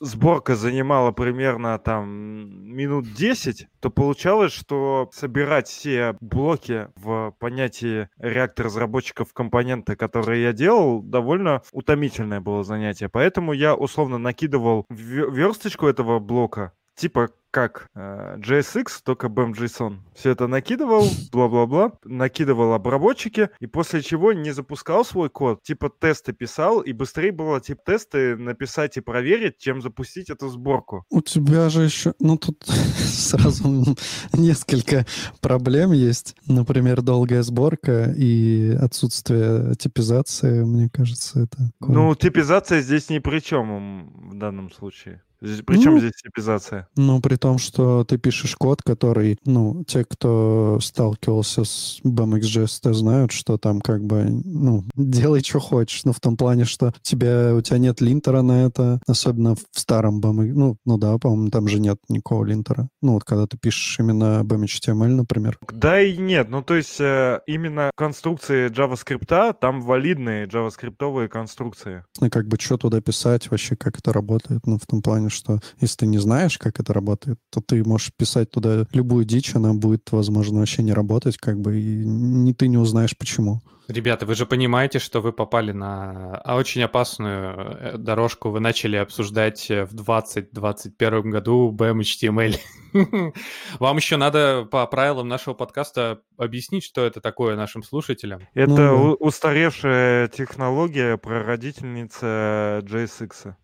сборка 0.00 0.54
занимала 0.56 1.12
примерно 1.12 1.78
там 1.78 2.08
минут 2.08 3.12
10, 3.14 3.66
то 3.80 3.90
получалось, 3.90 4.52
что 4.52 5.10
собирать 5.12 5.68
все 5.68 6.16
блоки 6.20 6.88
в 6.96 7.34
понятии 7.38 8.08
реактор 8.18 8.66
разработчиков 8.66 9.32
компоненты, 9.32 9.96
которые 9.96 10.42
я 10.42 10.52
делал, 10.52 11.02
довольно 11.02 11.62
утомительное 11.72 12.40
было 12.40 12.64
занятие. 12.64 13.08
Поэтому 13.08 13.52
я 13.52 13.74
условно 13.74 14.18
накидывал 14.18 14.84
ве- 14.90 15.30
версточку 15.30 15.86
этого 15.86 16.18
блока, 16.18 16.72
типа 16.96 17.30
как 17.54 17.86
э, 17.94 18.36
JSX, 18.40 18.86
только 19.04 19.28
BEM.JSON. 19.28 19.98
Все 20.16 20.30
это 20.30 20.48
накидывал, 20.48 21.06
бла-бла-бла, 21.32 21.92
накидывал 22.04 22.72
обработчики, 22.72 23.48
и 23.60 23.66
после 23.66 24.02
чего 24.02 24.32
не 24.32 24.50
запускал 24.50 25.04
свой 25.04 25.30
код, 25.30 25.62
типа 25.62 25.88
тесты 25.88 26.32
писал, 26.32 26.80
и 26.80 26.92
быстрее 26.92 27.30
было 27.30 27.60
типа 27.60 27.80
тесты 27.86 28.36
написать 28.36 28.96
и 28.96 29.00
проверить, 29.00 29.58
чем 29.58 29.82
запустить 29.82 30.30
эту 30.30 30.48
сборку. 30.48 31.04
У 31.10 31.20
тебя 31.20 31.68
же 31.68 31.84
еще... 31.84 32.14
Ну, 32.18 32.36
тут 32.38 32.64
сразу 32.96 33.94
несколько 34.32 35.06
проблем 35.40 35.92
есть. 35.92 36.34
Например, 36.48 37.02
долгая 37.02 37.44
сборка 37.44 38.12
и 38.16 38.76
отсутствие 38.80 39.76
типизации, 39.76 40.64
мне 40.64 40.90
кажется, 40.92 41.44
это... 41.44 41.70
Ну, 41.78 42.16
типизация 42.16 42.80
здесь 42.80 43.10
ни 43.10 43.20
при 43.20 43.38
чем 43.38 44.30
в 44.30 44.34
данном 44.34 44.72
случае. 44.72 45.22
Здесь- 45.44 45.62
При 45.64 45.80
чем 45.80 45.94
Ну, 45.94 46.00
здесь 46.00 46.12
типизация? 46.22 46.88
Ну, 46.96 47.20
при 47.20 47.36
том, 47.36 47.58
что 47.58 48.04
ты 48.04 48.16
пишешь 48.18 48.56
код, 48.56 48.82
который, 48.82 49.38
ну, 49.44 49.84
те, 49.86 50.04
кто 50.04 50.78
сталкивался 50.80 51.64
с 51.64 52.00
BMXJS, 52.02 52.80
те 52.82 52.94
знают, 52.94 53.30
что 53.32 53.58
там 53.58 53.80
как 53.80 54.02
бы, 54.04 54.24
ну, 54.44 54.84
делай, 54.96 55.42
что 55.42 55.60
хочешь. 55.60 56.04
Ну, 56.04 56.12
в 56.12 56.20
том 56.20 56.36
плане, 56.36 56.64
что 56.64 56.92
тебе, 57.02 57.52
у 57.52 57.60
тебя 57.60 57.78
нет 57.78 58.00
линтера 58.00 58.42
на 58.42 58.64
это, 58.64 59.00
особенно 59.06 59.54
в 59.54 59.60
старом 59.72 60.20
BMX. 60.20 60.52
Ну, 60.54 60.76
ну 60.86 60.98
да, 60.98 61.18
по-моему, 61.18 61.50
там 61.50 61.68
же 61.68 61.78
нет 61.78 61.98
никакого 62.08 62.44
линтера. 62.44 62.88
Ну, 63.02 63.12
вот 63.14 63.24
когда 63.24 63.46
ты 63.46 63.58
пишешь 63.58 63.98
именно 63.98 64.42
BMHTML, 64.44 65.08
например. 65.08 65.58
Да 65.72 66.00
и 66.00 66.16
нет. 66.16 66.48
Ну, 66.48 66.62
то 66.62 66.74
есть 66.74 67.00
э, 67.00 67.40
именно 67.46 67.90
конструкции 67.96 68.70
JavaScript, 68.70 69.54
там 69.60 69.82
валидные 69.82 70.46
JavaScript 70.46 71.28
конструкции. 71.28 72.04
Ну, 72.20 72.30
как 72.30 72.48
бы, 72.48 72.56
что 72.58 72.78
туда 72.78 73.00
писать, 73.00 73.50
вообще, 73.50 73.76
как 73.76 73.98
это 73.98 74.12
работает. 74.12 74.66
Ну, 74.66 74.78
в 74.78 74.86
том 74.86 75.02
плане, 75.02 75.28
что 75.34 75.60
если 75.80 75.98
ты 75.98 76.06
не 76.06 76.18
знаешь, 76.18 76.58
как 76.58 76.80
это 76.80 76.92
работает, 76.92 77.38
то 77.50 77.60
ты 77.60 77.84
можешь 77.84 78.12
писать 78.16 78.50
туда 78.50 78.86
любую 78.92 79.24
дичь, 79.24 79.54
она 79.54 79.74
будет, 79.74 80.10
возможно, 80.12 80.60
вообще 80.60 80.82
не 80.82 80.92
работать, 80.92 81.36
как 81.36 81.60
бы, 81.60 81.80
и 81.80 82.04
ни 82.04 82.52
ты 82.52 82.68
не 82.68 82.78
узнаешь, 82.78 83.16
почему. 83.16 83.60
Ребята, 83.86 84.24
вы 84.24 84.34
же 84.34 84.46
понимаете, 84.46 84.98
что 84.98 85.20
вы 85.20 85.32
попали 85.32 85.72
на 85.72 86.36
а, 86.38 86.56
очень 86.56 86.82
опасную 86.82 87.54
э, 87.54 87.98
дорожку. 87.98 88.48
Вы 88.48 88.60
начали 88.60 88.96
обсуждать 88.96 89.70
э, 89.70 89.84
в 89.84 89.92
2021 89.92 91.30
году 91.30 91.70
BMHTML. 91.70 92.56
Вам 93.78 93.96
еще 93.96 94.16
надо 94.16 94.66
по 94.70 94.86
правилам 94.86 95.28
нашего 95.28 95.52
подкаста 95.52 96.22
объяснить, 96.38 96.84
что 96.84 97.04
это 97.04 97.20
такое 97.20 97.56
нашим 97.56 97.82
слушателям. 97.82 98.40
Это 98.54 98.70
Ну 98.70 99.14
устаревшая 99.14 100.28
технология 100.28 101.18
прародительница 101.18 102.80
JSX. 102.84 103.54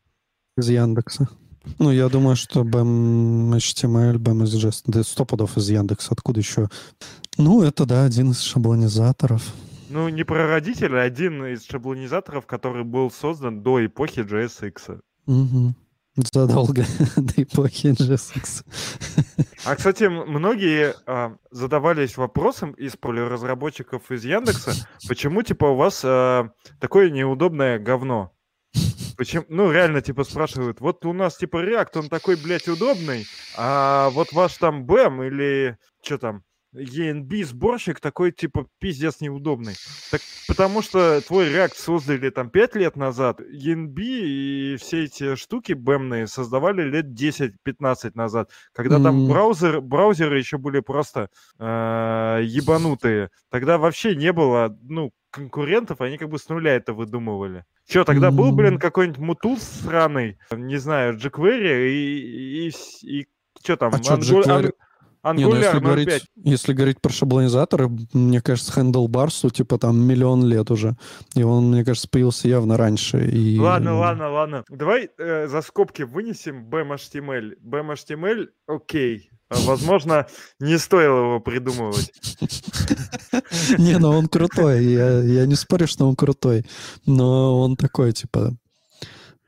Из 0.59 0.68
Яндекса. 0.68 1.28
Ну, 1.78 1.90
я 1.90 2.08
думаю, 2.08 2.36
что 2.36 2.62
BAM 2.62 3.50
HTML, 3.56 4.16
BAM 4.16 4.44
SJS, 4.44 4.82
да 4.86 5.02
сто 5.02 5.24
пудов 5.24 5.56
из 5.56 5.68
Яндекса. 5.68 6.08
Откуда 6.12 6.40
еще? 6.40 6.68
Ну, 7.36 7.62
это, 7.62 7.86
да, 7.86 8.04
один 8.04 8.30
из 8.30 8.40
шаблонизаторов. 8.40 9.42
Ну, 9.90 10.08
не 10.08 10.24
прародитель, 10.24 10.96
а 10.96 11.02
один 11.02 11.44
из 11.44 11.64
шаблонизаторов, 11.64 12.46
который 12.46 12.84
был 12.84 13.10
создан 13.10 13.62
до 13.62 13.84
эпохи 13.84 14.20
JSX. 14.20 15.00
Мгм. 15.26 15.74
Задолго 16.16 16.84
до 17.16 17.42
эпохи 17.42 17.88
JSX. 17.88 18.64
А, 19.64 19.76
кстати, 19.76 20.04
многие 20.04 20.94
а, 21.06 21.36
задавались 21.50 22.16
вопросом 22.16 22.72
из 22.72 22.94
разработчиков 23.02 24.10
из 24.10 24.24
Яндекса, 24.24 24.72
почему, 25.08 25.42
типа, 25.42 25.66
у 25.66 25.76
вас 25.76 26.02
а, 26.04 26.50
такое 26.78 27.10
неудобное 27.10 27.78
говно? 27.78 28.32
Почему, 29.20 29.44
ну, 29.50 29.70
реально, 29.70 30.00
типа, 30.00 30.24
спрашивают, 30.24 30.80
вот 30.80 31.04
у 31.04 31.12
нас, 31.12 31.37
типа, 31.37 31.62
React, 31.62 31.98
он 31.98 32.09
такой, 32.09 32.37
блядь, 32.37 32.68
удобный, 32.68 33.26
а 33.54 34.09
вот 34.12 34.33
ваш 34.33 34.56
там 34.56 34.87
BEM 34.87 35.26
или 35.26 35.76
что 36.02 36.16
там, 36.16 36.42
ENB 36.74 37.44
сборщик 37.44 38.00
такой, 38.00 38.33
типа, 38.33 38.66
пиздец 38.78 39.20
неудобный. 39.20 39.74
Так 40.11 40.22
потому 40.48 40.80
что 40.80 41.20
твой 41.20 41.52
React 41.52 41.74
создали 41.76 42.30
там 42.30 42.48
5 42.48 42.76
лет 42.76 42.96
назад, 42.96 43.42
ENB 43.42 43.98
и 44.00 44.76
все 44.80 45.04
эти 45.04 45.35
штуки 45.35 45.74
бэмные 45.74 46.26
создавали 46.26 46.83
лет 46.83 47.12
10-15 47.12 48.12
назад, 48.14 48.50
когда 48.72 48.96
там 49.02 49.24
М. 49.24 49.28
браузер, 49.28 49.83
браузеры 49.83 50.38
еще 50.38 50.56
были 50.56 50.80
просто 50.80 51.28
э, 51.59 52.40
ебанутые. 52.42 53.28
Тогда 53.50 53.76
вообще 53.76 54.16
не 54.16 54.33
было, 54.33 54.74
ну, 54.80 55.11
конкурентов, 55.30 56.00
они 56.00 56.18
как 56.18 56.28
бы 56.28 56.38
с 56.38 56.48
нуля 56.48 56.74
это 56.74 56.92
выдумывали. 56.92 57.64
Че, 57.86 58.04
тогда 58.04 58.30
был, 58.30 58.52
блин, 58.52 58.78
какой-нибудь 58.78 59.18
мутуз 59.18 59.62
сраный, 59.62 60.38
не 60.52 60.76
знаю, 60.76 61.16
jQuery 61.16 61.88
и, 61.90 62.68
и, 62.68 62.72
и, 63.02 63.28
что 63.62 63.76
там, 63.76 63.92
А 63.94 63.98
чё, 64.00 64.14
Ангу-? 64.14 64.72
Ан- 65.22 65.36
Не, 65.36 65.44
ну 65.44 65.54
если 65.54 65.78
говорить, 65.80 66.08
0.5. 66.08 66.20
если 66.36 66.72
говорить 66.72 67.00
про 67.02 67.12
шаблонизаторы, 67.12 67.90
мне 68.14 68.40
кажется, 68.40 68.80
Handlebars'у 68.80 69.50
типа 69.50 69.76
там 69.78 70.00
миллион 70.00 70.46
лет 70.46 70.70
уже. 70.70 70.96
И 71.34 71.42
он, 71.42 71.70
мне 71.72 71.84
кажется, 71.84 72.08
появился 72.08 72.48
явно 72.48 72.78
раньше. 72.78 73.26
И... 73.26 73.58
Ладно, 73.58 73.98
ладно, 73.98 74.30
ладно. 74.30 74.64
Давай 74.70 75.10
э, 75.18 75.46
за 75.46 75.60
скобки 75.60 76.02
вынесем 76.02 76.66
BMHTML. 76.70 77.56
BMHTML, 77.62 78.48
окей. 78.66 79.30
Возможно, 79.50 80.26
не 80.60 80.78
стоило 80.78 81.18
его 81.24 81.40
придумывать. 81.40 82.12
Не, 83.78 83.98
ну 83.98 84.10
он 84.10 84.28
крутой. 84.28 84.84
Я, 84.84 85.20
я 85.20 85.46
не 85.46 85.56
спорю, 85.56 85.86
что 85.88 86.08
он 86.08 86.14
крутой. 86.16 86.64
Но 87.06 87.60
он 87.60 87.76
такой, 87.76 88.12
типа, 88.12 88.52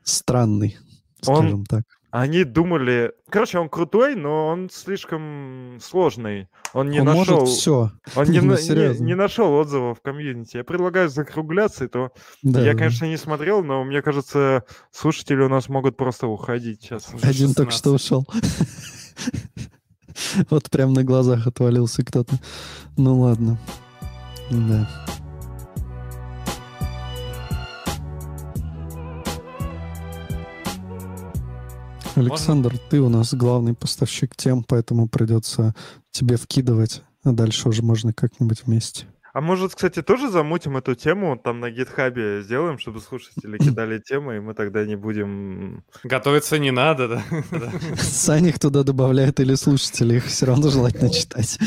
странный, 0.03 0.77
Он- 1.25 1.35
скажем 1.37 1.65
так. 1.65 1.83
Они 2.11 2.43
думали... 2.43 3.11
Короче, 3.27 3.57
он 3.57 3.69
крутой, 3.69 4.13
но 4.15 4.45
он 4.49 4.69
слишком 4.71 5.79
сложный. 5.81 6.47
Он 6.73 6.87
не 6.91 6.99
он 6.99 7.07
нашел... 7.07 7.37
может 7.39 7.49
все. 7.49 7.91
Он 8.15 8.25
не, 8.27 8.39
Ну, 8.41 8.53
не- 8.53 8.99
не 9.01 9.15
нашел 9.15 9.51
отзывов 9.55 9.97
в 9.97 10.01
комьюнити. 10.03 10.57
Я 10.57 10.63
предлагаю 10.63 11.09
закругляться, 11.09 11.85
и 11.85 11.87
то 11.87 12.11
Да. 12.43 12.61
я, 12.61 12.75
конечно, 12.75 13.05
не 13.05 13.17
смотрел, 13.17 13.63
но 13.63 13.83
мне 13.83 14.03
кажется, 14.03 14.63
слушатели 14.91 15.41
у 15.41 15.49
нас 15.49 15.69
могут 15.69 15.97
просто 15.97 16.27
уходить 16.27 16.83
сейчас. 16.83 17.07
Один 17.23 17.55
только 17.55 17.71
что 17.71 17.97
16. 17.97 18.05
ушел. 18.05 18.27
Вот 20.49 20.69
прям 20.69 20.93
на 20.93 21.03
глазах 21.03 21.47
отвалился 21.47 22.03
кто-то. 22.03 22.39
Ну 22.97 23.21
ладно. 23.21 23.57
Да. 24.49 24.89
Александр, 32.15 32.77
ты 32.89 33.01
у 33.01 33.09
нас 33.09 33.33
главный 33.33 33.73
поставщик 33.73 34.35
тем, 34.35 34.63
поэтому 34.63 35.07
придется 35.07 35.73
тебе 36.11 36.37
вкидывать, 36.37 37.01
а 37.23 37.31
дальше 37.31 37.69
уже 37.69 37.81
можно 37.81 38.13
как-нибудь 38.13 38.63
вместе. 38.65 39.07
А 39.33 39.41
может, 39.41 39.73
кстати, 39.73 40.03
тоже 40.03 40.29
замутим 40.29 40.77
эту 40.77 40.93
тему, 40.93 41.35
там 41.43 41.59
на 41.59 41.71
гитхабе 41.71 42.43
сделаем, 42.43 42.77
чтобы 42.77 43.01
слушатели 43.01 43.57
кидали 43.57 43.97
темы, 43.97 44.37
и 44.37 44.39
мы 44.39 44.53
тогда 44.53 44.85
не 44.85 44.95
будем... 44.95 45.83
Готовиться 46.03 46.59
не 46.59 46.69
надо, 46.69 47.07
да? 47.07 47.23
Их 48.37 48.59
туда 48.59 48.83
добавляет 48.83 49.39
или 49.39 49.55
слушатели, 49.55 50.17
их 50.17 50.25
все 50.25 50.45
равно 50.45 50.69
желательно 50.69 51.09
читать. 51.09 51.57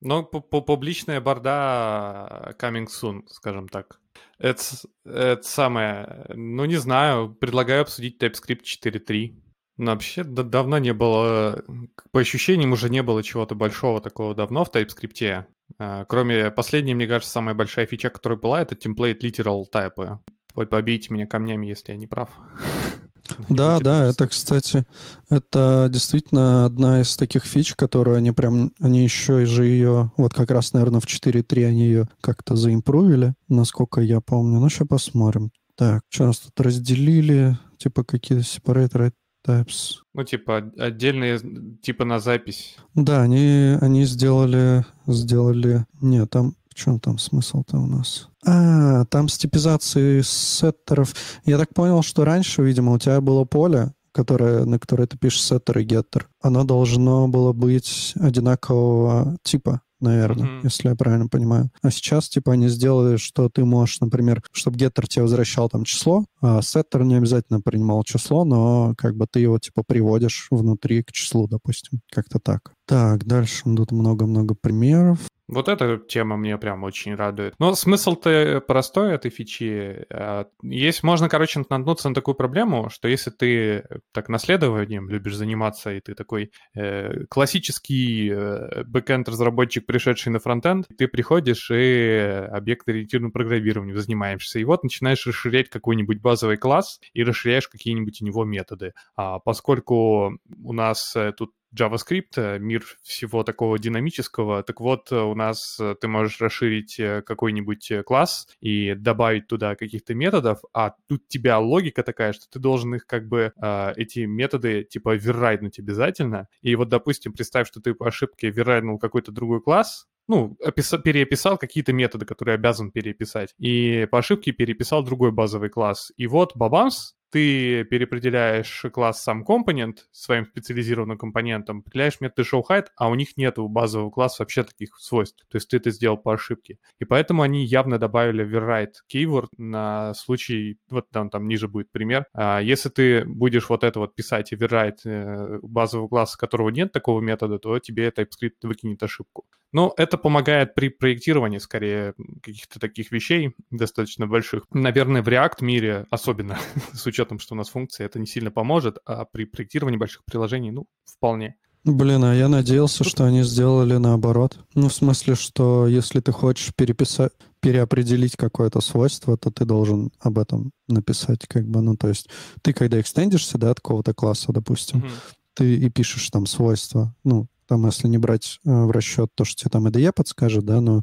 Ну, 0.00 0.28
пу- 0.30 0.42
пу- 0.50 0.62
публичная 0.62 1.20
борда 1.20 2.54
coming 2.60 2.88
soon, 2.88 3.22
скажем 3.28 3.68
так. 3.68 4.00
Это, 4.38 4.62
это 5.04 5.42
самое, 5.42 6.26
ну 6.34 6.64
не 6.64 6.76
знаю, 6.76 7.34
предлагаю 7.34 7.82
обсудить 7.82 8.20
TypeScript 8.20 8.62
4.3. 8.84 9.43
Ну, 9.76 9.90
вообще 9.90 10.22
да- 10.22 10.44
давно 10.44 10.78
не 10.78 10.92
было, 10.92 11.64
по 12.12 12.20
ощущениям 12.20 12.72
уже 12.72 12.88
не 12.90 13.02
было 13.02 13.22
чего-то 13.22 13.54
большого 13.54 14.00
такого 14.00 14.34
давно 14.34 14.64
в 14.64 14.70
TypeScript. 14.70 15.46
А, 15.78 16.04
Кроме 16.04 16.50
последней, 16.50 16.94
мне 16.94 17.06
кажется, 17.06 17.32
самая 17.32 17.54
большая 17.54 17.86
фича, 17.86 18.10
которая 18.10 18.38
была, 18.38 18.62
это 18.62 18.76
template 18.76 19.20
literal 19.20 19.64
type. 19.72 20.18
Ой, 20.54 20.66
Побейте 20.66 21.12
меня 21.12 21.26
камнями, 21.26 21.66
если 21.66 21.92
я 21.92 21.98
не 21.98 22.06
прав. 22.06 22.30
Да, 23.48 23.80
да, 23.80 24.04
это, 24.04 24.28
кстати, 24.28 24.84
это 25.30 25.88
действительно 25.90 26.66
одна 26.66 27.00
из 27.00 27.16
таких 27.16 27.44
фич, 27.44 27.74
которую 27.74 28.18
они 28.18 28.32
прям, 28.32 28.72
они 28.80 29.02
еще 29.02 29.46
же 29.46 29.64
ее, 29.64 30.12
вот 30.18 30.34
как 30.34 30.50
раз, 30.50 30.74
наверное, 30.74 31.00
в 31.00 31.06
4.3 31.06 31.64
они 31.64 31.84
ее 31.84 32.08
как-то 32.20 32.54
заимпровили, 32.54 33.32
насколько 33.48 34.02
я 34.02 34.20
помню. 34.20 34.60
Ну, 34.60 34.68
сейчас 34.68 34.88
посмотрим. 34.88 35.50
Так, 35.74 36.02
что 36.10 36.26
нас 36.26 36.38
тут 36.38 36.60
разделили, 36.60 37.58
типа 37.78 38.04
какие-то 38.04 38.44
separate 38.44 39.12
types. 39.46 39.96
Ну, 40.14 40.24
типа, 40.24 40.70
отдельные, 40.78 41.40
типа 41.82 42.04
на 42.04 42.18
запись. 42.18 42.76
Да, 42.94 43.22
они, 43.22 43.76
они 43.80 44.04
сделали, 44.04 44.84
сделали, 45.06 45.86
нет, 46.00 46.30
там, 46.30 46.54
в 46.68 46.74
чем 46.74 46.98
там 46.98 47.18
смысл-то 47.18 47.78
у 47.78 47.86
нас? 47.86 48.28
А, 48.46 49.04
там 49.06 49.28
с 49.28 49.38
типизацией 49.38 50.22
сеттеров. 50.22 51.14
Я 51.44 51.58
так 51.58 51.72
понял, 51.74 52.02
что 52.02 52.24
раньше, 52.24 52.62
видимо, 52.62 52.92
у 52.92 52.98
тебя 52.98 53.20
было 53.20 53.44
поле, 53.44 53.92
которое, 54.12 54.64
на 54.64 54.78
которое 54.78 55.06
ты 55.06 55.18
пишешь 55.18 55.42
сеттер 55.42 55.78
и 55.78 55.84
геттер. 55.84 56.28
Оно 56.40 56.64
должно 56.64 57.28
было 57.28 57.52
быть 57.52 58.14
одинакового 58.16 59.36
типа 59.42 59.82
наверное, 60.04 60.46
Мгм. 60.46 60.60
если 60.62 60.88
я 60.88 60.94
правильно 60.94 61.26
понимаю. 61.28 61.70
А 61.82 61.90
сейчас, 61.90 62.28
типа, 62.28 62.52
они 62.52 62.68
сделали, 62.68 63.16
что 63.16 63.48
ты 63.48 63.64
можешь, 63.64 64.00
например, 64.00 64.42
чтобы 64.52 64.76
геттер 64.76 65.08
тебе 65.08 65.22
возвращал 65.22 65.68
там 65.68 65.84
число, 65.84 66.24
а 66.40 66.62
сеттер 66.62 67.04
не 67.04 67.16
обязательно 67.16 67.60
принимал 67.60 68.04
число, 68.04 68.44
но 68.44 68.94
как 68.96 69.16
бы 69.16 69.26
ты 69.30 69.40
его, 69.40 69.58
типа, 69.58 69.82
приводишь 69.86 70.46
внутри 70.50 71.02
к 71.02 71.10
числу, 71.12 71.48
допустим. 71.48 72.00
Как-то 72.12 72.38
так. 72.38 72.72
Так, 72.86 73.24
дальше 73.24 73.64
тут 73.64 73.90
много-много 73.92 74.54
примеров. 74.54 75.18
Вот 75.48 75.68
эта 75.68 75.98
тема 75.98 76.36
мне 76.36 76.56
прям 76.58 76.84
очень 76.84 77.14
радует. 77.14 77.54
Но 77.58 77.74
смысл-то 77.74 78.62
простой 78.66 79.12
этой 79.14 79.30
фичи. 79.30 80.06
А, 80.10 80.46
Есть, 80.62 81.02
можно, 81.02 81.28
короче, 81.28 81.58
наткнуться 81.58 82.08
на 82.08 82.14
такую 82.14 82.34
проблему, 82.34 82.88
что 82.90 83.08
если 83.08 83.30
ты 83.30 83.84
так 84.12 84.28
наследованием 84.28 85.08
любишь 85.08 85.36
заниматься, 85.36 85.92
и 85.92 86.00
ты 86.00 86.14
такой 86.14 86.50
э, 86.74 87.24
классический 87.28 88.30
э, 88.30 88.84
бэкэнд-разработчик, 88.84 89.86
пришедший 89.86 90.32
на 90.32 90.38
фронтенд, 90.38 90.86
ты 90.96 91.08
приходишь 91.08 91.70
и 91.70 92.48
объект-ориентированным 92.50 93.32
программированием 93.32 93.98
занимаешься. 93.98 94.58
И 94.58 94.64
вот 94.64 94.82
начинаешь 94.82 95.26
расширять 95.26 95.68
какой-нибудь 95.68 96.20
базовый 96.20 96.56
класс 96.56 97.00
и 97.12 97.22
расширяешь 97.22 97.68
какие-нибудь 97.68 98.22
у 98.22 98.24
него 98.24 98.44
методы. 98.44 98.94
А 99.16 99.38
поскольку 99.40 100.38
у 100.62 100.72
нас 100.72 101.14
э, 101.16 101.32
тут 101.36 101.50
JavaScript, 101.76 102.32
э, 102.36 102.58
мир 102.58 102.84
всего 103.02 103.42
такого 103.42 103.78
динамического. 103.78 104.62
Так 104.62 104.80
вот, 104.80 105.10
э, 105.12 105.16
у 105.16 105.34
нас 105.34 105.78
э, 105.80 105.94
ты 106.00 106.08
можешь 106.08 106.40
расширить 106.40 106.96
какой-нибудь 106.96 107.92
класс 108.06 108.48
и 108.60 108.94
добавить 108.94 109.46
туда 109.46 109.74
каких-то 109.74 110.14
методов, 110.14 110.60
а 110.72 110.94
тут 111.08 111.26
тебя 111.28 111.58
логика 111.58 112.02
такая, 112.02 112.32
что 112.32 112.48
ты 112.50 112.58
должен 112.58 112.94
их 112.94 113.06
как 113.06 113.28
бы, 113.28 113.52
э, 113.60 113.92
эти 113.96 114.20
методы 114.20 114.84
типа 114.84 115.12
оверрайднуть 115.12 115.78
обязательно. 115.78 116.48
И 116.62 116.76
вот, 116.76 116.88
допустим, 116.88 117.32
представь, 117.32 117.68
что 117.68 117.80
ты 117.80 117.94
по 117.94 118.08
ошибке 118.08 118.48
оверрайднул 118.48 118.98
какой-то 118.98 119.32
другой 119.32 119.60
класс, 119.60 120.06
ну, 120.26 120.56
описа- 120.64 120.98
переписал 120.98 121.58
какие-то 121.58 121.92
методы, 121.92 122.24
которые 122.24 122.54
обязан 122.54 122.90
переписать, 122.90 123.54
и 123.58 124.06
по 124.10 124.18
ошибке 124.18 124.52
переписал 124.52 125.02
другой 125.02 125.32
базовый 125.32 125.68
класс. 125.68 126.12
И 126.16 126.26
вот 126.26 126.56
бабамс, 126.56 127.13
ты 127.34 127.82
переопределяешь 127.82 128.84
класс 128.92 129.20
сам 129.20 129.44
компонент 129.44 130.06
своим 130.12 130.46
специализированным 130.46 131.18
компонентом, 131.18 131.80
определяешь 131.80 132.20
методы 132.20 132.48
showHide, 132.48 132.86
а 132.96 133.08
у 133.08 133.16
них 133.16 133.36
нет 133.36 133.56
базового 133.58 134.12
класса 134.12 134.42
вообще 134.44 134.62
таких 134.62 134.96
свойств. 135.00 135.44
То 135.48 135.56
есть 135.56 135.68
ты 135.68 135.78
это 135.78 135.90
сделал 135.90 136.16
по 136.16 136.32
ошибке. 136.32 136.78
И 137.00 137.04
поэтому 137.04 137.42
они 137.42 137.64
явно 137.64 137.98
добавили 137.98 138.46
override 138.46 138.92
keyword 139.12 139.48
на 139.56 140.14
случай, 140.14 140.78
вот 140.88 141.10
там, 141.10 141.28
там 141.28 141.48
ниже 141.48 141.66
будет 141.66 141.90
пример. 141.90 142.26
А, 142.34 142.60
Если 142.60 142.88
ты 142.88 143.24
будешь 143.24 143.68
вот 143.68 143.82
это 143.82 143.98
вот 143.98 144.14
писать 144.14 144.52
override 144.52 144.98
э, 145.04 145.58
базового 145.62 146.06
класса, 146.06 146.38
которого 146.38 146.68
нет 146.68 146.92
такого 146.92 147.20
метода, 147.20 147.58
то 147.58 147.80
тебе 147.80 148.10
TypeScript 148.10 148.62
выкинет 148.62 149.02
ошибку. 149.02 149.44
Но 149.74 149.92
это 149.96 150.16
помогает 150.16 150.76
при 150.76 150.88
проектировании, 150.88 151.58
скорее, 151.58 152.14
каких-то 152.40 152.78
таких 152.78 153.10
вещей 153.10 153.56
достаточно 153.72 154.28
больших. 154.28 154.66
Наверное, 154.72 155.20
в 155.20 155.28
React 155.28 155.64
мире, 155.64 156.06
особенно 156.10 156.56
с 156.94 157.04
учетом, 157.06 157.40
что 157.40 157.54
у 157.54 157.58
нас 157.58 157.70
функция, 157.70 158.06
это 158.06 158.20
не 158.20 158.26
сильно 158.26 158.52
поможет, 158.52 158.98
а 159.04 159.24
при 159.24 159.44
проектировании 159.44 159.98
больших 159.98 160.24
приложений, 160.24 160.70
ну, 160.70 160.86
вполне. 161.04 161.56
Блин, 161.82 162.22
а 162.22 162.34
я 162.36 162.48
надеялся, 162.48 163.02
что 163.02 163.24
они 163.24 163.42
сделали 163.42 163.96
наоборот. 163.96 164.58
Ну, 164.74 164.88
в 164.88 164.94
смысле, 164.94 165.34
что 165.34 165.88
если 165.88 166.20
ты 166.20 166.30
хочешь 166.30 166.72
переписать, 166.74 167.32
переопределить 167.58 168.36
какое-то 168.36 168.80
свойство, 168.80 169.36
то 169.36 169.50
ты 169.50 169.64
должен 169.64 170.12
об 170.20 170.38
этом 170.38 170.70
написать, 170.86 171.48
как 171.48 171.66
бы, 171.66 171.80
ну, 171.80 171.96
то 171.96 172.08
есть 172.08 172.28
ты, 172.62 172.72
когда 172.72 173.00
экстендишься, 173.00 173.58
да, 173.58 173.72
от 173.72 173.80
какого-то 173.80 174.14
класса, 174.14 174.52
допустим, 174.52 175.00
Мгм. 175.00 175.10
ты 175.54 175.74
и 175.74 175.90
пишешь 175.90 176.30
там 176.30 176.46
свойства, 176.46 177.12
ну, 177.24 177.48
там, 177.66 177.86
если 177.86 178.08
не 178.08 178.18
брать 178.18 178.60
э, 178.64 178.70
в 178.70 178.90
расчет 178.90 179.30
то, 179.34 179.44
что 179.44 179.56
тебе 179.56 179.70
там 179.70 179.86
IDE 179.86 180.12
подскажет, 180.12 180.64
да, 180.64 180.80
но 180.80 181.02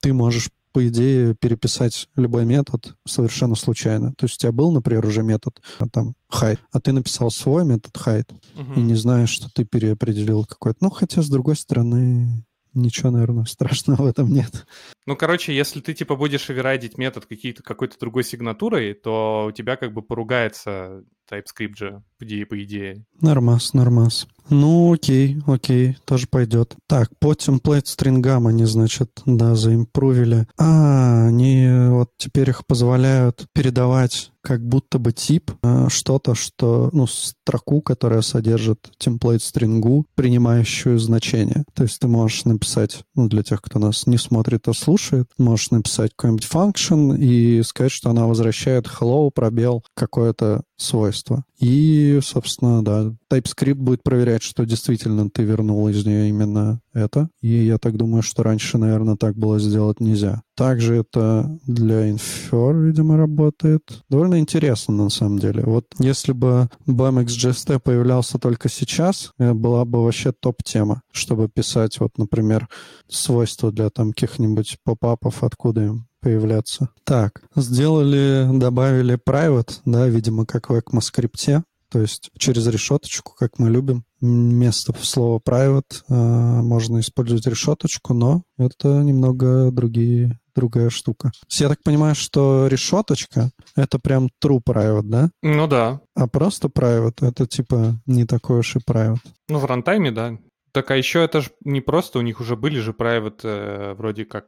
ты 0.00 0.12
можешь 0.12 0.50
по 0.74 0.88
идее, 0.88 1.36
переписать 1.36 2.08
любой 2.16 2.44
метод 2.44 2.96
совершенно 3.06 3.54
случайно. 3.54 4.12
То 4.18 4.24
есть 4.24 4.34
у 4.34 4.38
тебя 4.40 4.50
был, 4.50 4.72
например, 4.72 5.06
уже 5.06 5.22
метод 5.22 5.62
а, 5.78 5.88
там 5.88 6.14
hide, 6.32 6.58
а 6.72 6.80
ты 6.80 6.90
написал 6.90 7.30
свой 7.30 7.64
метод 7.64 7.94
hide, 7.94 8.26
и 8.56 8.60
Мгм. 8.60 8.86
не 8.88 8.94
знаешь, 8.96 9.30
что 9.30 9.48
ты 9.54 9.64
переопределил 9.64 10.44
какой-то. 10.44 10.78
Ну, 10.80 10.90
хотя, 10.90 11.22
с 11.22 11.28
другой 11.28 11.54
стороны, 11.54 12.44
ничего, 12.74 13.12
наверное, 13.12 13.44
страшного 13.44 14.02
в 14.02 14.06
этом 14.06 14.32
нет. 14.32 14.66
Ну, 15.06 15.14
короче, 15.14 15.54
если 15.54 15.80
ты, 15.80 15.94
типа, 15.94 16.16
будешь 16.16 16.50
оверрайдить 16.50 16.98
метод 16.98 17.26
какие-то, 17.26 17.62
какой-то 17.62 17.96
другой 18.00 18.24
сигнатурой, 18.24 18.94
то 18.94 19.46
у 19.50 19.52
тебя 19.52 19.76
как 19.76 19.92
бы 19.92 20.02
поругается 20.02 21.04
TypeScript 21.30 21.76
же, 21.76 22.02
по 22.24 22.26
идее, 22.26 22.46
по 22.46 22.62
идее. 22.62 23.04
Нормас, 23.20 23.74
нормас. 23.74 24.26
Ну, 24.50 24.92
окей, 24.92 25.38
окей, 25.46 25.96
тоже 26.04 26.26
пойдет. 26.26 26.74
Так, 26.86 27.10
по 27.18 27.32
template 27.32 27.86
стрингам 27.86 28.46
они, 28.46 28.64
значит, 28.64 29.22
да, 29.24 29.54
заимпрувили. 29.54 30.46
А, 30.58 31.26
они 31.28 31.68
вот 31.88 32.10
теперь 32.18 32.50
их 32.50 32.66
позволяют 32.66 33.46
передавать 33.54 34.30
как 34.42 34.62
будто 34.62 34.98
бы 34.98 35.12
тип, 35.12 35.52
э, 35.62 35.86
что-то, 35.88 36.34
что, 36.34 36.90
ну, 36.92 37.06
строку, 37.06 37.80
которая 37.80 38.20
содержит 38.20 38.90
template 39.02 39.38
стрингу, 39.38 40.04
принимающую 40.14 40.98
значение. 40.98 41.64
То 41.72 41.84
есть 41.84 41.98
ты 41.98 42.08
можешь 42.08 42.44
написать, 42.44 43.04
ну, 43.14 43.26
для 43.26 43.42
тех, 43.42 43.62
кто 43.62 43.78
нас 43.78 44.06
не 44.06 44.18
смотрит, 44.18 44.68
а 44.68 44.74
слушает, 44.74 45.30
можешь 45.38 45.70
написать 45.70 46.12
какой-нибудь 46.14 46.46
function 46.46 47.18
и 47.18 47.62
сказать, 47.62 47.92
что 47.92 48.10
она 48.10 48.26
возвращает 48.26 48.86
hello, 48.86 49.30
пробел, 49.34 49.82
какое-то 49.94 50.62
свойство. 50.76 51.44
И, 51.58 52.13
собственно, 52.20 52.84
да, 52.84 53.12
TypeScript 53.30 53.74
будет 53.74 54.02
проверять, 54.02 54.42
что 54.42 54.64
действительно 54.64 55.30
ты 55.30 55.42
вернул 55.42 55.88
из 55.88 56.04
нее 56.04 56.28
именно 56.28 56.80
это. 56.92 57.28
И 57.40 57.48
я 57.48 57.78
так 57.78 57.96
думаю, 57.96 58.22
что 58.22 58.42
раньше, 58.42 58.78
наверное, 58.78 59.16
так 59.16 59.36
было 59.36 59.58
сделать 59.58 60.00
нельзя. 60.00 60.42
Также 60.56 60.96
это 60.96 61.58
для 61.66 62.10
Infer, 62.10 62.80
видимо, 62.80 63.16
работает. 63.16 63.82
Довольно 64.08 64.38
интересно, 64.38 64.94
на 64.94 65.10
самом 65.10 65.38
деле. 65.38 65.64
Вот 65.64 65.86
если 65.98 66.32
бы 66.32 66.68
BMXGST 66.86 67.80
появлялся 67.80 68.38
только 68.38 68.68
сейчас, 68.68 69.32
э, 69.38 69.52
была 69.52 69.84
бы 69.84 70.04
вообще 70.04 70.32
топ-тема, 70.32 71.02
чтобы 71.12 71.48
писать, 71.48 71.98
вот, 71.98 72.16
например, 72.18 72.68
свойства 73.08 73.72
для 73.72 73.90
там 73.90 74.12
каких-нибудь 74.12 74.78
поп-апов, 74.84 75.42
откуда 75.42 75.84
им 75.84 76.06
появляться. 76.24 76.88
Так, 77.04 77.42
сделали, 77.54 78.48
добавили 78.58 79.18
private, 79.28 79.80
да, 79.84 80.08
видимо, 80.08 80.46
как 80.46 80.70
в 80.70 80.74
ECMAScript, 80.74 81.62
то 81.94 82.00
есть 82.00 82.32
через 82.36 82.66
решеточку, 82.66 83.34
как 83.38 83.60
мы 83.60 83.70
любим. 83.70 84.02
Вместо 84.20 84.92
слова 85.00 85.38
private 85.38 86.02
э, 86.08 86.12
можно 86.12 86.98
использовать 86.98 87.46
решеточку, 87.46 88.14
но 88.14 88.42
это 88.58 88.88
немного 89.04 89.70
другие 89.70 90.40
другая 90.56 90.90
штука. 90.90 91.30
Я 91.50 91.68
так 91.68 91.84
понимаю, 91.84 92.16
что 92.16 92.66
решеточка— 92.66 93.52
это 93.76 94.00
прям 94.00 94.28
true 94.44 94.60
private, 94.60 95.04
да? 95.04 95.30
Ну 95.40 95.68
да. 95.68 96.00
А 96.16 96.26
просто 96.26 96.66
private— 96.66 97.18
это 97.20 97.46
типа 97.46 97.94
не 98.06 98.24
такой 98.24 98.58
уж 98.58 98.74
и 98.74 98.80
private. 98.80 99.20
Ну, 99.48 99.60
в 99.60 99.64
рантайме, 99.64 100.10
да. 100.10 100.36
Так, 100.72 100.90
а 100.90 100.96
еще 100.96 101.22
это 101.22 101.42
же 101.42 101.50
не 101.64 101.80
просто, 101.80 102.18
у 102.18 102.22
них 102.22 102.40
уже 102.40 102.56
были 102.56 102.80
же 102.80 102.90
private 102.90 103.40
э, 103.44 103.94
вроде 103.94 104.24
как. 104.24 104.46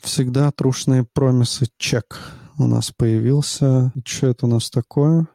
Всегда 0.00 0.50
трушные 0.50 1.04
промисы 1.12 1.66
чек 1.76 2.18
у 2.58 2.66
нас 2.66 2.90
появился. 2.90 3.92
Что 4.02 4.28
это 4.28 4.46
у 4.46 4.48
нас 4.48 4.70
такое? 4.70 5.26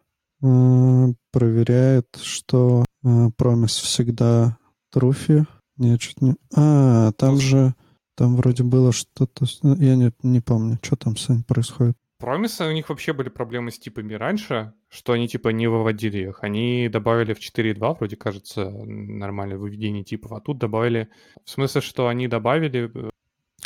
Проверяет, 0.42 2.08
что 2.22 2.86
э, 3.04 3.30
промис 3.38 3.78
всегда 3.78 4.58
труфи. 4.92 5.46
Я 5.78 5.98
чуть 5.98 6.22
не... 6.22 6.36
А, 6.56 7.12
там 7.14 7.38
же... 7.38 7.74
Там 8.16 8.36
вроде 8.36 8.64
было 8.64 8.92
что-то... 8.92 9.46
Я 9.64 9.96
не, 9.96 10.12
не 10.24 10.42
помню, 10.42 10.78
что 10.82 10.96
там 10.96 11.16
с 11.16 11.30
ним 11.30 11.44
происходит. 11.44 11.96
Промисы, 12.20 12.66
у 12.66 12.72
них 12.72 12.90
вообще 12.90 13.14
были 13.14 13.30
проблемы 13.30 13.72
с 13.72 13.80
типами 13.80 14.14
раньше, 14.14 14.74
что 14.90 15.14
они 15.14 15.28
типа 15.28 15.50
не 15.50 15.68
выводили 15.68 16.30
их. 16.30 16.44
Они 16.44 16.88
добавили 16.88 17.34
в 17.34 17.40
4.2, 17.40 17.98
вроде 17.98 18.16
кажется, 18.16 18.70
нормальное 18.70 19.58
выведение 19.58 20.04
типов, 20.04 20.34
а 20.34 20.40
тут 20.40 20.60
добавили... 20.60 21.10
В 21.46 21.50
смысле, 21.50 21.82
что 21.82 22.08
они 22.08 22.28
добавили... 22.28 22.92
э, 22.94 23.10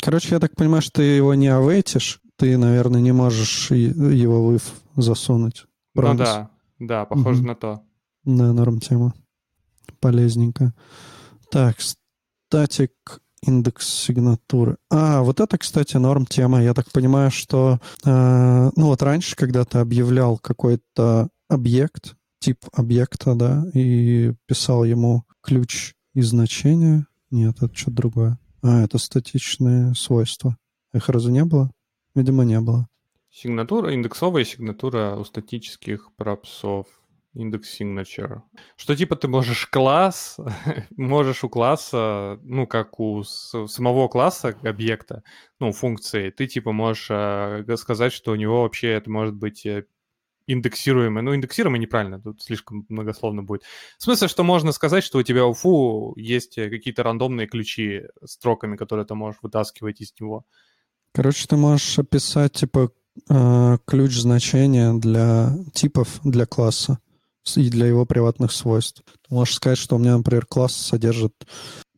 Короче, 0.00 0.36
я 0.36 0.40
так 0.40 0.54
понимаю, 0.54 0.80
что 0.80 0.92
ты 0.92 1.02
его 1.02 1.34
не 1.34 1.48
авейтишь, 1.48 2.20
ты, 2.36 2.56
наверное, 2.56 3.00
не 3.00 3.12
можешь 3.12 3.70
его 3.72 4.46
в 4.46 4.54
if 4.54 4.62
засунуть. 4.96 5.66
Ну 5.94 6.14
да, 6.14 6.50
да, 6.78 7.04
похоже 7.04 7.38
Мгм. 7.40 7.46
на 7.48 7.54
то. 7.54 7.82
Да, 8.24 8.52
норм 8.52 8.80
тема. 8.80 9.14
Полезненько. 10.00 10.74
Так, 11.50 11.76
статик 11.80 12.92
индекс 13.42 13.86
сигнатуры. 13.88 14.76
А, 14.90 15.22
вот 15.22 15.40
это, 15.40 15.58
кстати, 15.58 15.96
норм 15.96 16.26
тема. 16.26 16.62
Я 16.62 16.74
так 16.74 16.90
понимаю, 16.90 17.30
что 17.30 17.78
э, 18.04 18.70
ну 18.74 18.86
вот 18.86 19.02
раньше, 19.02 19.36
когда 19.36 19.64
ты 19.64 19.78
объявлял 19.78 20.38
какой-то 20.38 21.28
объект, 21.48 22.16
тип 22.40 22.58
объекта, 22.72 23.34
да, 23.34 23.64
и 23.72 24.32
писал 24.46 24.84
ему 24.84 25.24
ключ 25.42 25.94
и 26.14 26.22
значение. 26.22 27.06
Нет, 27.30 27.56
это 27.62 27.74
что-то 27.74 27.96
другое. 27.96 28.38
А, 28.62 28.82
это 28.82 28.98
статичные 28.98 29.94
свойства. 29.94 30.56
Их 30.92 31.08
разве 31.08 31.32
не 31.32 31.44
было? 31.44 31.70
Видимо, 32.14 32.44
не 32.44 32.60
было. 32.60 32.88
Сигнатура, 33.36 33.92
индексовая 33.92 34.44
сигнатура 34.44 35.14
у 35.16 35.24
статических 35.24 36.10
пропсов. 36.16 36.86
Индекс 37.34 37.78
signature. 37.78 38.40
Что 38.78 38.96
типа 38.96 39.14
ты 39.14 39.28
можешь 39.28 39.66
класс, 39.66 40.38
можешь 40.96 41.44
у 41.44 41.50
класса, 41.50 42.40
ну 42.42 42.66
как 42.66 42.98
у 42.98 43.24
самого 43.24 44.08
класса 44.08 44.56
объекта, 44.62 45.22
ну 45.60 45.72
функции, 45.72 46.30
ты 46.30 46.46
типа 46.46 46.72
можешь 46.72 47.08
э, 47.10 47.76
сказать, 47.76 48.14
что 48.14 48.32
у 48.32 48.36
него 48.36 48.62
вообще 48.62 48.92
это 48.92 49.10
может 49.10 49.34
быть 49.34 49.66
э, 49.66 49.84
индексируемое. 50.46 51.22
Ну 51.22 51.34
индексируемое 51.34 51.78
неправильно, 51.78 52.18
тут 52.18 52.40
слишком 52.40 52.86
многословно 52.88 53.42
будет. 53.42 53.64
В 53.98 54.02
смысле, 54.02 54.28
что 54.28 54.44
можно 54.44 54.72
сказать, 54.72 55.04
что 55.04 55.18
у 55.18 55.22
тебя 55.22 55.44
у 55.44 55.52
фу 55.52 56.14
есть 56.16 56.56
э, 56.56 56.70
какие-то 56.70 57.02
рандомные 57.02 57.46
ключи 57.46 58.04
строками, 58.24 58.78
которые 58.78 59.04
ты 59.04 59.14
можешь 59.14 59.42
вытаскивать 59.42 60.00
из 60.00 60.14
него. 60.18 60.46
Короче, 61.12 61.46
ты 61.46 61.56
можешь 61.58 61.98
описать, 61.98 62.52
типа, 62.52 62.92
э, 63.28 63.78
ключ 63.86 64.18
значения 64.18 64.92
для 64.94 65.52
типов 65.72 66.20
для 66.24 66.46
класса 66.46 66.98
и 67.54 67.68
для 67.70 67.86
его 67.86 68.04
приватных 68.06 68.52
свойств. 68.52 69.02
Ты 69.06 69.34
можешь 69.34 69.54
сказать, 69.54 69.78
что 69.78 69.96
у 69.96 69.98
меня, 69.98 70.16
например, 70.16 70.46
класс 70.46 70.74
содержит 70.74 71.32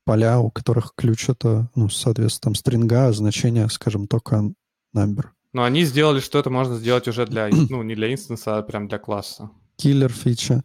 поля, 0.05 0.41
у 0.41 0.51
которых 0.51 0.93
ключ 0.97 1.29
это, 1.29 1.71
ну, 1.75 1.89
соответственно, 1.89 2.53
там 2.53 2.55
стринга, 2.55 3.07
а 3.07 3.13
значение, 3.13 3.69
скажем, 3.69 4.07
только 4.07 4.53
number. 4.95 5.27
Но 5.53 5.65
они 5.65 5.85
сделали, 5.85 6.21
что 6.21 6.39
это 6.39 6.51
можно 6.51 6.77
сделать 6.77 7.09
уже 7.09 7.27
для, 7.27 7.49
ну 7.71 7.83
не 7.83 7.95
для 7.95 8.13
инстанса, 8.13 8.59
а 8.59 8.63
прям 8.63 8.89
для 8.89 8.99
класса. 8.99 9.51
Киллер 9.77 10.13
фича. 10.13 10.63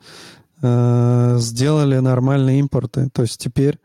Э, 0.62 1.36
Сделали 1.40 1.98
нормальные 1.98 2.60
импорты. 2.60 3.10
То 3.12 3.24
есть 3.24 3.40
теперь 3.40 3.80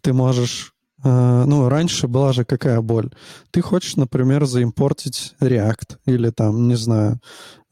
ты 0.00 0.12
можешь... 0.12 0.72
э, 1.08 1.44
Ну, 1.46 1.68
раньше 1.68 2.08
была 2.08 2.32
же 2.32 2.44
какая 2.44 2.80
боль? 2.80 3.10
Ты 3.50 3.60
хочешь, 3.60 3.96
например, 3.96 4.46
заимпортить 4.46 5.34
React 5.40 5.98
или 6.06 6.30
там, 6.30 6.68
не 6.68 6.76
знаю, 6.76 7.20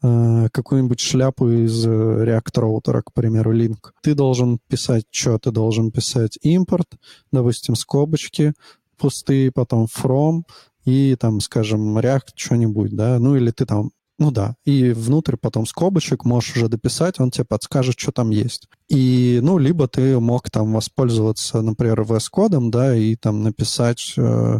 э, 0.03 0.49
какую-нибудь 0.51 0.99
шляпу 0.99 1.49
из 1.49 1.85
э, 1.85 1.89
React 1.89 2.59
роутера, 2.59 3.01
к 3.01 3.13
примеру, 3.13 3.51
линк. 3.51 3.93
Ты 4.01 4.15
должен 4.15 4.59
писать 4.67 5.05
что? 5.11 5.37
Ты 5.37 5.51
должен 5.51 5.91
писать 5.91 6.37
импорт, 6.41 6.87
допустим, 7.31 7.75
скобочки 7.75 8.53
пустые, 8.97 9.51
потом 9.51 9.85
from 9.85 10.43
и 10.85 11.15
там, 11.19 11.39
скажем, 11.41 11.97
React 11.97 12.29
что-нибудь, 12.35 12.95
да, 12.95 13.19
ну 13.19 13.35
или 13.35 13.51
ты 13.51 13.65
там 13.65 13.91
ну 14.17 14.31
да, 14.31 14.55
и 14.65 14.91
внутрь 14.91 15.35
потом 15.35 15.65
скобочек 15.65 16.23
можешь 16.23 16.55
уже 16.55 16.69
дописать, 16.69 17.19
он 17.19 17.31
тебе 17.31 17.45
подскажет, 17.45 17.99
что 17.99 18.11
там 18.11 18.29
есть. 18.29 18.67
И, 18.87 19.39
ну, 19.41 19.57
либо 19.57 19.87
ты 19.87 20.19
мог 20.19 20.49
там 20.49 20.73
воспользоваться, 20.73 21.61
например, 21.61 22.01
VS-кодом, 22.01 22.71
да, 22.71 22.95
и 22.95 23.15
там 23.15 23.43
написать, 23.43 24.13
э, 24.17 24.59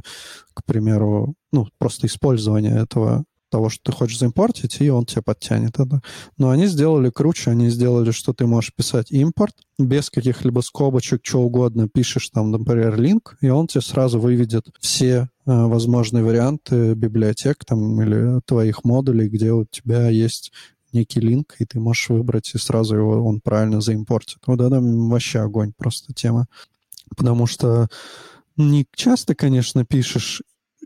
к 0.54 0.66
примеру, 0.66 1.36
ну, 1.52 1.68
просто 1.78 2.08
использование 2.08 2.82
этого 2.82 3.24
того, 3.56 3.70
что 3.70 3.84
ты 3.90 3.92
хочешь 3.94 4.20
заимпортить, 4.20 4.82
и 4.82 4.90
он 4.90 5.06
тебе 5.06 5.22
подтянет 5.22 5.80
это. 5.80 6.02
Но 6.38 6.50
они 6.50 6.66
сделали 6.68 7.10
круче, 7.10 7.52
они 7.52 7.70
сделали, 7.70 8.12
что 8.12 8.34
ты 8.34 8.46
можешь 8.46 8.74
писать 8.76 9.12
импорт 9.12 9.56
без 9.80 10.10
каких-либо 10.10 10.60
скобочек, 10.60 11.22
что 11.24 11.42
угодно, 11.42 11.88
пишешь 11.88 12.30
там, 12.32 12.52
например, 12.52 13.00
линк, 13.00 13.38
и 13.40 13.48
он 13.48 13.68
тебе 13.68 13.80
сразу 13.80 14.20
выведет 14.20 14.66
все 14.82 15.16
э, 15.16 15.26
возможные 15.46 16.26
варианты 16.26 16.96
библиотек 16.96 17.64
там 17.64 18.02
или 18.02 18.42
твоих 18.46 18.84
модулей, 18.84 19.30
где 19.30 19.54
у 19.54 19.64
тебя 19.64 20.10
есть 20.10 20.52
некий 20.92 21.22
линк, 21.22 21.56
и 21.60 21.66
ты 21.66 21.80
можешь 21.80 22.10
выбрать, 22.10 22.54
и 22.56 22.58
сразу 22.58 22.98
его 22.98 23.26
он 23.26 23.40
правильно 23.40 23.80
заимпортит. 23.80 24.40
Вот 24.48 24.60
это 24.60 24.82
вообще 24.82 25.40
огонь 25.40 25.72
просто 25.78 26.14
тема. 26.14 26.48
Потому 27.16 27.48
что 27.48 27.88
не 28.58 28.86
часто, 28.94 29.34
конечно, 29.34 29.86
пишешь 29.86 30.42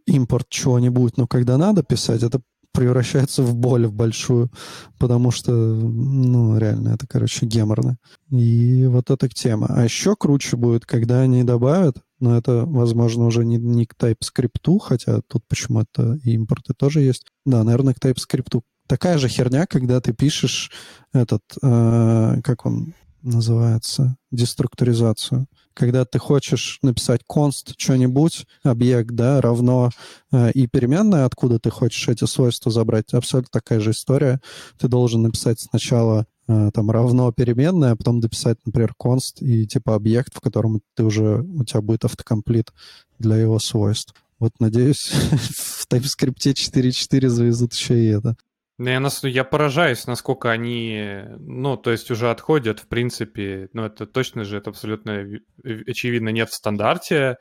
импорт 0.06 0.48
чего-нибудь, 0.50 1.18
но 1.18 1.26
когда 1.26 1.58
надо 1.58 1.82
писать, 1.82 2.22
это 2.24 2.42
превращается 2.74 3.44
в 3.44 3.56
боль 3.56 3.88
в 3.88 3.94
большую, 3.94 4.50
потому 4.98 5.32
что, 5.32 5.52
ну, 5.52 6.58
реально, 6.58 6.90
это, 6.90 7.08
короче, 7.08 7.46
геморно. 7.46 7.98
И 8.30 8.86
вот 8.88 9.10
эта 9.10 9.28
тема. 9.28 9.68
А 9.70 9.84
еще 9.84 10.16
круче 10.16 10.56
будет, 10.56 10.86
когда 10.86 11.22
они 11.22 11.44
добавят, 11.44 11.98
но 12.20 12.38
это, 12.38 12.66
возможно, 12.66 13.26
уже 13.26 13.46
не, 13.46 13.58
не 13.58 13.86
к 13.86 13.96
TypeScript, 13.96 14.80
хотя 14.82 15.22
тут 15.28 15.44
почему-то 15.48 16.16
и 16.24 16.34
импорты 16.34 16.74
тоже 16.74 17.02
есть. 17.02 17.26
Да, 17.46 17.64
наверное, 17.64 17.94
к 17.94 18.00
TypeScript. 18.00 18.62
Такая 18.88 19.18
же 19.18 19.28
херня, 19.28 19.66
когда 19.68 20.02
ты 20.02 20.14
пишешь 20.14 20.72
этот, 21.14 21.44
э, 21.62 22.42
как 22.44 22.66
он 22.66 22.94
называется, 23.22 24.18
деструктуризацию. 24.32 25.48
Когда 25.74 26.06
ты 26.06 26.20
хочешь 26.20 26.80
написать 26.82 27.22
const 27.30 27.74
что-нибудь, 27.78 28.46
объект, 28.64 29.12
да, 29.12 29.40
равно 29.42 29.92
э, 30.32 30.52
и 30.52 30.68
переменная, 30.68 31.26
откуда 31.26 31.60
ты 31.60 31.70
хочешь 31.70 32.08
эти 32.08 32.26
свойства 32.26 32.72
забрать, 32.72 33.14
абсолютно 33.14 33.50
такая 33.52 33.80
же 33.80 33.92
история. 33.92 34.42
Ты 34.78 34.88
должен 34.88 35.22
написать 35.22 35.60
сначала 35.60 36.26
э, 36.48 36.72
там 36.74 36.92
равно 36.92 37.32
переменная, 37.32 37.92
а 37.92 37.96
потом 37.96 38.20
дописать, 38.20 38.58
например, 38.66 38.94
const 39.02 39.40
и 39.40 39.66
типа 39.68 39.96
объект, 39.96 40.36
в 40.36 40.42
котором 40.42 40.82
ты 40.96 41.04
уже, 41.04 41.42
у 41.42 41.64
тебя 41.64 41.82
будет 41.82 42.06
автокомплит 42.06 42.74
для 43.20 43.38
его 43.38 43.60
свойств. 43.60 44.14
Вот, 44.40 44.54
надеюсь, 44.60 45.12
в 45.32 45.88
TypeScript 45.90 46.38
4.4 46.38 47.28
завезут 47.28 47.74
еще 47.74 48.04
и 48.04 48.08
это. 48.08 48.36
Ну, 48.80 48.90
я, 48.90 49.02
нас, 49.02 49.26
я 49.26 49.44
поражаюсь, 49.44 50.08
насколько 50.08 50.50
они, 50.50 51.22
ну, 51.38 51.76
то 51.76 51.92
есть 51.92 52.10
уже 52.12 52.32
отходят, 52.32 52.80
в 52.80 52.88
принципе, 52.88 53.68
ну, 53.74 53.84
это 53.84 54.06
точно 54.06 54.46
же, 54.46 54.56
это 54.56 54.70
абсолютно 54.70 55.22
ви- 55.22 55.44
очевидно 55.86 56.30
нет 56.30 56.50
в 56.50 56.54
стандарте, 56.54 57.36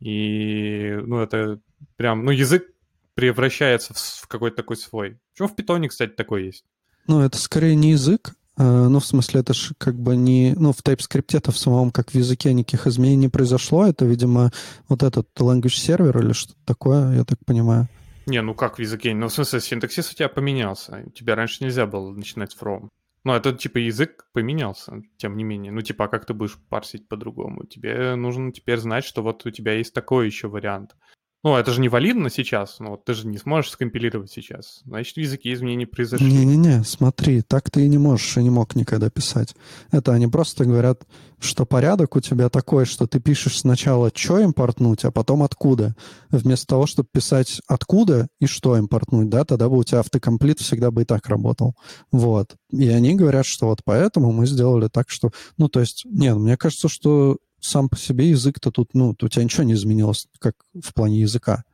и, 0.00 0.98
ну, 1.06 1.20
это 1.20 1.60
прям, 1.94 2.24
ну, 2.24 2.32
язык 2.32 2.64
превращается 3.14 3.94
в, 3.94 4.26
какой-то 4.26 4.56
такой 4.56 4.76
свой. 4.76 5.18
Почему 5.32 5.46
в 5.46 5.54
питоне, 5.54 5.88
кстати, 5.88 6.10
такой 6.10 6.46
есть? 6.46 6.64
Ну, 7.06 7.20
это 7.20 7.38
скорее 7.38 7.76
не 7.76 7.92
язык, 7.92 8.34
э, 8.58 8.62
ну, 8.64 8.98
в 8.98 9.06
смысле, 9.06 9.42
это 9.42 9.54
же 9.54 9.74
как 9.78 9.94
бы 9.94 10.16
не... 10.16 10.54
Ну, 10.56 10.72
в 10.72 10.82
TypeScript 10.82 11.36
это 11.36 11.52
в 11.52 11.58
самом, 11.58 11.92
как 11.92 12.10
в 12.10 12.16
языке, 12.16 12.52
никаких 12.52 12.88
изменений 12.88 13.26
не 13.26 13.28
произошло. 13.28 13.86
Это, 13.86 14.06
видимо, 14.06 14.50
вот 14.88 15.04
этот 15.04 15.28
language 15.38 15.76
сервер 15.76 16.18
или 16.18 16.32
что-то 16.32 16.58
такое, 16.64 17.14
я 17.14 17.24
так 17.24 17.38
понимаю. 17.46 17.86
Не, 18.26 18.42
ну 18.42 18.54
как 18.54 18.76
в 18.76 18.80
языке? 18.80 19.14
Ну, 19.14 19.28
в 19.28 19.32
смысле, 19.32 19.60
синтаксис 19.60 20.12
у 20.12 20.14
тебя 20.14 20.28
поменялся. 20.28 21.02
У 21.06 21.10
тебя 21.10 21.34
раньше 21.34 21.64
нельзя 21.64 21.86
было 21.86 22.12
начинать 22.12 22.56
from. 22.60 22.88
Ну, 23.24 23.34
это 23.34 23.52
типа 23.52 23.78
язык 23.78 24.28
поменялся, 24.32 25.02
тем 25.18 25.36
не 25.36 25.44
менее. 25.44 25.72
Ну, 25.72 25.82
типа, 25.82 26.06
а 26.06 26.08
как 26.08 26.24
ты 26.24 26.32
будешь 26.32 26.56
парсить 26.68 27.08
по-другому? 27.08 27.66
Тебе 27.66 28.14
нужно 28.14 28.52
теперь 28.52 28.78
знать, 28.78 29.04
что 29.04 29.22
вот 29.22 29.44
у 29.44 29.50
тебя 29.50 29.74
есть 29.74 29.92
такой 29.92 30.26
еще 30.26 30.48
вариант. 30.48 30.96
Ну, 31.42 31.56
это 31.56 31.72
же 31.72 31.80
не 31.80 31.88
валидно 31.88 32.28
сейчас, 32.28 32.80
но 32.80 32.90
вот 32.90 33.04
ты 33.06 33.14
же 33.14 33.26
не 33.26 33.38
сможешь 33.38 33.70
скомпилировать 33.70 34.30
сейчас. 34.30 34.82
Значит, 34.84 35.14
в 35.14 35.20
языке 35.20 35.54
изменения 35.54 35.86
произошли. 35.86 36.30
Не-не-не, 36.30 36.84
смотри, 36.84 37.40
так 37.40 37.70
ты 37.70 37.86
и 37.86 37.88
не 37.88 37.96
можешь, 37.96 38.36
и 38.36 38.42
не 38.42 38.50
мог 38.50 38.74
никогда 38.74 39.08
писать. 39.08 39.54
Это 39.90 40.12
они 40.12 40.26
просто 40.26 40.66
говорят, 40.66 41.06
что 41.38 41.64
порядок 41.64 42.14
у 42.16 42.20
тебя 42.20 42.50
такой, 42.50 42.84
что 42.84 43.06
ты 43.06 43.20
пишешь 43.20 43.60
сначала, 43.60 44.12
что 44.14 44.38
импортнуть, 44.38 45.06
а 45.06 45.10
потом 45.10 45.42
откуда. 45.42 45.96
Вместо 46.28 46.66
того, 46.66 46.84
чтобы 46.84 47.08
писать 47.10 47.62
откуда 47.66 48.28
и 48.38 48.46
что 48.46 48.76
импортнуть, 48.76 49.30
да, 49.30 49.46
тогда 49.46 49.70
бы 49.70 49.78
у 49.78 49.84
тебя 49.84 50.00
автокомплит 50.00 50.60
всегда 50.60 50.90
бы 50.90 51.02
и 51.02 51.04
так 51.06 51.26
работал. 51.28 51.74
Вот. 52.12 52.56
И 52.70 52.86
они 52.88 53.14
говорят, 53.14 53.46
что 53.46 53.66
вот 53.66 53.80
поэтому 53.82 54.30
мы 54.32 54.46
сделали 54.46 54.88
так, 54.88 55.08
что... 55.08 55.30
Ну, 55.56 55.68
то 55.68 55.80
есть, 55.80 56.04
не, 56.04 56.34
ну, 56.34 56.40
мне 56.40 56.58
кажется, 56.58 56.90
что 56.90 57.38
сам 57.60 57.88
по 57.88 57.96
себе 57.96 58.30
язык-то 58.30 58.70
тут, 58.70 58.94
ну, 58.94 59.14
у 59.20 59.28
тебя 59.28 59.44
ничего 59.44 59.64
не 59.64 59.74
изменилось, 59.74 60.26
как 60.38 60.54
в 60.74 60.94
плане 60.94 61.20
языка. 61.20 61.64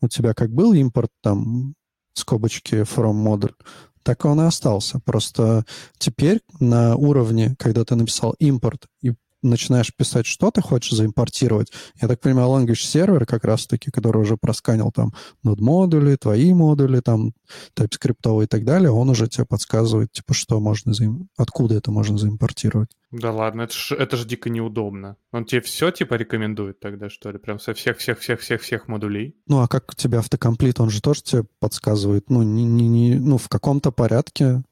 У 0.00 0.08
тебя 0.08 0.34
как 0.34 0.52
был 0.52 0.72
импорт, 0.72 1.10
там, 1.22 1.74
скобочки 2.14 2.76
from 2.82 3.12
модуль, 3.12 3.54
так 4.02 4.24
он 4.24 4.40
и 4.40 4.44
остался. 4.44 5.00
Просто 5.00 5.64
теперь 5.98 6.40
на 6.60 6.96
уровне, 6.96 7.54
когда 7.58 7.84
ты 7.84 7.94
написал 7.94 8.34
импорт 8.38 8.86
и 9.00 9.14
начинаешь 9.44 9.94
писать, 9.94 10.26
что 10.26 10.50
ты 10.50 10.60
хочешь 10.60 10.96
заимпортировать, 10.96 11.72
я 12.00 12.08
так 12.08 12.20
понимаю, 12.20 12.48
language 12.48 12.82
сервер 12.82 13.26
как 13.26 13.44
раз-таки, 13.44 13.90
который 13.90 14.22
уже 14.22 14.36
просканил 14.36 14.90
там 14.92 15.12
нод-модули, 15.42 16.16
твои 16.16 16.52
модули, 16.52 17.00
там 17.00 17.32
TypeScript 17.76 18.44
и 18.44 18.46
так 18.46 18.64
далее, 18.64 18.90
он 18.90 19.10
уже 19.10 19.28
тебе 19.28 19.46
подсказывает, 19.46 20.12
типа, 20.12 20.34
что 20.34 20.60
можно 20.60 20.92
заим... 20.94 21.28
откуда 21.36 21.76
это 21.76 21.90
можно 21.90 22.18
заимпортировать. 22.18 22.90
Да 23.10 23.30
ладно, 23.30 23.62
это 23.62 23.74
же 23.74 23.94
это 23.94 24.16
ж 24.16 24.24
дико 24.24 24.50
неудобно. 24.50 25.16
Он 25.30 25.44
тебе 25.44 25.60
все 25.60 25.92
типа 25.92 26.14
рекомендует 26.14 26.80
тогда, 26.80 27.08
что 27.08 27.30
ли? 27.30 27.38
Прям 27.38 27.60
со 27.60 27.72
всех-всех-всех-всех-всех 27.72 28.88
модулей? 28.88 29.36
Ну, 29.46 29.60
а 29.60 29.68
как 29.68 29.92
у 29.92 29.94
тебя 29.94 30.18
автокомплит, 30.18 30.80
он 30.80 30.90
же 30.90 31.00
тоже 31.00 31.22
тебе 31.22 31.44
подсказывает, 31.60 32.28
ну, 32.28 32.42
не, 32.42 32.64
не, 32.64 32.88
не, 32.88 33.14
ну 33.14 33.38
в 33.38 33.48
каком-то 33.48 33.92
порядке. 33.92 34.64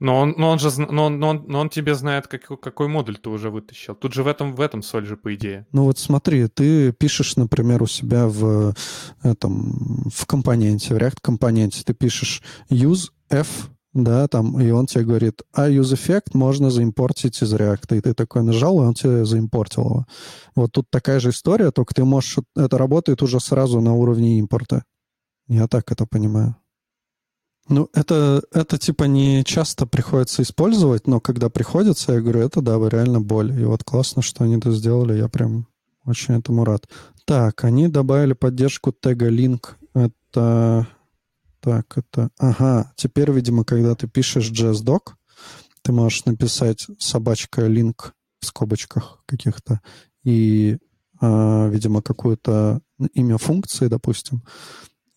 Но 0.00 0.18
он, 0.18 0.34
но 0.38 0.48
он 0.48 0.58
же, 0.58 0.70
но 0.80 1.04
он, 1.04 1.20
но 1.20 1.28
он, 1.28 1.44
но 1.46 1.60
он 1.60 1.68
тебе 1.68 1.94
знает, 1.94 2.26
как, 2.26 2.46
какой 2.60 2.88
модуль 2.88 3.18
ты 3.18 3.28
уже 3.28 3.50
вытащил. 3.50 3.94
Тут 3.94 4.14
же 4.14 4.22
в 4.22 4.26
этом, 4.26 4.54
в 4.54 4.60
этом 4.62 4.82
соль 4.82 5.04
же, 5.04 5.18
по 5.18 5.34
идее. 5.34 5.66
Ну 5.72 5.84
вот 5.84 5.98
смотри, 5.98 6.48
ты 6.48 6.92
пишешь, 6.92 7.36
например, 7.36 7.82
у 7.82 7.86
себя 7.86 8.26
в 8.26 8.74
этом 9.22 10.10
в 10.10 10.24
компоненте, 10.26 10.94
в 10.94 10.98
React 10.98 11.18
компоненте, 11.20 11.82
ты 11.84 11.92
пишешь 11.92 12.42
use 12.70 13.10
f, 13.28 13.68
да, 13.92 14.26
там, 14.28 14.58
и 14.58 14.70
он 14.70 14.86
тебе 14.86 15.04
говорит, 15.04 15.42
а 15.52 15.68
use 15.68 15.94
effect 15.94 16.30
можно 16.32 16.70
заимпортить 16.70 17.42
из 17.42 17.52
React. 17.52 17.98
И 17.98 18.00
ты 18.00 18.14
такой 18.14 18.42
нажал, 18.42 18.80
и 18.80 18.86
он 18.86 18.94
тебе 18.94 19.26
заимпортил 19.26 19.84
его. 19.84 20.06
Вот 20.54 20.72
тут 20.72 20.88
такая 20.90 21.20
же 21.20 21.30
история, 21.30 21.72
только 21.72 21.94
ты 21.94 22.04
можешь... 22.04 22.38
Это 22.56 22.78
работает 22.78 23.20
уже 23.22 23.38
сразу 23.38 23.80
на 23.80 23.94
уровне 23.94 24.38
импорта. 24.38 24.84
Я 25.46 25.66
так 25.66 25.92
это 25.92 26.06
понимаю. 26.06 26.56
Ну, 27.68 27.88
это, 27.94 28.42
это 28.52 28.78
типа 28.78 29.04
не 29.04 29.44
часто 29.44 29.86
приходится 29.86 30.42
использовать, 30.42 31.06
но 31.06 31.20
когда 31.20 31.48
приходится, 31.50 32.12
я 32.14 32.20
говорю, 32.20 32.40
это 32.40 32.60
да, 32.62 32.76
реально 32.88 33.20
боль. 33.20 33.52
И 33.60 33.64
вот 33.64 33.84
классно, 33.84 34.22
что 34.22 34.44
они 34.44 34.56
это 34.56 34.72
сделали, 34.72 35.16
я 35.16 35.28
прям 35.28 35.68
очень 36.04 36.34
этому 36.34 36.64
рад. 36.64 36.88
Так, 37.24 37.64
они 37.64 37.88
добавили 37.88 38.32
поддержку 38.32 38.92
тега 38.92 39.30
link. 39.30 39.74
Это... 39.94 40.88
Так, 41.60 41.96
это... 41.96 42.30
Ага, 42.38 42.92
теперь, 42.96 43.30
видимо, 43.30 43.64
когда 43.64 43.94
ты 43.94 44.08
пишешь 44.08 44.50
JSDoc, 44.50 45.12
ты 45.82 45.92
можешь 45.92 46.24
написать 46.24 46.86
собачка 46.98 47.66
link 47.66 48.12
в 48.40 48.46
скобочках 48.46 49.22
каких-то 49.26 49.80
и, 50.24 50.78
а, 51.20 51.68
видимо, 51.68 52.02
какое-то 52.02 52.80
имя 53.14 53.38
функции, 53.38 53.88
допустим. 53.88 54.42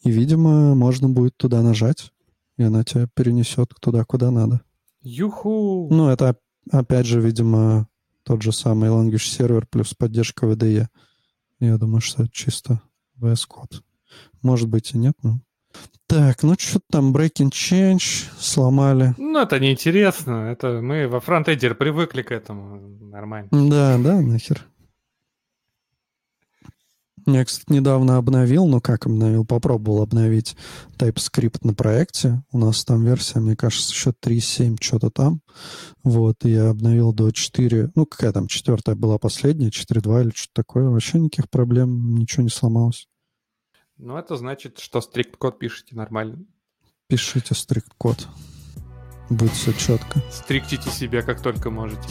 И, 0.04 0.12
видимо, 0.12 0.76
можно 0.76 1.10
будет 1.10 1.36
туда 1.38 1.62
нажать, 1.62 2.13
и 2.58 2.64
она 2.64 2.84
тебя 2.84 3.08
перенесет 3.14 3.74
туда, 3.80 4.04
куда 4.04 4.32
надо. 4.32 4.62
Юху! 5.02 5.90
Ну, 5.92 6.10
это, 6.10 6.38
опять 6.72 7.06
же, 7.06 7.20
видимо, 7.20 7.88
тот 8.24 8.42
же 8.42 8.52
самый 8.52 8.90
language 8.90 9.30
сервер 9.30 9.68
плюс 9.68 9.94
поддержка 9.94 10.46
VDE. 10.46 10.88
Я 11.60 11.78
думаю, 11.78 12.02
что 12.02 12.24
это 12.24 12.32
чисто 12.32 12.82
VS 13.20 13.48
Code. 13.50 13.82
Может 14.42 14.70
быть 14.70 14.94
и 14.94 14.98
нет, 14.98 15.16
но... 15.24 15.40
Так, 16.06 16.44
ну 16.44 16.56
что 16.60 16.80
там, 16.92 17.16
breaking 17.16 17.50
change 17.50 18.26
сломали. 18.38 19.16
Ну, 19.18 19.40
это 19.40 19.60
неинтересно. 19.60 20.52
Это 20.52 20.82
мы 20.82 21.08
во 21.08 21.20
фронтендере 21.20 21.74
привыкли 21.74 22.22
к 22.22 22.32
этому. 22.32 22.78
Нормально. 23.00 23.50
Да, 23.52 23.98
да, 23.98 24.22
нахер. 24.22 24.68
Я, 27.26 27.46
кстати, 27.46 27.72
недавно 27.72 28.18
обновил, 28.18 28.68
ну 28.68 28.82
как 28.82 29.06
обновил, 29.06 29.46
попробовал 29.46 30.02
обновить 30.02 30.58
TypeScript 30.98 31.60
на 31.62 31.74
проекте. 31.74 32.44
У 32.52 32.58
нас 32.58 32.84
там 32.84 33.06
версия, 33.06 33.40
мне 33.40 33.56
кажется, 33.56 33.94
еще 33.94 34.10
3.7, 34.12 34.78
что-то 34.82 35.10
там. 35.10 35.42
Вот, 36.04 36.44
и 36.44 36.50
я 36.50 36.70
обновил 36.70 37.14
до 37.14 37.32
4, 37.32 37.92
ну 37.96 38.06
какая 38.06 38.34
там, 38.34 38.48
четвертая 38.48 38.96
была 38.96 39.18
последняя, 39.18 39.70
4.2 39.70 40.22
или 40.22 40.32
что-то 40.36 40.54
такое. 40.54 40.90
Вообще 40.90 41.20
никаких 41.20 41.50
проблем, 41.50 42.16
ничего 42.16 42.44
не 42.44 42.50
сломалось. 42.50 43.08
Ну, 43.98 44.18
это 44.18 44.36
значит, 44.36 44.80
что 44.80 45.00
стрикт-код 45.00 45.60
пишете 45.60 45.96
нормально. 45.96 46.40
Пишите 47.08 47.56
стрикт-код. 47.56 48.28
Будет 49.30 49.52
все 49.52 49.72
четко. 49.72 50.22
Стриктите 50.30 50.90
себя 50.90 51.22
как 51.22 51.42
только 51.42 51.70
можете. 51.70 52.02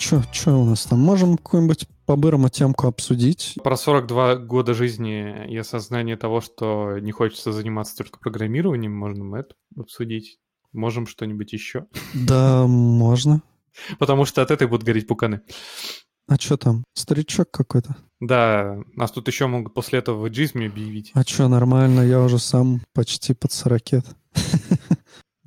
Че, 0.00 0.22
че 0.32 0.50
у 0.50 0.64
нас 0.64 0.86
там? 0.86 0.98
Можем 0.98 1.36
какую-нибудь 1.36 1.86
по-бырому 2.06 2.48
темку 2.48 2.86
обсудить? 2.86 3.58
Про 3.62 3.76
42 3.76 4.36
года 4.36 4.72
жизни 4.72 5.46
и 5.46 5.54
осознание 5.58 6.16
того, 6.16 6.40
что 6.40 6.98
не 6.98 7.12
хочется 7.12 7.52
заниматься 7.52 7.98
только 7.98 8.18
программированием, 8.18 8.96
можно 8.96 9.24
мы 9.24 9.38
это 9.40 9.54
обсудить. 9.76 10.38
Можем 10.72 11.06
что-нибудь 11.06 11.52
еще. 11.52 11.84
Да, 12.14 12.66
можно. 12.66 13.42
Потому 13.98 14.24
что 14.24 14.40
от 14.40 14.50
этой 14.50 14.66
будут 14.66 14.86
гореть 14.86 15.06
пуканы. 15.06 15.42
А 16.26 16.36
что 16.36 16.56
там? 16.56 16.82
Старичок 16.94 17.50
какой-то? 17.50 17.94
Да, 18.20 18.78
нас 18.94 19.10
тут 19.12 19.28
еще 19.28 19.48
могут 19.48 19.74
после 19.74 19.98
этого 19.98 20.26
в 20.26 20.30
джизме 20.30 20.68
объявить. 20.68 21.10
А 21.12 21.24
что, 21.24 21.46
нормально, 21.46 22.00
я 22.00 22.22
уже 22.22 22.38
сам 22.38 22.80
почти 22.94 23.34
под 23.34 23.52
40. 23.52 23.82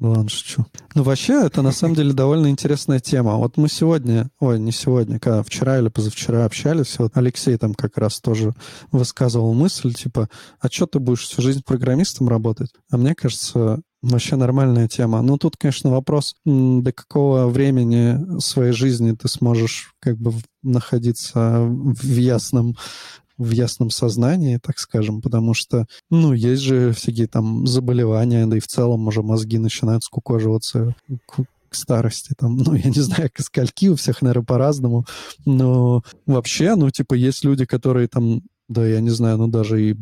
Ладно, 0.04 0.28
шучу. 0.28 0.66
Ну, 0.96 1.04
вообще, 1.04 1.46
это 1.46 1.62
на 1.62 1.72
самом 1.72 1.96
деле 1.96 2.12
довольно 2.12 2.50
интересная 2.50 3.00
тема. 3.00 3.38
Вот 3.38 3.56
мы 3.56 3.70
сегодня, 3.70 4.30
ой, 4.42 4.60
не 4.60 4.74
сегодня, 4.74 5.18
когда 5.18 5.44
вчера 5.44 5.80
или 5.80 5.88
позавчера 5.88 6.44
общались, 6.44 7.00
вот 7.00 7.16
Алексей 7.16 7.56
там 7.56 7.74
как 7.74 7.98
раз 7.98 8.20
тоже 8.20 8.54
высказывал 8.92 9.54
мысль, 9.54 9.94
типа, 9.94 10.28
а 10.60 10.68
что 10.68 10.88
ты 10.88 11.00
будешь 11.00 11.22
всю 11.22 11.42
жизнь 11.42 11.62
программистом 11.66 12.28
работать? 12.28 12.72
А 12.92 12.98
мне 12.98 13.16
кажется, 13.16 13.80
вообще 14.02 14.36
нормальная 14.36 14.90
тема. 14.90 15.22
Ну, 15.22 15.38
тут, 15.38 15.56
конечно, 15.56 15.90
вопрос, 15.90 16.36
до 16.44 16.92
какого 16.92 17.48
времени 17.48 18.42
своей 18.42 18.74
жизни 18.74 19.14
ты 19.14 19.30
сможешь 19.30 19.94
как 20.02 20.18
бы 20.18 20.34
находиться 20.64 21.62
в 21.66 22.18
ясном 22.18 22.76
в 23.44 23.52
ясном 23.52 23.90
сознании, 23.90 24.58
так 24.58 24.80
скажем, 24.80 25.22
потому 25.22 25.54
что, 25.54 25.86
ну, 26.10 26.34
есть 26.34 26.62
же 26.62 26.92
всякие 26.94 27.28
там 27.28 27.68
заболевания, 27.68 28.46
да 28.48 28.58
и 28.58 28.60
в 28.60 28.68
целом 28.68 29.08
уже 29.08 29.22
мозги 29.22 29.58
начинают 29.58 30.04
скукоживаться 30.04 30.96
к 31.26 31.44
к 31.74 31.76
старости, 31.76 32.34
там, 32.38 32.56
ну, 32.66 32.76
я 32.76 32.90
не 32.90 33.02
знаю, 33.02 33.30
к 33.34 33.42
скольки, 33.42 33.90
у 33.90 33.96
всех, 33.96 34.22
наверное, 34.22 34.46
по-разному, 34.46 35.06
но 35.46 36.04
вообще, 36.26 36.76
ну, 36.76 36.90
типа, 36.92 37.16
есть 37.16 37.44
люди, 37.44 37.66
которые 37.66 38.08
там 38.08 38.44
да, 38.70 38.86
я 38.86 39.02
не 39.02 39.10
знаю, 39.10 39.38
ну 39.38 39.48
даже 39.48 39.92
и 39.92 39.96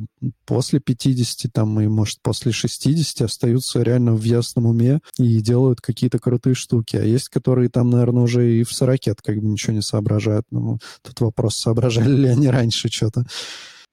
после 0.45 0.79
50, 0.79 1.51
там, 1.51 1.79
и, 1.81 1.87
может, 1.87 2.21
после 2.21 2.51
60 2.51 3.21
остаются 3.21 3.81
реально 3.81 4.13
в 4.13 4.23
ясном 4.23 4.67
уме 4.67 4.99
и 5.17 5.41
делают 5.41 5.81
какие-то 5.81 6.19
крутые 6.19 6.53
штуки. 6.53 6.95
А 6.95 7.03
есть, 7.03 7.29
которые 7.29 7.69
там, 7.69 7.89
наверное, 7.89 8.23
уже 8.23 8.59
и 8.59 8.63
в 8.63 8.71
40 8.71 8.99
как 9.23 9.37
бы 9.37 9.47
ничего 9.47 9.73
не 9.73 9.81
соображают. 9.81 10.45
Ну, 10.51 10.79
тут 11.01 11.19
вопрос, 11.21 11.55
соображали 11.55 12.15
ли 12.15 12.27
они 12.27 12.47
раньше 12.49 12.89
что-то. 12.89 13.25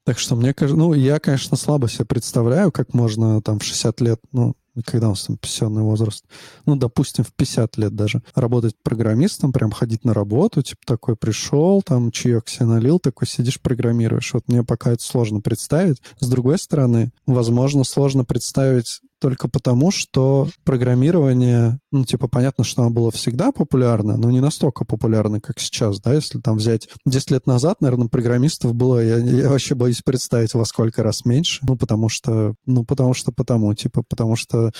Так 0.05 0.17
что 0.17 0.35
мне 0.35 0.53
кажется, 0.53 0.79
ну, 0.79 0.93
я, 0.93 1.19
конечно, 1.19 1.57
слабо 1.57 1.89
себе 1.89 2.05
представляю, 2.05 2.71
как 2.71 2.93
можно 2.93 3.41
там 3.41 3.59
в 3.59 3.63
60 3.63 4.01
лет, 4.01 4.19
ну, 4.31 4.55
когда 4.85 5.07
у 5.07 5.11
нас 5.11 5.25
там 5.25 5.37
пенсионный 5.37 5.81
возраст, 5.81 6.25
ну, 6.65 6.75
допустим, 6.75 7.23
в 7.23 7.33
50 7.33 7.77
лет 7.77 7.95
даже, 7.95 8.21
работать 8.35 8.75
программистом, 8.81 9.51
прям 9.51 9.71
ходить 9.71 10.05
на 10.05 10.13
работу, 10.13 10.61
типа 10.61 10.81
такой 10.85 11.15
пришел, 11.15 11.81
там 11.81 12.11
чаек 12.11 12.47
себе 12.47 12.65
налил, 12.65 12.99
такой 12.99 13.27
сидишь, 13.27 13.59
программируешь. 13.59 14.33
Вот 14.33 14.47
мне 14.47 14.63
пока 14.63 14.91
это 14.91 15.03
сложно 15.03 15.41
представить. 15.41 16.01
С 16.19 16.27
другой 16.27 16.57
стороны, 16.57 17.11
возможно, 17.25 17.83
сложно 17.83 18.25
представить 18.25 19.01
только 19.19 19.47
потому, 19.47 19.91
что 19.91 20.47
программирование, 20.63 21.79
ну, 21.91 22.05
типа, 22.05 22.27
понятно, 22.27 22.63
что 22.63 22.81
оно 22.81 22.91
было 22.91 23.11
всегда 23.11 23.51
популярно, 23.51 24.17
но 24.17 24.31
не 24.31 24.39
настолько 24.39 24.85
популярно, 24.85 25.39
как 25.39 25.59
сейчас, 25.59 25.99
да, 25.99 26.13
если 26.13 26.39
там 26.39 26.57
взять 26.57 26.89
10 27.05 27.31
лет 27.31 27.47
назад, 27.47 27.81
наверное, 27.81 28.07
программистов 28.07 28.73
было, 28.73 29.03
я, 29.03 29.17
я 29.17 29.49
вообще 29.49 29.75
боюсь 29.75 30.01
представить, 30.01 30.53
во 30.53 30.65
сколько 30.65 31.03
раз 31.03 31.25
меньше, 31.25 31.59
ну, 31.67 31.75
потому 31.75 32.09
что, 32.09 32.55
ну, 32.65 32.83
потому 32.83 33.13
что 33.13 33.31
потому, 33.31 33.73
типа, 33.73 34.03
потому 34.07 34.35
что 34.35 34.71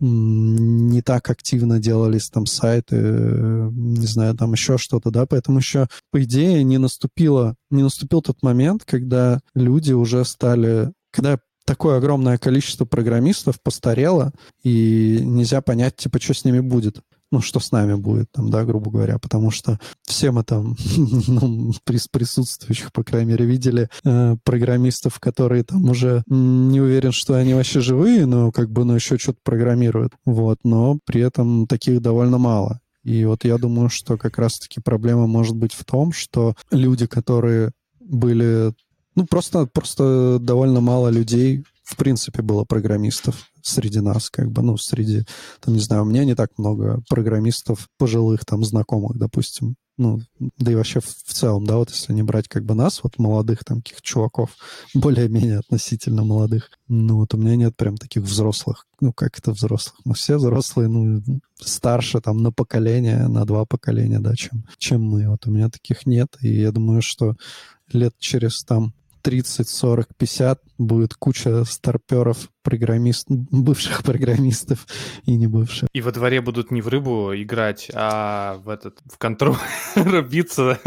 не 0.00 1.02
так 1.02 1.28
активно 1.28 1.80
делались 1.80 2.30
там 2.30 2.46
сайты, 2.46 2.96
не 2.96 4.06
знаю, 4.06 4.36
там 4.36 4.52
еще 4.52 4.78
что-то, 4.78 5.10
да, 5.10 5.26
поэтому 5.26 5.58
еще, 5.58 5.88
по 6.12 6.22
идее, 6.22 6.62
не 6.62 6.78
наступило, 6.78 7.56
не 7.70 7.82
наступил 7.82 8.22
тот 8.22 8.42
момент, 8.42 8.84
когда 8.84 9.40
люди 9.54 9.92
уже 9.92 10.24
стали, 10.24 10.92
когда 11.10 11.38
такое 11.68 11.98
огромное 11.98 12.38
количество 12.38 12.86
программистов 12.86 13.60
постарело, 13.60 14.32
и 14.62 15.20
нельзя 15.22 15.60
понять, 15.60 15.96
типа, 15.96 16.18
что 16.18 16.32
с 16.32 16.44
ними 16.46 16.60
будет. 16.60 17.02
Ну, 17.30 17.42
что 17.42 17.60
с 17.60 17.72
нами 17.72 17.92
будет, 17.92 18.32
там, 18.32 18.48
да, 18.48 18.64
грубо 18.64 18.90
говоря, 18.90 19.18
потому 19.18 19.50
что 19.50 19.78
все 20.02 20.30
мы 20.30 20.44
там, 20.44 20.76
ну, 20.96 21.72
прис- 21.86 22.08
присутствующих, 22.10 22.90
по 22.90 23.04
крайней 23.04 23.32
мере, 23.32 23.44
видели 23.44 23.90
э, 24.02 24.36
программистов, 24.44 25.20
которые 25.20 25.62
там 25.62 25.90
уже 25.90 26.22
не 26.26 26.80
уверен, 26.80 27.12
что 27.12 27.34
они 27.34 27.52
вообще 27.52 27.80
живые, 27.80 28.24
но 28.24 28.50
как 28.50 28.70
бы, 28.70 28.86
ну, 28.86 28.94
еще 28.94 29.18
что-то 29.18 29.40
программируют, 29.44 30.14
вот, 30.24 30.60
но 30.64 30.98
при 31.04 31.20
этом 31.20 31.66
таких 31.66 32.00
довольно 32.00 32.38
мало. 32.38 32.80
И 33.04 33.26
вот 33.26 33.44
я 33.44 33.58
думаю, 33.58 33.90
что 33.90 34.16
как 34.16 34.38
раз-таки 34.38 34.80
проблема 34.80 35.26
может 35.26 35.54
быть 35.54 35.74
в 35.74 35.84
том, 35.84 36.12
что 36.12 36.54
люди, 36.70 37.06
которые 37.06 37.72
были 38.00 38.72
ну, 39.18 39.26
просто, 39.26 39.66
просто 39.66 40.38
довольно 40.40 40.80
мало 40.80 41.08
людей, 41.08 41.64
в 41.82 41.96
принципе, 41.96 42.40
было 42.40 42.62
программистов 42.62 43.50
среди 43.62 43.98
нас, 43.98 44.30
как 44.30 44.52
бы, 44.52 44.62
ну, 44.62 44.76
среди, 44.76 45.24
там, 45.60 45.74
не 45.74 45.80
знаю, 45.80 46.02
у 46.02 46.04
меня 46.04 46.24
не 46.24 46.36
так 46.36 46.50
много 46.56 47.02
программистов 47.08 47.88
пожилых, 47.98 48.44
там, 48.44 48.64
знакомых, 48.64 49.18
допустим. 49.18 49.74
Ну, 49.96 50.20
да 50.38 50.70
и 50.70 50.76
вообще 50.76 51.00
в, 51.00 51.32
целом, 51.32 51.66
да, 51.66 51.78
вот 51.78 51.90
если 51.90 52.12
не 52.12 52.22
брать 52.22 52.46
как 52.46 52.64
бы 52.64 52.76
нас, 52.76 53.02
вот 53.02 53.18
молодых 53.18 53.64
там 53.64 53.78
каких 53.78 54.02
чуваков, 54.02 54.50
более-менее 54.94 55.58
относительно 55.58 56.22
молодых, 56.22 56.70
ну, 56.86 57.16
вот 57.16 57.34
у 57.34 57.38
меня 57.38 57.56
нет 57.56 57.76
прям 57.76 57.96
таких 57.96 58.22
взрослых, 58.22 58.86
ну, 59.00 59.12
как 59.12 59.36
это 59.36 59.50
взрослых? 59.50 59.96
Мы 60.04 60.14
все 60.14 60.36
взрослые, 60.36 60.88
ну, 60.88 61.20
старше 61.58 62.20
там 62.20 62.40
на 62.40 62.52
поколение, 62.52 63.26
на 63.26 63.44
два 63.44 63.64
поколения, 63.64 64.20
да, 64.20 64.36
чем, 64.36 64.64
чем 64.78 65.02
мы. 65.02 65.28
Вот 65.28 65.48
у 65.48 65.50
меня 65.50 65.68
таких 65.68 66.06
нет, 66.06 66.36
и 66.40 66.60
я 66.60 66.70
думаю, 66.70 67.02
что 67.02 67.34
лет 67.92 68.14
через 68.20 68.62
там 68.62 68.94
30, 69.28 69.68
40, 69.68 70.16
50 70.16 70.62
будет 70.78 71.12
куча 71.12 71.62
старперов, 71.64 72.48
программист, 72.62 73.26
бывших 73.28 74.02
программистов 74.02 74.86
и 75.26 75.36
не 75.36 75.46
бывших. 75.46 75.86
И 75.92 76.00
во 76.00 76.12
дворе 76.12 76.40
будут 76.40 76.70
не 76.70 76.80
в 76.80 76.88
рыбу 76.88 77.34
играть, 77.34 77.90
а 77.92 78.56
в 78.64 78.70
этот, 78.70 79.00
в 79.04 79.18
контроль 79.18 79.56
биться. 80.30 80.80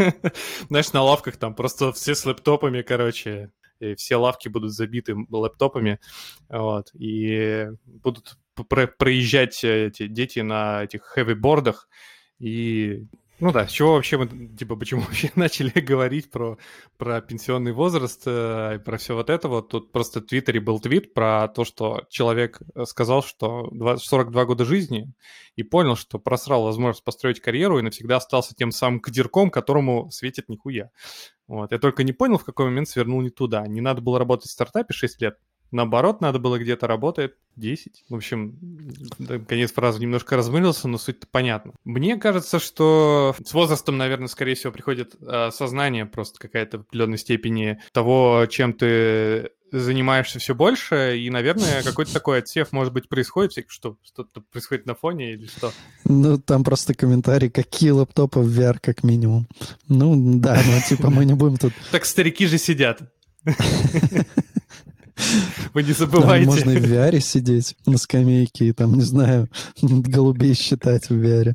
Знаешь, 0.68 0.92
на 0.92 1.04
лавках 1.04 1.36
там 1.36 1.54
просто 1.54 1.92
все 1.92 2.16
с 2.16 2.24
лэптопами, 2.26 2.82
короче, 2.82 3.52
и 3.78 3.94
все 3.94 4.16
лавки 4.16 4.48
будут 4.48 4.72
забиты 4.72 5.14
лэптопами, 5.30 6.00
вот, 6.48 6.90
и 6.94 7.68
будут 7.86 8.38
про- 8.54 8.88
проезжать 8.88 9.62
эти 9.62 10.08
дети 10.08 10.40
на 10.40 10.82
этих 10.82 11.02
хэви-бордах, 11.16 11.86
и 12.40 13.06
ну 13.42 13.50
да, 13.50 13.66
с 13.66 13.72
чего 13.72 13.94
вообще 13.94 14.18
мы, 14.18 14.28
типа, 14.56 14.76
почему 14.76 15.00
вообще 15.08 15.32
начали 15.34 15.80
говорить 15.80 16.30
про, 16.30 16.58
про 16.96 17.20
пенсионный 17.20 17.72
возраст 17.72 18.22
э, 18.24 18.76
и 18.76 18.78
про 18.78 18.98
все 18.98 19.16
вот 19.16 19.30
это 19.30 19.48
вот. 19.48 19.68
Тут 19.68 19.90
просто 19.90 20.20
в 20.20 20.26
Твиттере 20.26 20.60
был 20.60 20.78
твит 20.78 21.12
про 21.12 21.48
то, 21.48 21.64
что 21.64 22.06
человек 22.08 22.62
э, 22.76 22.84
сказал, 22.84 23.24
что 23.24 23.68
20 23.72 24.06
42 24.06 24.44
года 24.44 24.64
жизни 24.64 25.12
и 25.56 25.64
понял, 25.64 25.96
что 25.96 26.20
просрал 26.20 26.62
возможность 26.62 27.02
построить 27.02 27.40
карьеру 27.40 27.80
и 27.80 27.82
навсегда 27.82 28.18
остался 28.18 28.54
тем 28.54 28.70
самым 28.70 29.00
кадирком, 29.00 29.50
которому 29.50 30.08
светит 30.12 30.48
нихуя. 30.48 30.90
Вот. 31.48 31.72
Я 31.72 31.80
только 31.80 32.04
не 32.04 32.12
понял, 32.12 32.38
в 32.38 32.44
какой 32.44 32.66
момент 32.66 32.88
свернул 32.88 33.22
не 33.22 33.30
туда. 33.30 33.66
Не 33.66 33.80
надо 33.80 34.02
было 34.02 34.20
работать 34.20 34.50
в 34.50 34.52
стартапе 34.52 34.94
6 34.94 35.20
лет, 35.20 35.38
Наоборот, 35.72 36.20
надо 36.20 36.38
было 36.38 36.58
где-то 36.58 36.86
работать 36.86 37.32
10. 37.56 38.04
В 38.10 38.14
общем, 38.14 38.58
конец 39.48 39.72
фразы 39.72 40.00
немножко 40.00 40.36
размылился, 40.36 40.86
но 40.86 40.98
суть 40.98 41.18
понятна. 41.30 41.72
Мне 41.84 42.16
кажется, 42.16 42.58
что 42.58 43.34
с 43.44 43.52
возрастом, 43.54 43.96
наверное, 43.96 44.28
скорее 44.28 44.54
всего, 44.54 44.70
приходит 44.70 45.14
э, 45.20 45.50
сознание 45.50 46.04
просто 46.04 46.38
какая-то 46.38 46.78
в 46.78 46.80
определенной 46.82 47.18
степени 47.18 47.80
того, 47.92 48.46
чем 48.50 48.74
ты 48.74 49.50
занимаешься 49.72 50.38
все 50.38 50.54
больше, 50.54 51.18
и, 51.18 51.30
наверное, 51.30 51.82
какой-то 51.84 52.12
такой 52.12 52.40
отсев, 52.40 52.72
может 52.72 52.92
быть, 52.92 53.08
происходит, 53.08 53.64
что 53.68 53.96
что-то 54.04 54.42
происходит 54.52 54.86
на 54.86 54.94
фоне 54.94 55.32
или 55.32 55.46
что. 55.46 55.72
Ну, 56.04 56.38
там 56.38 56.64
просто 56.64 56.94
комментарий, 56.94 57.50
какие 57.50 57.90
лаптопы 57.90 58.40
в 58.40 58.58
VR, 58.58 58.76
как 58.80 59.02
минимум. 59.02 59.48
Ну, 59.88 60.14
да, 60.38 60.60
ну, 60.66 60.80
типа, 60.86 61.08
мы 61.08 61.24
не 61.24 61.34
будем 61.34 61.56
тут... 61.56 61.72
Так 61.90 62.04
старики 62.04 62.46
же 62.46 62.58
сидят. 62.58 63.00
Вы 65.74 65.82
не 65.82 65.94
Там 65.94 65.96
забывайте. 66.10 66.46
можно 66.46 66.70
и 66.70 66.76
в 66.78 66.84
VR 66.84 67.18
сидеть 67.20 67.76
на 67.86 67.96
скамейке 67.96 68.66
и 68.68 68.72
там, 68.72 68.94
не 68.94 69.02
знаю, 69.02 69.48
голубей 69.82 70.54
считать 70.54 71.08
в 71.08 71.14
VR 71.14 71.54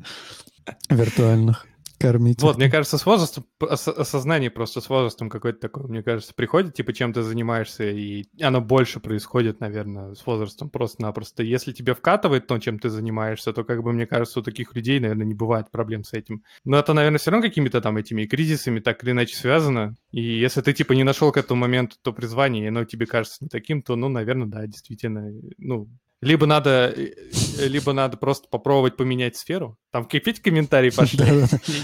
виртуальных. 0.90 1.67
Кормить. 2.00 2.42
Вот, 2.42 2.58
мне 2.58 2.70
кажется, 2.70 2.98
с 2.98 3.06
возрастом, 3.06 3.46
ос- 3.60 3.88
осознание 3.88 4.52
просто 4.52 4.82
с 4.82 4.90
возрастом 4.90 5.30
какое-то 5.30 5.62
такое, 5.62 5.88
мне 5.88 6.04
кажется, 6.04 6.34
приходит, 6.36 6.76
типа, 6.76 6.94
чем 6.94 7.12
ты 7.12 7.24
занимаешься, 7.24 7.86
и 7.86 8.26
оно 8.40 8.62
больше 8.62 9.00
происходит, 9.00 9.60
наверное, 9.60 10.14
с 10.14 10.26
возрастом 10.26 10.70
просто-напросто. 10.70 11.42
Если 11.42 11.72
тебе 11.72 11.96
вкатывает 11.96 12.46
то, 12.46 12.60
чем 12.60 12.78
ты 12.78 12.90
занимаешься, 12.90 13.52
то, 13.52 13.64
как 13.64 13.82
бы, 13.82 13.94
мне 13.94 14.06
кажется, 14.06 14.40
у 14.40 14.44
таких 14.44 14.76
людей, 14.76 15.00
наверное, 15.00 15.26
не 15.26 15.34
бывает 15.34 15.72
проблем 15.72 16.04
с 16.04 16.14
этим. 16.14 16.44
Но 16.64 16.78
это, 16.78 16.94
наверное, 16.94 17.18
все 17.18 17.32
равно 17.32 17.48
какими-то 17.48 17.82
там 17.82 17.98
этими 17.98 18.26
кризисами 18.26 18.80
так 18.80 19.04
или 19.04 19.12
иначе 19.12 19.36
связано. 19.36 19.96
И 20.12 20.22
если 20.22 20.62
ты, 20.62 20.74
типа, 20.74 20.94
не 20.94 21.04
нашел 21.04 21.32
к 21.32 21.38
этому 21.38 21.62
моменту 21.62 21.96
то 22.02 22.14
призвание, 22.14 22.66
и 22.66 22.68
оно 22.68 22.86
тебе 22.86 23.08
кажется 23.08 23.38
не 23.42 23.50
таким, 23.50 23.82
то, 23.82 23.96
ну, 23.96 24.08
наверное, 24.08 24.48
да, 24.48 24.68
действительно, 24.68 25.32
ну, 25.58 25.88
либо 26.22 26.46
надо, 26.46 26.94
э, 26.96 27.14
э, 27.60 27.68
либо 27.68 27.94
надо 27.94 28.18
просто 28.18 28.48
попробовать 28.50 28.98
поменять 28.98 29.38
сферу. 29.38 29.78
Там 29.92 30.06
кипеть 30.06 30.42
комментарии 30.42 30.90
пошли. 30.96 31.24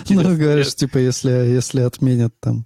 Ну, 0.09 0.37
говоришь, 0.37 0.75
типа, 0.75 0.97
если, 0.97 1.29
если 1.29 1.81
отменят 1.81 2.33
там 2.39 2.65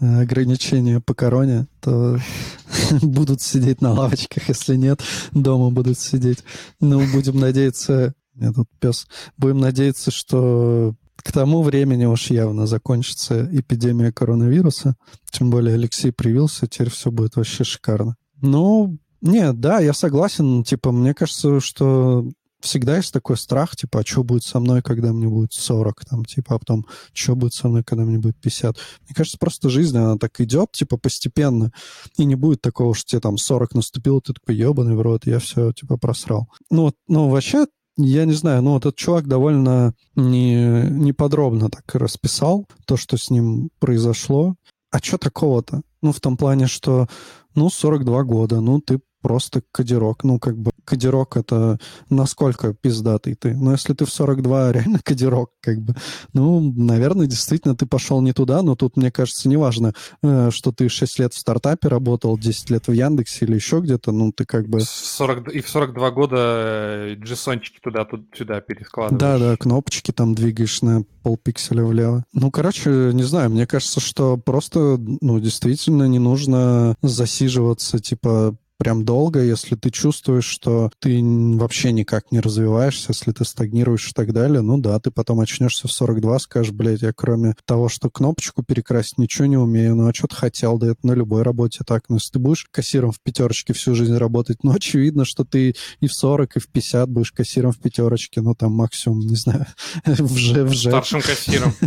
э, 0.00 0.22
ограничения 0.22 1.00
по 1.00 1.14
короне, 1.14 1.66
то 1.80 2.18
будут 3.02 3.40
сидеть 3.40 3.80
на 3.80 3.92
лавочках, 3.92 4.48
если 4.48 4.76
нет, 4.76 5.00
дома 5.32 5.70
будут 5.70 5.98
сидеть. 5.98 6.44
Ну, 6.80 7.06
будем 7.12 7.38
надеяться, 7.40 8.14
я 8.34 8.52
тут 8.52 8.68
пес, 8.78 9.06
будем 9.38 9.58
надеяться, 9.58 10.10
что 10.10 10.94
к 11.16 11.32
тому 11.32 11.62
времени 11.62 12.04
уж 12.04 12.30
явно 12.30 12.66
закончится 12.66 13.48
эпидемия 13.50 14.12
коронавируса. 14.12 14.96
Тем 15.30 15.50
более 15.50 15.74
Алексей 15.74 16.12
привился, 16.12 16.66
теперь 16.66 16.90
все 16.90 17.10
будет 17.10 17.36
вообще 17.36 17.64
шикарно. 17.64 18.16
Ну, 18.42 18.98
нет, 19.26 19.60
да, 19.60 19.80
я 19.80 19.92
согласен. 19.92 20.64
Типа, 20.64 20.92
мне 20.92 21.14
кажется, 21.14 21.60
что 21.60 22.26
всегда 22.60 22.96
есть 22.96 23.12
такой 23.12 23.36
страх, 23.36 23.76
типа, 23.76 24.00
а 24.00 24.04
что 24.04 24.24
будет 24.24 24.44
со 24.44 24.60
мной, 24.60 24.82
когда 24.82 25.12
мне 25.12 25.28
будет 25.28 25.52
40, 25.52 26.04
там, 26.04 26.24
типа, 26.24 26.56
а 26.56 26.58
потом, 26.58 26.86
что 27.12 27.36
будет 27.36 27.54
со 27.54 27.68
мной, 27.68 27.84
когда 27.84 28.04
мне 28.04 28.18
будет 28.18 28.36
50. 28.40 28.76
Мне 29.06 29.14
кажется, 29.14 29.38
просто 29.38 29.70
жизнь, 29.70 29.96
она 29.96 30.16
так 30.16 30.40
идет, 30.40 30.72
типа, 30.72 30.96
постепенно, 30.96 31.72
и 32.18 32.24
не 32.24 32.34
будет 32.34 32.60
такого, 32.60 32.94
что 32.94 33.06
тебе 33.06 33.20
там 33.20 33.38
40 33.38 33.74
наступило, 33.74 34.20
ты 34.20 34.32
такой, 34.32 34.56
ебаный 34.56 34.96
в 34.96 35.00
рот, 35.00 35.26
я 35.26 35.38
все, 35.38 35.72
типа, 35.72 35.96
просрал. 35.96 36.48
Ну, 36.70 36.82
вот, 36.82 36.94
ну, 37.08 37.28
вообще, 37.28 37.66
я 37.96 38.24
не 38.24 38.34
знаю, 38.34 38.62
ну, 38.62 38.72
вот 38.72 38.84
этот 38.84 38.96
чувак 38.96 39.26
довольно 39.26 39.94
не, 40.14 40.86
не 40.90 41.12
подробно 41.12 41.70
так 41.70 41.94
расписал 41.94 42.66
то, 42.86 42.96
что 42.96 43.16
с 43.16 43.30
ним 43.30 43.70
произошло. 43.78 44.54
А 44.90 44.98
что 44.98 45.18
такого-то? 45.18 45.82
Ну, 46.02 46.12
в 46.12 46.20
том 46.20 46.36
плане, 46.36 46.66
что, 46.66 47.06
ну, 47.54 47.70
42 47.70 48.22
года, 48.24 48.60
ну, 48.60 48.80
ты 48.80 49.00
просто 49.22 49.62
кодирок, 49.72 50.24
ну, 50.24 50.38
как 50.38 50.56
бы, 50.56 50.70
кодирок 50.84 51.36
это 51.36 51.78
насколько 52.10 52.74
пиздатый 52.74 53.34
ты. 53.34 53.54
Но 53.56 53.72
если 53.72 53.92
ты 53.92 54.04
в 54.04 54.10
42 54.10 54.72
реально 54.72 55.00
кодирок, 55.02 55.50
как 55.60 55.80
бы, 55.80 55.94
ну, 56.32 56.60
наверное, 56.60 57.26
действительно 57.26 57.76
ты 57.76 57.86
пошел 57.86 58.20
не 58.20 58.32
туда, 58.32 58.62
но 58.62 58.76
тут, 58.76 58.96
мне 58.96 59.10
кажется, 59.10 59.48
неважно, 59.48 59.94
э, 60.22 60.50
что 60.52 60.72
ты 60.72 60.88
6 60.88 61.18
лет 61.18 61.34
в 61.34 61.38
стартапе 61.38 61.88
работал, 61.88 62.38
10 62.38 62.70
лет 62.70 62.88
в 62.88 62.92
Яндексе 62.92 63.46
или 63.46 63.54
еще 63.54 63.80
где-то, 63.80 64.12
ну, 64.12 64.32
ты 64.32 64.44
как 64.44 64.68
бы... 64.68 64.78
В 64.78 64.84
40 64.84 65.54
и 65.54 65.60
в 65.60 65.68
42 65.68 66.10
года 66.10 66.36
э, 66.38 67.14
джессончики 67.16 67.80
туда-сюда 67.82 68.60
перескладываешь. 68.60 69.20
Да, 69.20 69.38
да, 69.38 69.56
кнопочки 69.56 70.12
там 70.12 70.34
двигаешь 70.34 70.82
на 70.82 71.02
полпикселя 71.22 71.84
влево. 71.84 72.24
Ну, 72.32 72.50
короче, 72.50 73.10
не 73.12 73.24
знаю, 73.24 73.50
мне 73.50 73.66
кажется, 73.66 74.00
что 74.00 74.36
просто, 74.36 74.98
ну, 74.98 75.40
действительно 75.40 76.04
не 76.04 76.20
нужно 76.20 76.94
засиживаться, 77.02 77.98
типа, 77.98 78.56
прям 78.78 79.04
долго, 79.04 79.42
если 79.42 79.74
ты 79.74 79.90
чувствуешь, 79.90 80.44
что 80.44 80.90
ты 80.98 81.20
вообще 81.22 81.92
никак 81.92 82.30
не 82.32 82.40
развиваешься, 82.40 83.06
если 83.08 83.32
ты 83.32 83.44
стагнируешь 83.44 84.10
и 84.10 84.12
так 84.12 84.32
далее, 84.32 84.60
ну 84.60 84.78
да, 84.78 84.98
ты 85.00 85.10
потом 85.10 85.40
очнешься 85.40 85.88
в 85.88 85.92
42, 85.92 86.38
скажешь, 86.40 86.72
блядь, 86.72 87.02
я 87.02 87.12
кроме 87.12 87.54
того, 87.64 87.88
что 87.88 88.10
кнопочку 88.10 88.62
перекрасить, 88.62 89.18
ничего 89.18 89.46
не 89.46 89.56
умею, 89.56 89.96
ну 89.96 90.08
а 90.08 90.14
что 90.14 90.28
ты 90.28 90.36
хотел, 90.36 90.78
да 90.78 90.88
это 90.88 91.06
на 91.06 91.12
любой 91.12 91.42
работе 91.42 91.80
так. 91.86 92.04
Но 92.08 92.16
если 92.16 92.32
ты 92.32 92.38
будешь 92.38 92.66
кассиром 92.70 93.12
в 93.12 93.20
пятерочке 93.20 93.72
всю 93.72 93.94
жизнь 93.94 94.16
работать, 94.16 94.58
ну 94.62 94.72
очевидно, 94.72 95.24
что 95.24 95.44
ты 95.44 95.74
и 96.00 96.06
в 96.06 96.12
40, 96.12 96.56
и 96.56 96.60
в 96.60 96.68
50 96.68 97.08
будешь 97.10 97.32
кассиром 97.32 97.72
в 97.72 97.78
пятерочке, 97.78 98.40
ну 98.40 98.54
там 98.54 98.72
максимум, 98.72 99.20
не 99.20 99.36
знаю, 99.36 99.66
в 100.04 100.36
Ж, 100.36 100.64
в 100.64 100.72
Ж. 100.72 100.88
Старшим 100.88 101.20
кассиром. 101.20 101.72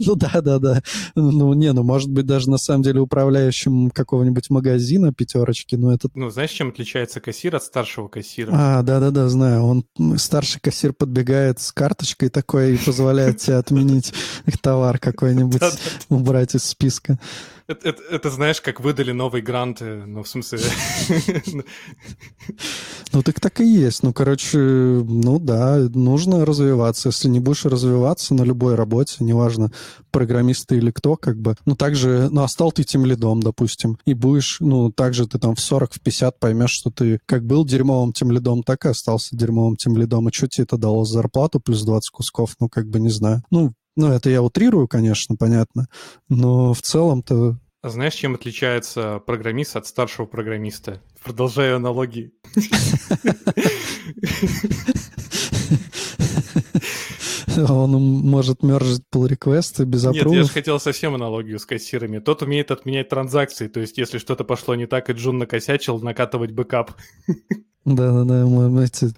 Ну 0.00 0.14
да, 0.14 0.40
да, 0.40 0.58
да. 0.58 0.82
Ну 1.14 1.52
не, 1.54 1.72
ну 1.72 1.82
может 1.82 2.10
быть 2.10 2.26
даже 2.26 2.50
на 2.50 2.58
самом 2.58 2.82
деле 2.82 3.00
управляющим 3.00 3.90
какого-нибудь 3.90 4.50
магазина 4.50 5.12
пятерочки, 5.12 5.74
но 5.76 5.92
это 5.92 6.08
Ну, 6.28 6.32
знаешь, 6.32 6.50
чем 6.50 6.68
отличается 6.68 7.20
кассир 7.20 7.56
от 7.56 7.62
старшего 7.62 8.06
кассира? 8.08 8.50
а, 8.52 8.82
да-да-да, 8.82 9.30
знаю. 9.30 9.62
Он, 9.62 10.18
старший 10.18 10.60
кассир 10.60 10.92
подбегает 10.92 11.58
с 11.58 11.72
карточкой 11.72 12.28
такой 12.28 12.74
и 12.74 12.76
позволяет 12.76 13.38
тебе 13.38 13.56
отменить 13.56 14.12
товар 14.60 14.98
какой-нибудь, 14.98 15.62
убрать 16.10 16.54
из 16.54 16.64
списка. 16.64 17.18
Это, 17.68 17.88
это- 17.90 18.02
это 18.10 18.30
знаешь, 18.30 18.62
как 18.62 18.80
выдали 18.80 19.12
новый 19.12 19.42
грант, 19.42 19.82
э, 19.82 20.04
ну, 20.06 20.22
в 20.22 20.28
смысле... 20.28 20.58
Ну, 23.12 23.22
так 23.22 23.40
так 23.40 23.60
и 23.60 23.64
есть. 23.66 24.02
Ну, 24.02 24.12
короче, 24.12 24.58
ну 24.58 25.38
да, 25.38 25.78
нужно 25.94 26.44
развиваться. 26.44 27.08
Если 27.08 27.28
не 27.28 27.40
будешь 27.40 27.64
развиваться 27.64 28.34
на 28.34 28.42
любой 28.42 28.74
работе, 28.74 29.16
неважно, 29.24 29.72
программист 30.10 30.66
ты 30.68 30.76
или 30.76 30.90
кто, 30.90 31.16
как 31.16 31.40
бы, 31.40 31.56
ну, 31.64 31.74
также, 31.74 32.28
ну, 32.30 32.42
а 32.42 32.48
стал 32.48 32.70
ты 32.70 32.84
тем 32.84 33.06
лидом, 33.06 33.40
допустим, 33.40 33.98
и 34.04 34.12
будешь, 34.12 34.58
ну, 34.60 34.92
также 34.92 35.26
ты 35.26 35.38
там 35.38 35.54
в 35.54 35.60
40, 35.60 35.94
в 35.94 36.00
50 36.00 36.38
поймешь, 36.38 36.70
что 36.70 36.90
ты 36.90 37.18
как 37.24 37.46
был 37.46 37.64
дерьмовым 37.64 38.12
тем 38.12 38.30
лидом, 38.30 38.62
так 38.62 38.84
и 38.84 38.88
остался 38.88 39.34
дерьмовым 39.36 39.76
тем 39.76 39.96
лидом. 39.96 40.28
И 40.28 40.32
что 40.32 40.46
тебе 40.48 40.64
это 40.64 40.76
дало 40.76 41.04
за 41.04 41.14
зарплату 41.14 41.60
плюс 41.60 41.82
20 41.84 42.10
кусков? 42.10 42.56
Ну, 42.60 42.68
как 42.68 42.88
бы, 42.88 43.00
не 43.00 43.10
знаю. 43.10 43.42
Ну, 43.50 43.72
ну, 43.98 44.12
это 44.12 44.30
я 44.30 44.42
утрирую, 44.42 44.86
конечно, 44.86 45.34
понятно, 45.36 45.88
но 46.28 46.72
в 46.72 46.80
целом-то 46.82 47.58
А 47.82 47.88
знаешь, 47.88 48.14
чем 48.14 48.36
отличается 48.36 49.18
программист 49.26 49.74
от 49.74 49.88
старшего 49.88 50.24
программиста? 50.24 51.02
Продолжаю 51.22 51.76
аналогии. 51.76 52.32
он 57.56 57.90
может 57.90 58.62
мержить 58.62 59.02
pull 59.12 59.26
реквесты 59.26 59.82
без 59.84 60.04
Нет, 60.04 60.30
я 60.30 60.42
же 60.44 60.48
хотел 60.48 60.78
совсем 60.78 61.16
аналогию 61.16 61.58
с 61.58 61.66
кассирами. 61.66 62.20
Тот 62.20 62.42
умеет 62.42 62.70
отменять 62.70 63.08
транзакции, 63.08 63.66
то 63.66 63.80
есть 63.80 63.98
если 63.98 64.18
что-то 64.18 64.44
пошло 64.44 64.76
не 64.76 64.86
так, 64.86 65.10
и 65.10 65.12
Джун 65.12 65.38
накосячил, 65.38 65.98
накатывать 66.00 66.52
бэкап. 66.52 66.92
Да-да-да, 67.84 68.46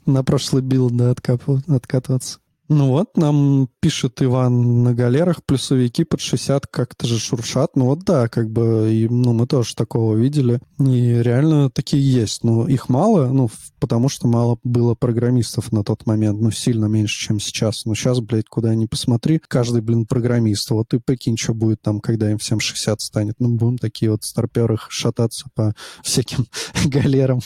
на 0.07 0.25
прошлый 0.25 0.63
билд 0.63 0.97
да, 0.97 1.11
откатываться. 1.11 2.39
Ну 2.73 2.87
вот, 2.87 3.17
нам 3.17 3.69
пишет 3.81 4.23
Иван 4.23 4.85
на 4.85 4.95
галерах, 4.95 5.45
плюсовики 5.45 6.05
под 6.05 6.21
60 6.21 6.69
как-то 6.69 7.05
же 7.05 7.19
шуршат. 7.19 7.75
Ну 7.75 7.87
вот 7.87 8.05
да, 8.05 8.29
как 8.29 8.49
бы, 8.49 8.95
и, 8.95 9.09
ну 9.09 9.33
мы 9.33 9.49
тоже 9.49 9.75
такого 9.75 10.15
видели. 10.15 10.61
И 10.79 11.21
реально 11.21 11.69
такие 11.69 12.01
есть. 12.01 12.45
Но 12.45 12.69
их 12.69 12.89
мало, 12.89 13.27
ну, 13.27 13.51
потому 13.81 14.09
что 14.09 14.29
мало 14.29 14.57
было 14.63 14.95
программистов 14.95 15.73
на 15.73 15.83
тот 15.83 16.07
момент. 16.07 16.41
Ну, 16.41 16.53
сильно 16.53 16.85
меньше, 16.85 17.19
чем 17.19 17.41
сейчас. 17.41 17.87
Ну, 17.87 17.97
сейчас, 17.97 18.21
блядь, 18.21 18.49
куда 18.49 18.73
ни 18.77 18.87
посмотри, 18.87 19.41
каждый, 19.41 19.83
блин, 19.83 20.07
программист. 20.07 20.71
Вот 20.71 20.95
и 20.95 21.01
прикинь, 21.01 21.37
что 21.37 21.55
будет 21.55 21.83
там, 21.83 21.99
когда 21.99 22.31
им 22.31 22.39
всем 22.39 22.61
60 22.61 23.01
станет. 23.01 23.35
Ну, 23.41 23.49
будем 23.49 23.79
такие 23.79 24.13
вот 24.13 24.23
старперы 24.23 24.79
шататься 24.89 25.49
по 25.57 25.75
всяким 26.05 26.47
галерам. 26.85 27.41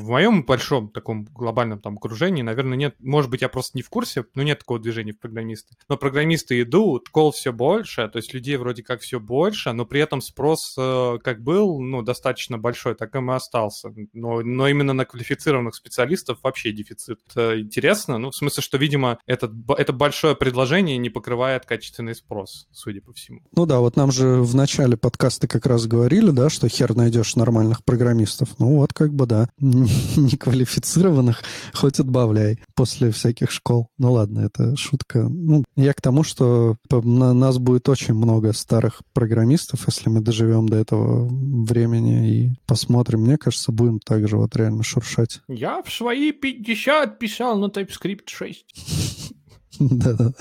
В 0.00 0.08
моем 0.08 0.42
большом 0.42 0.88
таком 0.88 1.26
глобальном 1.26 1.78
там 1.78 1.96
окружении, 1.96 2.42
наверное, 2.42 2.76
нет, 2.76 2.96
может 2.98 3.30
быть, 3.30 3.42
я 3.42 3.48
просто 3.48 3.78
не 3.78 3.82
в 3.82 3.88
курсе, 3.88 4.24
но 4.34 4.47
нет 4.48 4.60
такого 4.60 4.80
движения 4.80 5.12
в 5.12 5.18
программисты. 5.18 5.76
Но 5.88 5.96
программисты 5.96 6.60
идут, 6.62 7.08
кол 7.10 7.30
все 7.32 7.52
больше, 7.52 8.08
то 8.08 8.16
есть 8.16 8.34
людей 8.34 8.56
вроде 8.56 8.82
как 8.82 9.00
все 9.00 9.20
больше, 9.20 9.72
но 9.72 9.84
при 9.84 10.00
этом 10.00 10.20
спрос 10.20 10.74
э, 10.78 11.18
как 11.22 11.42
был, 11.42 11.80
ну, 11.80 12.02
достаточно 12.02 12.58
большой, 12.58 12.94
так 12.94 13.14
и 13.14 13.18
и 13.18 13.30
остался. 13.34 13.92
Но, 14.12 14.40
но 14.40 14.68
именно 14.68 14.92
на 14.92 15.04
квалифицированных 15.04 15.74
специалистов 15.74 16.38
вообще 16.42 16.72
дефицит. 16.72 17.20
Это 17.30 17.60
интересно, 17.60 18.18
ну, 18.18 18.30
в 18.30 18.36
смысле, 18.36 18.62
что, 18.62 18.78
видимо, 18.78 19.18
этот, 19.26 19.52
это 19.76 19.92
большое 19.92 20.34
предложение 20.34 20.96
не 20.98 21.10
покрывает 21.10 21.66
качественный 21.66 22.14
спрос, 22.14 22.68
судя 22.72 23.02
по 23.02 23.12
всему. 23.12 23.42
Ну 23.54 23.66
да, 23.66 23.80
вот 23.80 23.96
нам 23.96 24.10
же 24.12 24.40
в 24.42 24.54
начале 24.54 24.96
подкаста 24.96 25.46
как 25.48 25.66
раз 25.66 25.86
говорили, 25.86 26.30
да, 26.30 26.48
что 26.48 26.68
хер 26.68 26.94
найдешь 26.94 27.36
нормальных 27.36 27.84
программистов. 27.84 28.58
Ну 28.58 28.76
вот 28.76 28.92
как 28.92 29.12
бы 29.12 29.26
да, 29.26 29.48
неквалифицированных 29.58 31.42
хоть 31.74 32.00
отбавляй 32.00 32.60
после 32.74 33.10
всяких 33.10 33.50
школ. 33.50 33.88
Ну 33.98 34.12
ладно, 34.12 34.37
это 34.40 34.76
шутка. 34.76 35.28
Ну, 35.28 35.64
я 35.76 35.92
к 35.92 36.00
тому, 36.00 36.22
что 36.22 36.76
на 36.90 37.32
нас 37.32 37.58
будет 37.58 37.88
очень 37.88 38.14
много 38.14 38.52
старых 38.52 39.02
программистов, 39.12 39.86
если 39.86 40.08
мы 40.08 40.20
доживем 40.20 40.68
до 40.68 40.76
этого 40.76 41.28
времени 41.28 42.30
и 42.30 42.52
посмотрим. 42.66 43.22
Мне 43.22 43.38
кажется, 43.38 43.72
будем 43.72 44.00
также 44.00 44.36
вот 44.36 44.56
реально 44.56 44.82
шуршать. 44.82 45.40
Я 45.48 45.82
в 45.82 45.92
свои 45.92 46.32
50 46.32 47.18
писал 47.18 47.58
на 47.58 47.66
TypeScript 47.66 48.26
6. 48.26 49.34
Да-да. 49.78 50.32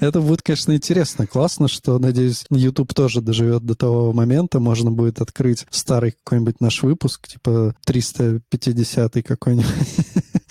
Это 0.00 0.20
будет, 0.20 0.42
конечно, 0.42 0.74
интересно. 0.74 1.26
Классно, 1.26 1.68
что, 1.68 1.98
надеюсь, 1.98 2.44
YouTube 2.50 2.94
тоже 2.94 3.20
доживет 3.20 3.64
до 3.64 3.74
того 3.74 4.12
момента. 4.12 4.60
Можно 4.60 4.90
будет 4.90 5.20
открыть 5.20 5.66
старый 5.70 6.12
какой-нибудь 6.12 6.60
наш 6.60 6.82
выпуск, 6.82 7.28
типа 7.28 7.74
350 7.84 9.22
какой-нибудь. 9.24 9.66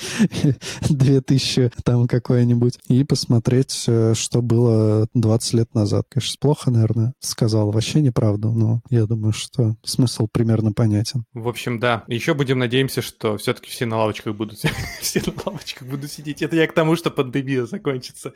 2000 0.90 1.72
там 1.84 2.08
какой-нибудь, 2.08 2.80
и 2.88 3.04
посмотреть, 3.04 3.86
э, 3.88 4.14
что 4.16 4.42
было 4.42 5.08
20 5.14 5.54
лет 5.54 5.74
назад. 5.74 6.06
Конечно, 6.10 6.38
плохо, 6.40 6.72
наверное, 6.72 7.14
сказал. 7.20 7.72
Вообще 7.72 8.02
неправду, 8.02 8.52
но 8.52 8.82
я 8.90 9.06
думаю, 9.06 9.34
что 9.34 9.76
смысл 9.84 10.28
примерно 10.32 10.74
понятен. 10.74 11.26
В 11.34 11.48
общем, 11.48 11.80
да. 11.80 12.04
Еще 12.08 12.34
будем 12.34 12.60
надеемся, 12.60 13.02
что 13.02 13.38
все-таки 13.38 13.70
все 13.70 13.86
на 13.86 13.98
лавочках 13.98 14.36
будут 14.36 14.60
все 15.02 15.22
на 15.26 15.34
лавочках 15.46 15.88
будут 15.88 16.12
сидеть. 16.12 16.42
Это 16.42 16.56
я 16.56 16.68
к 16.68 16.74
тому, 16.74 16.96
что 16.96 17.12
пандемия 17.12 17.66
закончится. 17.66 18.34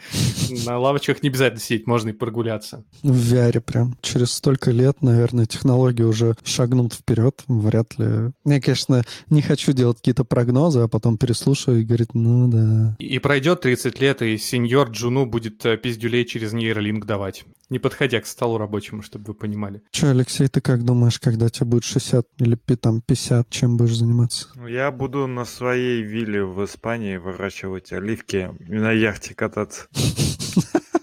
На 0.65 0.77
лавочках 0.79 1.23
не 1.23 1.29
обязательно 1.29 1.61
сидеть, 1.61 1.87
можно 1.87 2.09
и 2.09 2.13
прогуляться. 2.13 2.83
В 3.03 3.33
VR 3.33 3.59
прям. 3.61 3.97
Через 4.01 4.31
столько 4.31 4.71
лет, 4.71 5.01
наверное, 5.01 5.45
технологии 5.45 6.03
уже 6.03 6.35
шагнут 6.43 6.93
вперед. 6.93 7.43
Вряд 7.47 7.97
ли. 7.97 8.31
Я, 8.45 8.61
конечно, 8.61 9.03
не 9.29 9.41
хочу 9.41 9.73
делать 9.73 9.97
какие-то 9.97 10.23
прогнозы, 10.23 10.81
а 10.81 10.87
потом 10.87 11.17
переслушаю 11.55 11.81
и 11.81 11.83
говорить, 11.83 12.13
ну 12.13 12.47
да. 12.47 12.95
И 12.99 13.19
пройдет 13.19 13.61
30 13.61 13.99
лет, 13.99 14.21
и 14.21 14.37
сеньор 14.37 14.89
Джуну 14.89 15.25
будет 15.25 15.65
э, 15.65 15.77
пиздюлей 15.77 16.25
через 16.25 16.53
нейролинк 16.53 17.05
давать. 17.05 17.45
Не 17.69 17.79
подходя 17.79 18.21
к 18.21 18.27
столу 18.27 18.57
рабочему, 18.57 19.01
чтобы 19.01 19.25
вы 19.27 19.33
понимали. 19.33 19.81
Че, 19.91 20.07
Алексей, 20.07 20.47
ты 20.47 20.61
как 20.61 20.83
думаешь, 20.83 21.19
когда 21.19 21.49
тебе 21.49 21.67
будет 21.67 21.83
60 21.83 22.27
или 22.39 22.55
там 22.75 23.01
50, 23.01 23.49
чем 23.49 23.77
будешь 23.77 23.95
заниматься? 23.95 24.47
Ну, 24.55 24.67
Я 24.67 24.91
буду 24.91 25.27
на 25.27 25.45
своей 25.45 26.03
вилле 26.03 26.43
в 26.45 26.63
Испании 26.65 27.17
выращивать 27.17 27.91
оливки 27.91 28.51
и 28.59 28.73
на 28.73 28.91
яхте 28.91 29.33
кататься. 29.33 29.87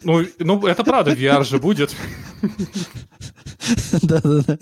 Ну, 0.04 0.26
ну 0.40 0.66
это 0.66 0.82
правда, 0.82 1.12
VR 1.12 1.44
же 1.44 1.58
будет. 1.58 1.94
Да-да-да. 4.02 4.58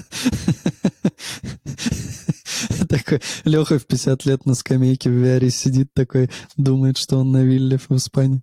Такой 2.91 3.21
Леха 3.45 3.79
в 3.79 3.87
50 3.87 4.25
лет 4.27 4.47
на 4.47 4.55
скамейке 4.55 5.11
в 5.11 5.13
VR 5.13 5.49
сидит 5.51 5.95
такой, 5.95 6.29
думает, 6.57 6.99
что 6.99 7.19
он 7.19 7.31
на 7.31 7.45
вилле 7.45 7.79
в 7.79 7.89
Испании. 7.93 8.43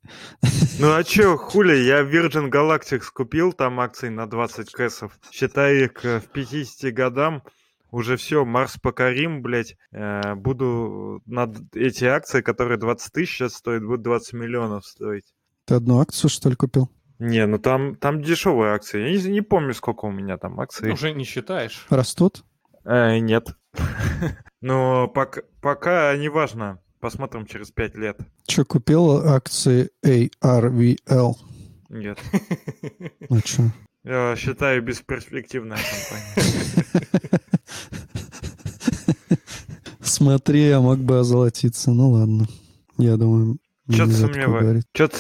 Ну 0.80 0.93
а 0.93 1.04
чё, 1.04 1.36
хули, 1.36 1.76
я 1.76 2.02
Virgin 2.02 2.50
Galactic 2.50 3.02
купил 3.14 3.52
там 3.52 3.82
акции 3.82 4.08
на 4.08 4.26
20 4.26 4.72
кэсов. 4.72 5.20
Считай 5.32 5.84
их 5.84 5.93
к 5.93 6.22
50 6.32 6.93
годам. 6.93 7.43
Уже 7.91 8.16
все, 8.16 8.45
Марс 8.45 8.78
покорим, 8.82 9.41
блядь. 9.41 9.76
Э, 9.91 10.36
буду 10.36 11.22
над 11.26 11.58
эти 11.76 12.06
акции, 12.06 12.41
которые 12.41 12.78
20 12.78 13.12
тысяч 13.12 13.36
сейчас 13.36 13.54
стоят, 13.54 13.84
будут 13.84 14.04
20 14.04 14.34
миллионов 14.34 14.86
стоить. 14.86 15.26
Ты 15.66 15.76
одну 15.76 16.00
акцию, 16.00 16.30
что 16.30 16.50
ли, 16.50 16.56
купил? 16.56 16.89
Не, 17.20 17.45
ну 17.48 17.58
там, 17.58 17.95
там 17.95 18.22
дешевые 18.22 18.74
акции. 18.74 19.02
Я 19.02 19.12
не, 19.12 19.30
не 19.30 19.41
помню, 19.41 19.74
сколько 19.74 20.06
у 20.06 20.12
меня 20.12 20.38
там 20.38 20.60
акций. 20.60 20.91
Уже 20.91 21.12
не 21.12 21.26
считаешь. 21.26 21.86
Растут? 21.89 22.43
Э, 22.86 23.18
нет. 23.20 23.56
Но 24.62 25.08
пока, 25.08 25.42
пока 25.62 26.16
не 26.18 26.30
важно. 26.30 26.80
Посмотрим 27.00 27.46
через 27.46 27.70
пять 27.72 27.96
лет. 27.96 28.18
Че, 28.48 28.66
купил 28.66 29.28
акции 29.28 29.90
ARVL? 30.04 31.34
Нет. 31.90 32.20
Ну 33.30 33.42
чё? 33.42 33.64
Я 34.04 34.36
считаю, 34.38 34.82
бесперспективная 34.82 35.78
компания. 35.78 37.40
Смотри, 40.02 40.68
я 40.68 40.80
мог 40.80 41.00
бы 41.00 41.20
озолотиться. 41.20 41.92
Ну 41.92 42.12
ладно. 42.12 42.48
Я 42.98 43.18
думаю, 43.18 43.58
Чё-то 43.90 44.06
нельзя 44.06 44.28
такое 44.28 44.34
сомневаюсь. 44.42 44.64
говорить. 44.64 44.86
Чё-то 44.94 45.18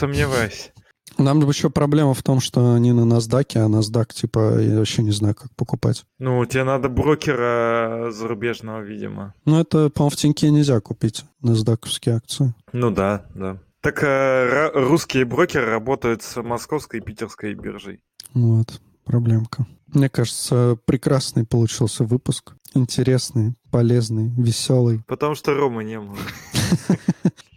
Нам 1.17 1.47
еще 1.49 1.69
проблема 1.69 2.13
в 2.13 2.21
том, 2.21 2.39
что 2.39 2.73
они 2.73 2.91
на 2.91 3.11
NASDAQ, 3.11 3.57
а 3.57 3.67
NASDAQ, 3.67 4.13
типа, 4.13 4.59
я 4.59 4.77
вообще 4.77 5.03
не 5.03 5.11
знаю, 5.11 5.35
как 5.35 5.51
покупать. 5.55 6.05
Ну, 6.19 6.45
тебе 6.45 6.63
надо 6.63 6.89
брокера 6.89 8.11
зарубежного, 8.11 8.81
видимо. 8.81 9.33
Ну, 9.45 9.59
это, 9.59 9.89
по-моему, 9.89 10.11
в 10.11 10.15
Тиньке 10.15 10.51
нельзя 10.51 10.79
купить 10.79 11.23
NASDAQ-овские 11.43 12.17
акции. 12.17 12.53
Ну 12.73 12.91
да, 12.91 13.25
да. 13.33 13.57
Так 13.81 14.03
э, 14.03 14.71
русские 14.73 15.25
брокеры 15.25 15.65
работают 15.67 16.21
с 16.21 16.41
московской 16.41 16.99
и 16.99 17.03
питерской 17.03 17.53
биржей. 17.53 17.99
Вот, 18.33 18.81
проблемка. 19.05 19.65
Мне 19.87 20.09
кажется, 20.09 20.77
прекрасный 20.85 21.45
получился 21.45 22.03
выпуск. 22.03 22.53
Интересный, 22.73 23.55
полезный, 23.71 24.29
веселый. 24.37 25.01
Потому 25.07 25.35
что 25.35 25.53
Ромы 25.53 25.83
не 25.83 25.99
было. 25.99 26.17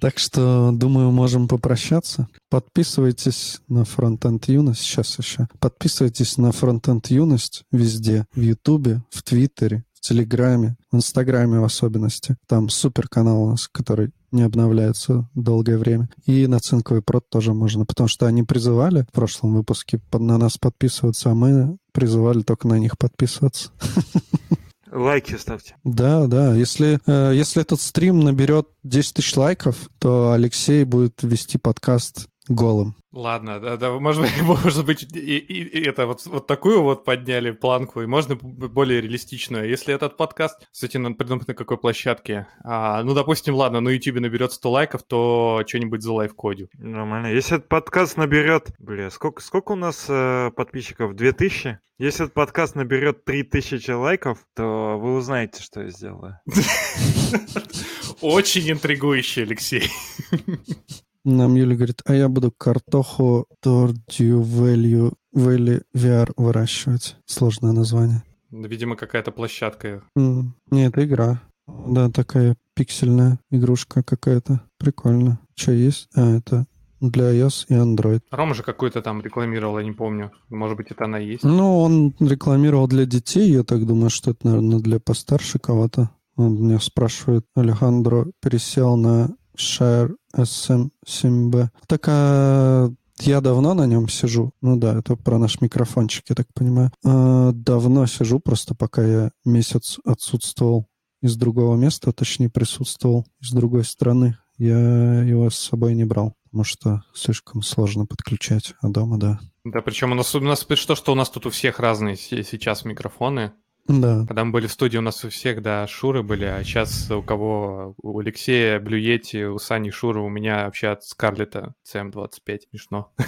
Так 0.00 0.18
что, 0.18 0.70
думаю, 0.72 1.10
можем 1.10 1.46
попрощаться. 1.46 2.28
Подписывайтесь 2.48 3.60
на 3.68 3.80
Frontend 3.82 4.42
Юность. 4.46 4.80
Сейчас 4.80 5.18
еще. 5.18 5.46
Подписывайтесь 5.58 6.38
на 6.38 6.48
Frontend 6.48 7.04
Юность 7.10 7.64
везде. 7.70 8.24
В 8.34 8.40
Ютубе, 8.40 9.02
в 9.10 9.22
Твиттере, 9.22 9.84
в 9.92 10.00
Телеграме, 10.00 10.76
в 10.90 10.96
Инстаграме 10.96 11.60
в 11.60 11.64
особенности. 11.64 12.36
Там 12.48 12.70
супер 12.70 13.08
канал 13.08 13.42
у 13.42 13.50
нас, 13.50 13.68
который 13.68 14.10
не 14.32 14.42
обновляется 14.42 15.28
долгое 15.34 15.76
время. 15.76 16.08
И 16.24 16.46
на 16.46 16.60
Цинковый 16.60 17.02
прод 17.02 17.28
тоже 17.28 17.52
можно, 17.52 17.84
потому 17.84 18.08
что 18.08 18.26
они 18.26 18.42
призывали 18.42 19.02
в 19.02 19.12
прошлом 19.12 19.54
выпуске 19.54 20.00
на 20.12 20.38
нас 20.38 20.56
подписываться, 20.56 21.30
а 21.30 21.34
мы 21.34 21.76
призывали 21.92 22.42
только 22.42 22.68
на 22.68 22.78
них 22.78 22.96
подписываться. 22.96 23.70
Лайки 24.90 25.36
ставьте. 25.36 25.76
Да, 25.84 26.26
да. 26.26 26.54
Если, 26.54 26.98
э, 27.06 27.32
если 27.34 27.62
этот 27.62 27.80
стрим 27.80 28.20
наберет 28.20 28.68
10 28.82 29.14
тысяч 29.14 29.36
лайков, 29.36 29.76
то 29.98 30.32
Алексей 30.32 30.84
будет 30.84 31.22
вести 31.22 31.58
подкаст 31.58 32.29
голым. 32.50 32.94
Ладно, 33.12 33.58
да, 33.58 33.76
да, 33.76 33.90
может 33.98 34.22
быть, 34.22 34.42
может 34.42 34.84
быть, 34.84 35.02
и, 35.14 35.38
и- 35.38 35.80
и 35.80 35.84
это 35.88 36.06
вот, 36.06 36.24
вот 36.26 36.46
такую 36.46 36.82
вот 36.82 37.04
подняли 37.04 37.50
планку, 37.52 38.02
и 38.02 38.06
можно 38.06 38.36
более 38.36 39.00
реалистичную. 39.00 39.68
Если 39.68 39.94
этот 39.94 40.16
подкаст, 40.16 40.68
кстати, 40.72 40.96
надо 40.96 41.14
придумать 41.16 41.48
на 41.48 41.54
какой 41.54 41.78
площадке. 41.78 42.46
А, 42.64 43.02
ну, 43.02 43.14
допустим, 43.14 43.54
ладно, 43.54 43.80
на 43.80 43.88
YouTube 43.88 44.20
наберет 44.20 44.52
100 44.52 44.70
лайков, 44.70 45.02
то 45.04 45.62
что-нибудь 45.66 46.02
за 46.02 46.12
лайфкодю. 46.12 46.68
Нормально. 46.78 47.28
Если 47.28 47.56
этот 47.56 47.68
подкаст 47.68 48.16
наберет... 48.16 48.72
Бля, 48.78 49.10
сколько, 49.10 49.42
сколько 49.42 49.72
у 49.72 49.76
нас 49.76 50.06
э, 50.08 50.50
подписчиков? 50.54 51.14
2000? 51.14 51.78
Если 51.98 52.24
этот 52.24 52.34
подкаст 52.34 52.74
наберет 52.76 53.24
3000 53.24 53.90
лайков, 53.90 54.38
то 54.54 54.98
вы 54.98 55.16
узнаете, 55.16 55.62
что 55.62 55.82
я 55.82 55.90
сделаю. 55.90 56.38
Очень 58.20 58.70
интригующий, 58.70 59.42
Алексей. 59.42 59.90
Нам 61.24 61.54
Юля 61.54 61.76
говорит, 61.76 62.00
а 62.06 62.14
я 62.14 62.28
буду 62.28 62.50
картоху 62.50 63.46
Тордью 63.60 64.40
Value 64.40 65.12
Valley 65.36 65.82
VR 65.94 66.32
выращивать. 66.36 67.16
Сложное 67.26 67.72
название. 67.72 68.22
Видимо, 68.50 68.96
какая-то 68.96 69.30
площадка. 69.30 70.02
М, 70.16 70.54
Не, 70.70 70.86
это 70.88 71.04
игра. 71.04 71.42
Да, 71.68 72.08
такая 72.10 72.56
пиксельная 72.74 73.38
игрушка 73.50 74.02
какая-то. 74.02 74.62
Прикольно. 74.78 75.38
Что 75.54 75.72
есть? 75.72 76.08
А, 76.16 76.36
это 76.38 76.66
для 77.00 77.32
iOS 77.32 77.66
и 77.68 77.74
Android. 77.74 78.20
Рома 78.30 78.54
же 78.54 78.62
какую-то 78.62 79.02
там 79.02 79.20
рекламировал, 79.22 79.78
я 79.78 79.84
не 79.84 79.92
помню. 79.92 80.32
Может 80.48 80.76
быть, 80.78 80.90
это 80.90 81.04
она 81.04 81.18
есть. 81.18 81.44
Ну, 81.44 81.78
он 81.80 82.14
рекламировал 82.18 82.88
для 82.88 83.06
детей. 83.06 83.50
Я 83.52 83.62
так 83.62 83.86
думаю, 83.86 84.10
что 84.10 84.32
это, 84.32 84.46
наверное, 84.46 84.80
для 84.80 84.98
постарше 84.98 85.58
кого-то. 85.58 86.10
Он 86.36 86.54
меня 86.62 86.80
спрашивает, 86.80 87.44
Алехандро 87.54 88.26
пересел 88.42 88.96
на 88.96 89.36
Share 89.56 90.14
SM7B. 90.36 91.68
Так, 91.86 92.04
а 92.08 92.90
я 93.20 93.40
давно 93.40 93.74
на 93.74 93.86
нем 93.86 94.08
сижу. 94.08 94.52
Ну 94.62 94.76
да, 94.76 94.98
это 94.98 95.16
про 95.16 95.38
наш 95.38 95.60
микрофончик, 95.60 96.24
я 96.28 96.34
так 96.34 96.46
понимаю. 96.54 96.90
А, 97.04 97.52
давно 97.52 98.06
сижу, 98.06 98.40
просто 98.40 98.74
пока 98.74 99.04
я 99.06 99.30
месяц 99.44 99.98
отсутствовал 100.04 100.86
из 101.22 101.36
другого 101.36 101.76
места, 101.76 102.12
точнее 102.12 102.48
присутствовал 102.48 103.26
из 103.40 103.50
другой 103.52 103.84
страны. 103.84 104.38
Я 104.56 105.22
его 105.22 105.50
с 105.50 105.56
собой 105.56 105.94
не 105.94 106.04
брал, 106.04 106.34
потому 106.44 106.64
что 106.64 107.02
слишком 107.14 107.62
сложно 107.62 108.06
подключать. 108.06 108.74
А 108.80 108.88
дома, 108.88 109.18
да. 109.18 109.38
Да, 109.64 109.82
причем 109.82 110.12
у 110.12 110.14
нас, 110.14 110.34
у 110.34 110.40
нас 110.40 110.64
то, 110.64 110.76
что 110.76 111.12
у 111.12 111.14
нас 111.14 111.28
тут 111.28 111.44
у 111.46 111.50
всех 111.50 111.78
разные 111.80 112.16
се- 112.16 112.42
сейчас 112.44 112.84
микрофоны. 112.84 113.52
Да, 113.90 114.24
Когда 114.26 114.44
мы 114.44 114.52
были 114.52 114.66
в 114.66 114.72
студии, 114.72 114.98
у 114.98 115.02
нас 115.02 115.24
у 115.24 115.30
всех, 115.30 115.62
да, 115.62 115.86
Шуры 115.86 116.22
были, 116.22 116.44
а 116.44 116.62
сейчас 116.62 117.10
у 117.10 117.22
кого? 117.22 117.94
У 118.02 118.18
Алексея 118.20 118.78
Блюети, 118.78 119.44
у 119.44 119.58
Сани 119.58 119.90
Шуры, 119.90 120.20
у 120.20 120.28
меня 120.28 120.64
вообще 120.64 120.88
от 120.88 121.04
Скарлета 121.04 121.74
CM25. 121.92 122.60
Смешно. 122.70 123.12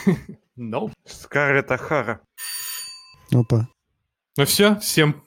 Ну, 0.55 0.91
Скарлетт 1.07 1.71
Ахара. 1.71 2.21
опа. 3.33 3.69
ну 4.37 4.45
все, 4.45 4.79
всем... 4.81 5.23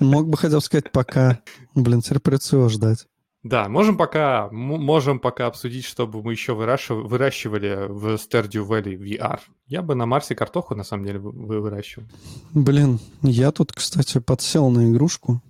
Мог 0.00 0.28
бы 0.28 0.38
хотя 0.38 0.56
бы 0.56 0.62
сказать 0.62 0.90
пока. 0.90 1.42
Блин, 1.74 2.00
теперь 2.00 2.20
придется 2.20 2.56
его 2.56 2.70
ждать. 2.70 3.06
Да, 3.44 3.68
можем 3.68 3.96
пока, 3.96 4.48
можем 4.50 5.20
пока 5.20 5.46
обсудить, 5.46 5.84
чтобы 5.84 6.22
мы 6.22 6.32
еще 6.32 6.54
выращив- 6.54 7.06
выращивали 7.06 7.86
в 7.88 8.14
Stardew 8.16 8.66
Valley 8.66 8.96
VR. 8.96 9.38
Я 9.68 9.82
бы 9.82 9.94
на 9.94 10.06
Марсе 10.06 10.34
картоху, 10.34 10.74
на 10.74 10.82
самом 10.82 11.04
деле, 11.06 11.20
вы- 11.20 11.60
выращивал. 11.60 12.08
Блин, 12.52 12.98
я 13.22 13.52
тут, 13.52 13.72
кстати, 13.72 14.18
подсел 14.18 14.70
на 14.70 14.90
игрушку. 14.90 15.40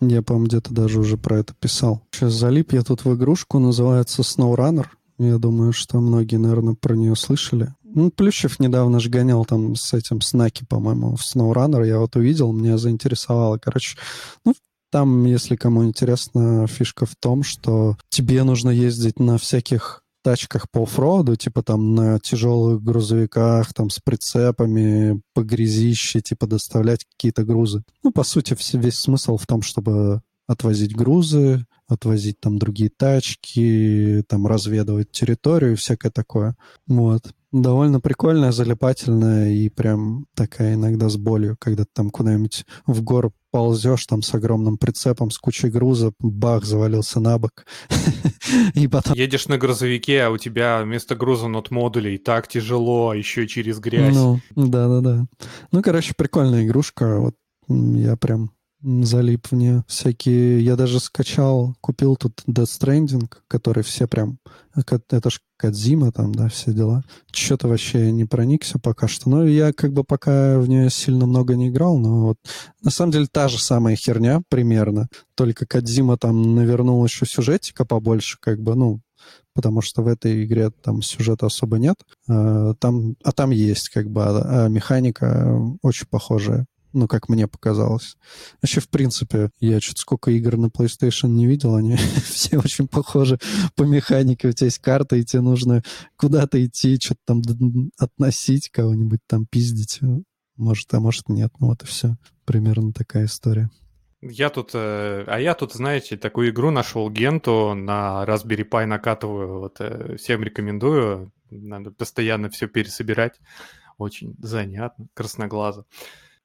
Я, 0.00 0.22
по-моему, 0.22 0.46
где-то 0.46 0.72
даже 0.72 1.00
уже 1.00 1.16
про 1.16 1.38
это 1.38 1.54
писал. 1.54 2.02
Сейчас 2.12 2.32
залип 2.32 2.72
я 2.72 2.82
тут 2.82 3.04
в 3.04 3.14
игрушку, 3.14 3.58
называется 3.58 4.22
SnowRunner. 4.22 4.86
Я 5.18 5.38
думаю, 5.38 5.72
что 5.72 6.00
многие, 6.00 6.36
наверное, 6.36 6.74
про 6.74 6.94
нее 6.94 7.14
слышали. 7.16 7.74
Ну, 7.84 8.10
Плющев 8.10 8.58
недавно 8.58 9.00
же 9.00 9.10
гонял 9.10 9.44
там 9.44 9.74
с 9.76 9.92
этим 9.92 10.20
Снаки, 10.20 10.64
по-моему, 10.64 11.16
в 11.16 11.20
SnowRunner. 11.20 11.86
Я 11.86 11.98
вот 11.98 12.16
увидел, 12.16 12.52
меня 12.52 12.78
заинтересовало. 12.78 13.58
Короче, 13.58 13.98
ну, 14.44 14.54
там, 14.92 15.24
если 15.24 15.56
кому 15.56 15.84
интересно, 15.84 16.66
фишка 16.66 17.06
в 17.06 17.16
том, 17.18 17.42
что 17.42 17.96
тебе 18.10 18.44
нужно 18.44 18.68
ездить 18.68 19.18
на 19.18 19.38
всяких 19.38 20.02
тачках 20.22 20.70
по 20.70 20.82
оффроуду, 20.82 21.34
типа 21.34 21.62
там 21.62 21.94
на 21.94 22.20
тяжелых 22.20 22.82
грузовиках, 22.82 23.72
там 23.72 23.90
с 23.90 23.98
прицепами, 23.98 25.20
по 25.34 25.42
грязище, 25.42 26.20
типа 26.20 26.46
доставлять 26.46 27.04
какие-то 27.04 27.42
грузы. 27.42 27.82
Ну, 28.04 28.12
по 28.12 28.22
сути, 28.22 28.54
весь 28.74 28.98
смысл 28.98 29.38
в 29.38 29.46
том, 29.46 29.62
чтобы 29.62 30.20
отвозить 30.46 30.94
грузы, 30.94 31.66
отвозить 31.88 32.40
там 32.40 32.58
другие 32.58 32.90
тачки, 32.90 34.24
там 34.28 34.46
разведывать 34.46 35.10
территорию 35.10 35.72
и 35.72 35.76
всякое 35.76 36.10
такое. 36.10 36.56
Вот. 36.86 37.32
Довольно 37.52 38.00
прикольная, 38.00 38.50
залипательная 38.50 39.50
и 39.50 39.68
прям 39.68 40.26
такая 40.34 40.74
иногда 40.74 41.10
с 41.10 41.18
болью, 41.18 41.56
когда 41.60 41.84
ты 41.84 41.90
там 41.92 42.10
куда-нибудь 42.10 42.64
в 42.86 43.02
гору 43.02 43.34
ползешь 43.50 44.06
там 44.06 44.22
с 44.22 44.34
огромным 44.34 44.78
прицепом, 44.78 45.30
с 45.30 45.38
кучей 45.38 45.68
груза, 45.68 46.12
бах, 46.18 46.64
завалился 46.64 47.20
на 47.20 47.38
бок. 47.38 47.66
И 48.74 48.88
потом 48.88 49.14
Едешь 49.14 49.48
на 49.48 49.58
грузовике, 49.58 50.22
а 50.22 50.30
у 50.30 50.38
тебя 50.38 50.82
вместо 50.82 51.14
груза 51.14 51.48
нот 51.48 51.70
модулей 51.70 52.16
так 52.16 52.48
тяжело, 52.48 53.10
а 53.10 53.16
еще 53.16 53.46
через 53.46 53.78
грязь. 53.78 54.14
Ну, 54.14 54.40
да-да-да. 54.56 55.26
Ну, 55.70 55.82
короче, 55.82 56.14
прикольная 56.16 56.64
игрушка. 56.64 57.18
Вот 57.18 57.34
я 57.68 58.16
прям 58.16 58.52
залип 58.82 59.48
в 59.48 59.54
нее. 59.54 59.84
Всякие... 59.86 60.60
Я 60.64 60.76
даже 60.76 61.00
скачал, 61.00 61.74
купил 61.80 62.16
тут 62.16 62.42
Death 62.48 62.80
Stranding, 62.80 63.30
который 63.48 63.82
все 63.82 64.06
прям... 64.06 64.38
Это 64.74 65.30
ж 65.30 65.40
Кадзима 65.56 66.12
там, 66.12 66.34
да, 66.34 66.48
все 66.48 66.72
дела. 66.72 67.04
Что-то 67.30 67.68
вообще 67.68 68.10
не 68.10 68.24
проникся 68.24 68.78
пока 68.78 69.06
что. 69.06 69.30
Ну, 69.30 69.46
я 69.46 69.72
как 69.72 69.92
бы 69.92 70.02
пока 70.02 70.58
в 70.58 70.68
нее 70.68 70.90
сильно 70.90 71.26
много 71.26 71.54
не 71.54 71.68
играл, 71.68 71.98
но 71.98 72.26
вот... 72.26 72.38
На 72.82 72.90
самом 72.90 73.12
деле 73.12 73.26
та 73.30 73.48
же 73.48 73.58
самая 73.58 73.96
херня 73.96 74.42
примерно. 74.48 75.08
Только 75.34 75.66
Кадзима 75.66 76.16
там 76.16 76.54
навернул 76.54 77.04
еще 77.04 77.26
сюжетика 77.26 77.84
побольше, 77.84 78.38
как 78.40 78.60
бы, 78.60 78.74
ну, 78.74 79.00
потому 79.54 79.82
что 79.82 80.02
в 80.02 80.08
этой 80.08 80.44
игре 80.44 80.70
там 80.70 81.02
сюжета 81.02 81.46
особо 81.46 81.78
нет. 81.78 81.96
А, 82.28 82.74
Там, 82.74 83.16
а 83.22 83.32
там 83.32 83.50
есть, 83.50 83.88
как 83.90 84.10
бы, 84.10 84.24
а, 84.24 84.64
а 84.64 84.68
механика 84.68 85.58
очень 85.82 86.06
похожая. 86.06 86.66
Ну, 86.92 87.08
как 87.08 87.28
мне 87.28 87.46
показалось. 87.46 88.16
Вообще, 88.60 88.80
в 88.80 88.88
принципе, 88.88 89.50
я 89.60 89.80
что-то 89.80 90.00
сколько 90.00 90.30
игр 90.30 90.56
на 90.56 90.66
PlayStation 90.66 91.28
не 91.28 91.46
видел, 91.46 91.74
они 91.74 91.96
все 92.24 92.58
очень 92.58 92.88
похожи 92.88 93.38
по 93.74 93.84
механике. 93.84 94.48
У 94.48 94.52
тебя 94.52 94.66
есть 94.66 94.78
карта, 94.78 95.16
и 95.16 95.24
тебе 95.24 95.42
нужно 95.42 95.82
куда-то 96.16 96.64
идти, 96.64 96.98
что-то 97.00 97.20
там 97.26 97.42
относить, 97.98 98.70
кого-нибудь 98.70 99.20
там 99.26 99.46
пиздить. 99.46 100.00
Может, 100.56 100.92
а 100.94 101.00
может 101.00 101.28
нет. 101.28 101.52
Ну, 101.58 101.68
вот 101.68 101.82
и 101.82 101.86
все. 101.86 102.16
Примерно 102.44 102.92
такая 102.92 103.24
история. 103.24 103.70
Я 104.20 104.50
тут, 104.50 104.70
э, 104.74 105.24
а 105.26 105.40
я 105.40 105.54
тут, 105.54 105.72
знаете, 105.72 106.16
такую 106.16 106.50
игру 106.50 106.70
нашел 106.70 107.10
Генту 107.10 107.74
на 107.74 108.24
Raspberry 108.24 108.68
Pi 108.68 108.86
накатываю. 108.86 109.58
Вот 109.58 109.80
э, 109.80 110.16
всем 110.16 110.44
рекомендую. 110.44 111.32
Надо 111.50 111.90
постоянно 111.90 112.48
все 112.48 112.68
пересобирать. 112.68 113.40
Очень 113.98 114.36
занятно, 114.38 115.08
красноглазо. 115.14 115.86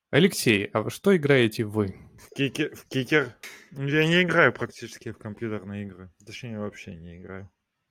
Алексей, 0.10 0.66
а 0.74 0.84
во 0.84 0.90
что 0.90 1.16
играете 1.16 1.66
вы? 1.66 1.96
В 2.18 2.34
кикер, 2.34 2.74
в 2.76 2.88
кикер. 2.88 3.36
Я 3.72 4.08
не 4.08 4.24
играю 4.24 4.54
практически 4.54 5.12
в 5.12 5.18
компьютерные 5.18 5.86
игры. 5.86 6.12
Точнее, 6.26 6.60
вообще 6.60 6.96
не 6.96 7.18
играю. 7.18 7.50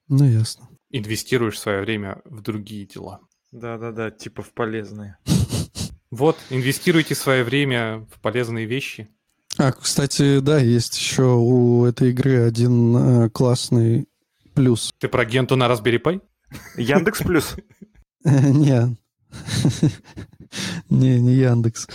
Ну, 0.08 0.24
ясно. 0.24 0.68
Инвестируешь 0.90 1.58
свое 1.58 1.82
время 1.82 2.22
в 2.24 2.40
другие 2.40 2.86
дела. 2.86 3.20
Да-да-да, 3.52 4.10
типа 4.10 4.42
в 4.42 4.52
полезные. 4.52 5.18
Вот, 6.08 6.38
инвестируйте 6.50 7.16
свое 7.16 7.42
время 7.42 8.06
в 8.14 8.20
полезные 8.20 8.64
вещи. 8.64 9.08
А, 9.58 9.72
кстати, 9.72 10.38
да, 10.38 10.58
есть 10.58 10.96
еще 10.96 11.34
у 11.34 11.84
этой 11.84 12.10
игры 12.10 12.46
один 12.46 12.96
э, 12.96 13.30
классный 13.30 14.06
плюс. 14.54 14.94
Ты 14.98 15.08
про 15.08 15.24
Генту 15.24 15.56
на 15.56 15.66
Raspberry 15.66 16.00
Pi? 16.00 16.22
Яндекс 16.76 17.22
Плюс. 17.22 17.56
Не. 18.24 18.96
Не, 20.90 21.20
не 21.20 21.34
Яндекс. 21.34 21.88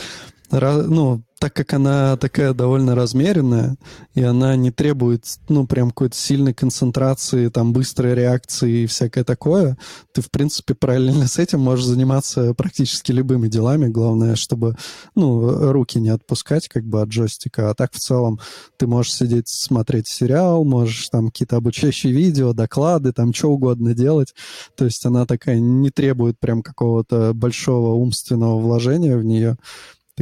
Ну, 0.52 1.24
так 1.42 1.54
как 1.54 1.74
она 1.74 2.18
такая 2.18 2.54
довольно 2.54 2.94
размеренная, 2.94 3.76
и 4.14 4.22
она 4.22 4.56
не 4.56 4.70
требует, 4.70 5.26
ну, 5.50 5.66
прям 5.66 5.90
какой-то 5.90 6.16
сильной 6.16 6.54
концентрации, 6.54 7.48
там, 7.48 7.74
быстрой 7.74 8.14
реакции 8.14 8.84
и 8.84 8.86
всякое 8.86 9.24
такое, 9.24 9.76
ты, 10.14 10.22
в 10.22 10.30
принципе, 10.30 10.76
параллельно 10.76 11.28
с 11.28 11.40
этим 11.40 11.62
можешь 11.62 11.86
заниматься 11.86 12.54
практически 12.54 13.12
любыми 13.12 13.48
делами. 13.48 13.88
Главное, 13.88 14.36
чтобы, 14.36 14.78
ну, 15.16 15.72
руки 15.72 16.00
не 16.00 16.10
отпускать, 16.10 16.68
как 16.68 16.84
бы, 16.84 17.02
от 17.02 17.10
джойстика. 17.10 17.72
А 17.72 17.74
так, 17.74 17.92
в 17.94 17.98
целом, 17.98 18.40
ты 18.78 18.86
можешь 18.86 19.14
сидеть, 19.14 19.48
смотреть 19.48 20.08
сериал, 20.08 20.64
можешь 20.64 21.10
там 21.10 21.30
какие-то 21.30 21.56
обучающие 21.56 22.14
видео, 22.14 22.54
доклады, 22.54 23.14
там, 23.14 23.34
что 23.34 23.50
угодно 23.50 23.96
делать. 23.96 24.36
То 24.78 24.86
есть 24.86 25.04
она 25.08 25.26
такая 25.26 25.60
не 25.60 25.90
требует 25.90 26.40
прям 26.40 26.62
какого-то 26.62 27.34
большого 27.34 27.96
умственного 27.96 28.60
вложения 28.60 29.18
в 29.18 29.24
нее 29.24 29.58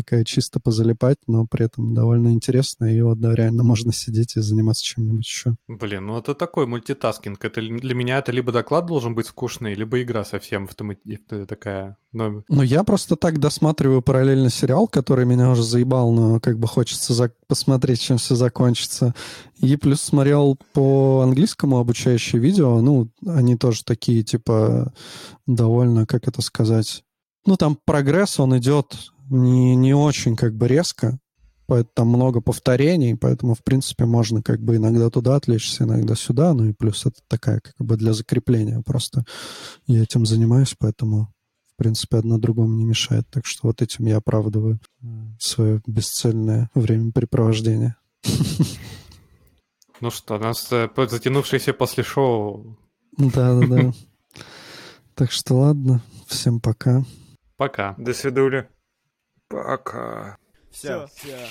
такая 0.02 0.24
чисто 0.24 0.60
позалипать, 0.60 1.18
но 1.28 1.46
при 1.46 1.66
этом 1.66 1.94
довольно 1.94 2.30
интересная. 2.30 2.94
И 2.94 3.02
вот, 3.02 3.20
да, 3.20 3.34
реально 3.36 3.64
можно 3.64 3.94
сидеть 3.94 4.36
и 4.36 4.42
заниматься 4.42 4.84
чем-нибудь 4.84 5.26
еще. 5.26 5.56
Блин, 5.68 6.08
ну 6.08 6.18
это 6.18 6.34
такой 6.36 6.66
мультитаскинг. 6.68 7.44
Это 7.44 7.62
для 7.62 7.96
меня 7.96 8.18
это 8.20 8.32
либо 8.32 8.52
доклад 8.52 8.86
должен 8.86 9.16
быть 9.16 9.28
скучный, 9.28 9.74
либо 9.76 10.02
игра 10.02 10.24
совсем 10.26 10.66
автомати- 10.66 11.46
такая. 11.46 11.98
Ну, 12.12 12.44
Ну, 12.50 12.64
я 12.64 12.84
просто 12.84 13.16
так 13.16 13.40
досматриваю 13.40 14.02
параллельно 14.02 14.50
сериал, 14.50 14.88
который 14.88 15.26
меня 15.26 15.52
уже 15.52 15.64
заебал, 15.64 16.12
но 16.12 16.40
как 16.40 16.58
бы 16.58 16.68
хочется 16.68 17.14
зак- 17.14 17.34
посмотреть, 17.48 18.02
чем 18.02 18.18
все 18.18 18.34
закончится. 18.36 19.14
И 19.58 19.76
плюс 19.76 20.02
смотрел 20.02 20.58
по 20.74 21.22
английскому 21.22 21.78
обучающие 21.78 22.42
видео. 22.42 22.82
Ну, 22.82 23.10
они 23.28 23.56
тоже 23.58 23.84
такие, 23.84 24.24
типа, 24.24 24.92
довольно, 25.46 26.06
как 26.06 26.28
это 26.28 26.42
сказать... 26.42 27.04
Ну, 27.46 27.56
там 27.56 27.78
прогресс, 27.86 28.40
он 28.40 28.58
идет 28.58 28.96
не, 29.30 29.76
не 29.76 29.94
очень 29.94 30.36
как 30.36 30.56
бы 30.56 30.68
резко, 30.68 31.20
поэтому 31.70 31.92
там 31.94 32.08
много 32.08 32.42
повторений, 32.42 33.16
поэтому, 33.16 33.54
в 33.54 33.64
принципе, 33.64 34.06
можно 34.06 34.42
как 34.42 34.60
бы 34.60 34.78
иногда 34.78 35.10
туда 35.10 35.36
отвлечься, 35.36 35.84
иногда 35.84 36.16
сюда, 36.16 36.54
ну 36.54 36.66
и 36.66 36.74
плюс 36.74 37.06
это 37.06 37.20
такая 37.28 37.60
как 37.62 37.76
бы 37.78 37.96
для 37.96 38.14
закрепления 38.14 38.82
просто. 38.82 39.24
Я 39.86 40.04
этим 40.04 40.26
занимаюсь, 40.26 40.76
поэтому, 40.78 41.32
в 41.74 41.78
принципе, 41.78 42.18
одно 42.18 42.40
другому 42.40 42.76
не 42.76 42.86
мешает. 42.86 43.28
Так 43.30 43.46
что 43.46 43.68
вот 43.68 43.82
этим 43.82 44.06
я 44.08 44.18
оправдываю 44.18 44.80
свое 45.40 45.82
бесцельное 45.86 46.70
времяпрепровождение. 46.74 47.96
ну 50.02 50.10
что, 50.10 50.36
у 50.36 50.40
нас 50.40 50.68
э, 50.72 50.90
затянувшееся 50.96 51.74
после 51.74 52.04
шоу. 52.04 52.78
Да-да-да. 53.18 53.94
Так 55.16 55.34
что 55.34 55.56
ладно, 55.56 56.02
всем 56.28 56.62
пока. 56.62 57.04
Пока. 57.58 57.94
До 57.98 58.14
свидули. 58.14 58.70
Пока. 59.50 60.38
Все, 60.72 61.08
все. 61.08 61.48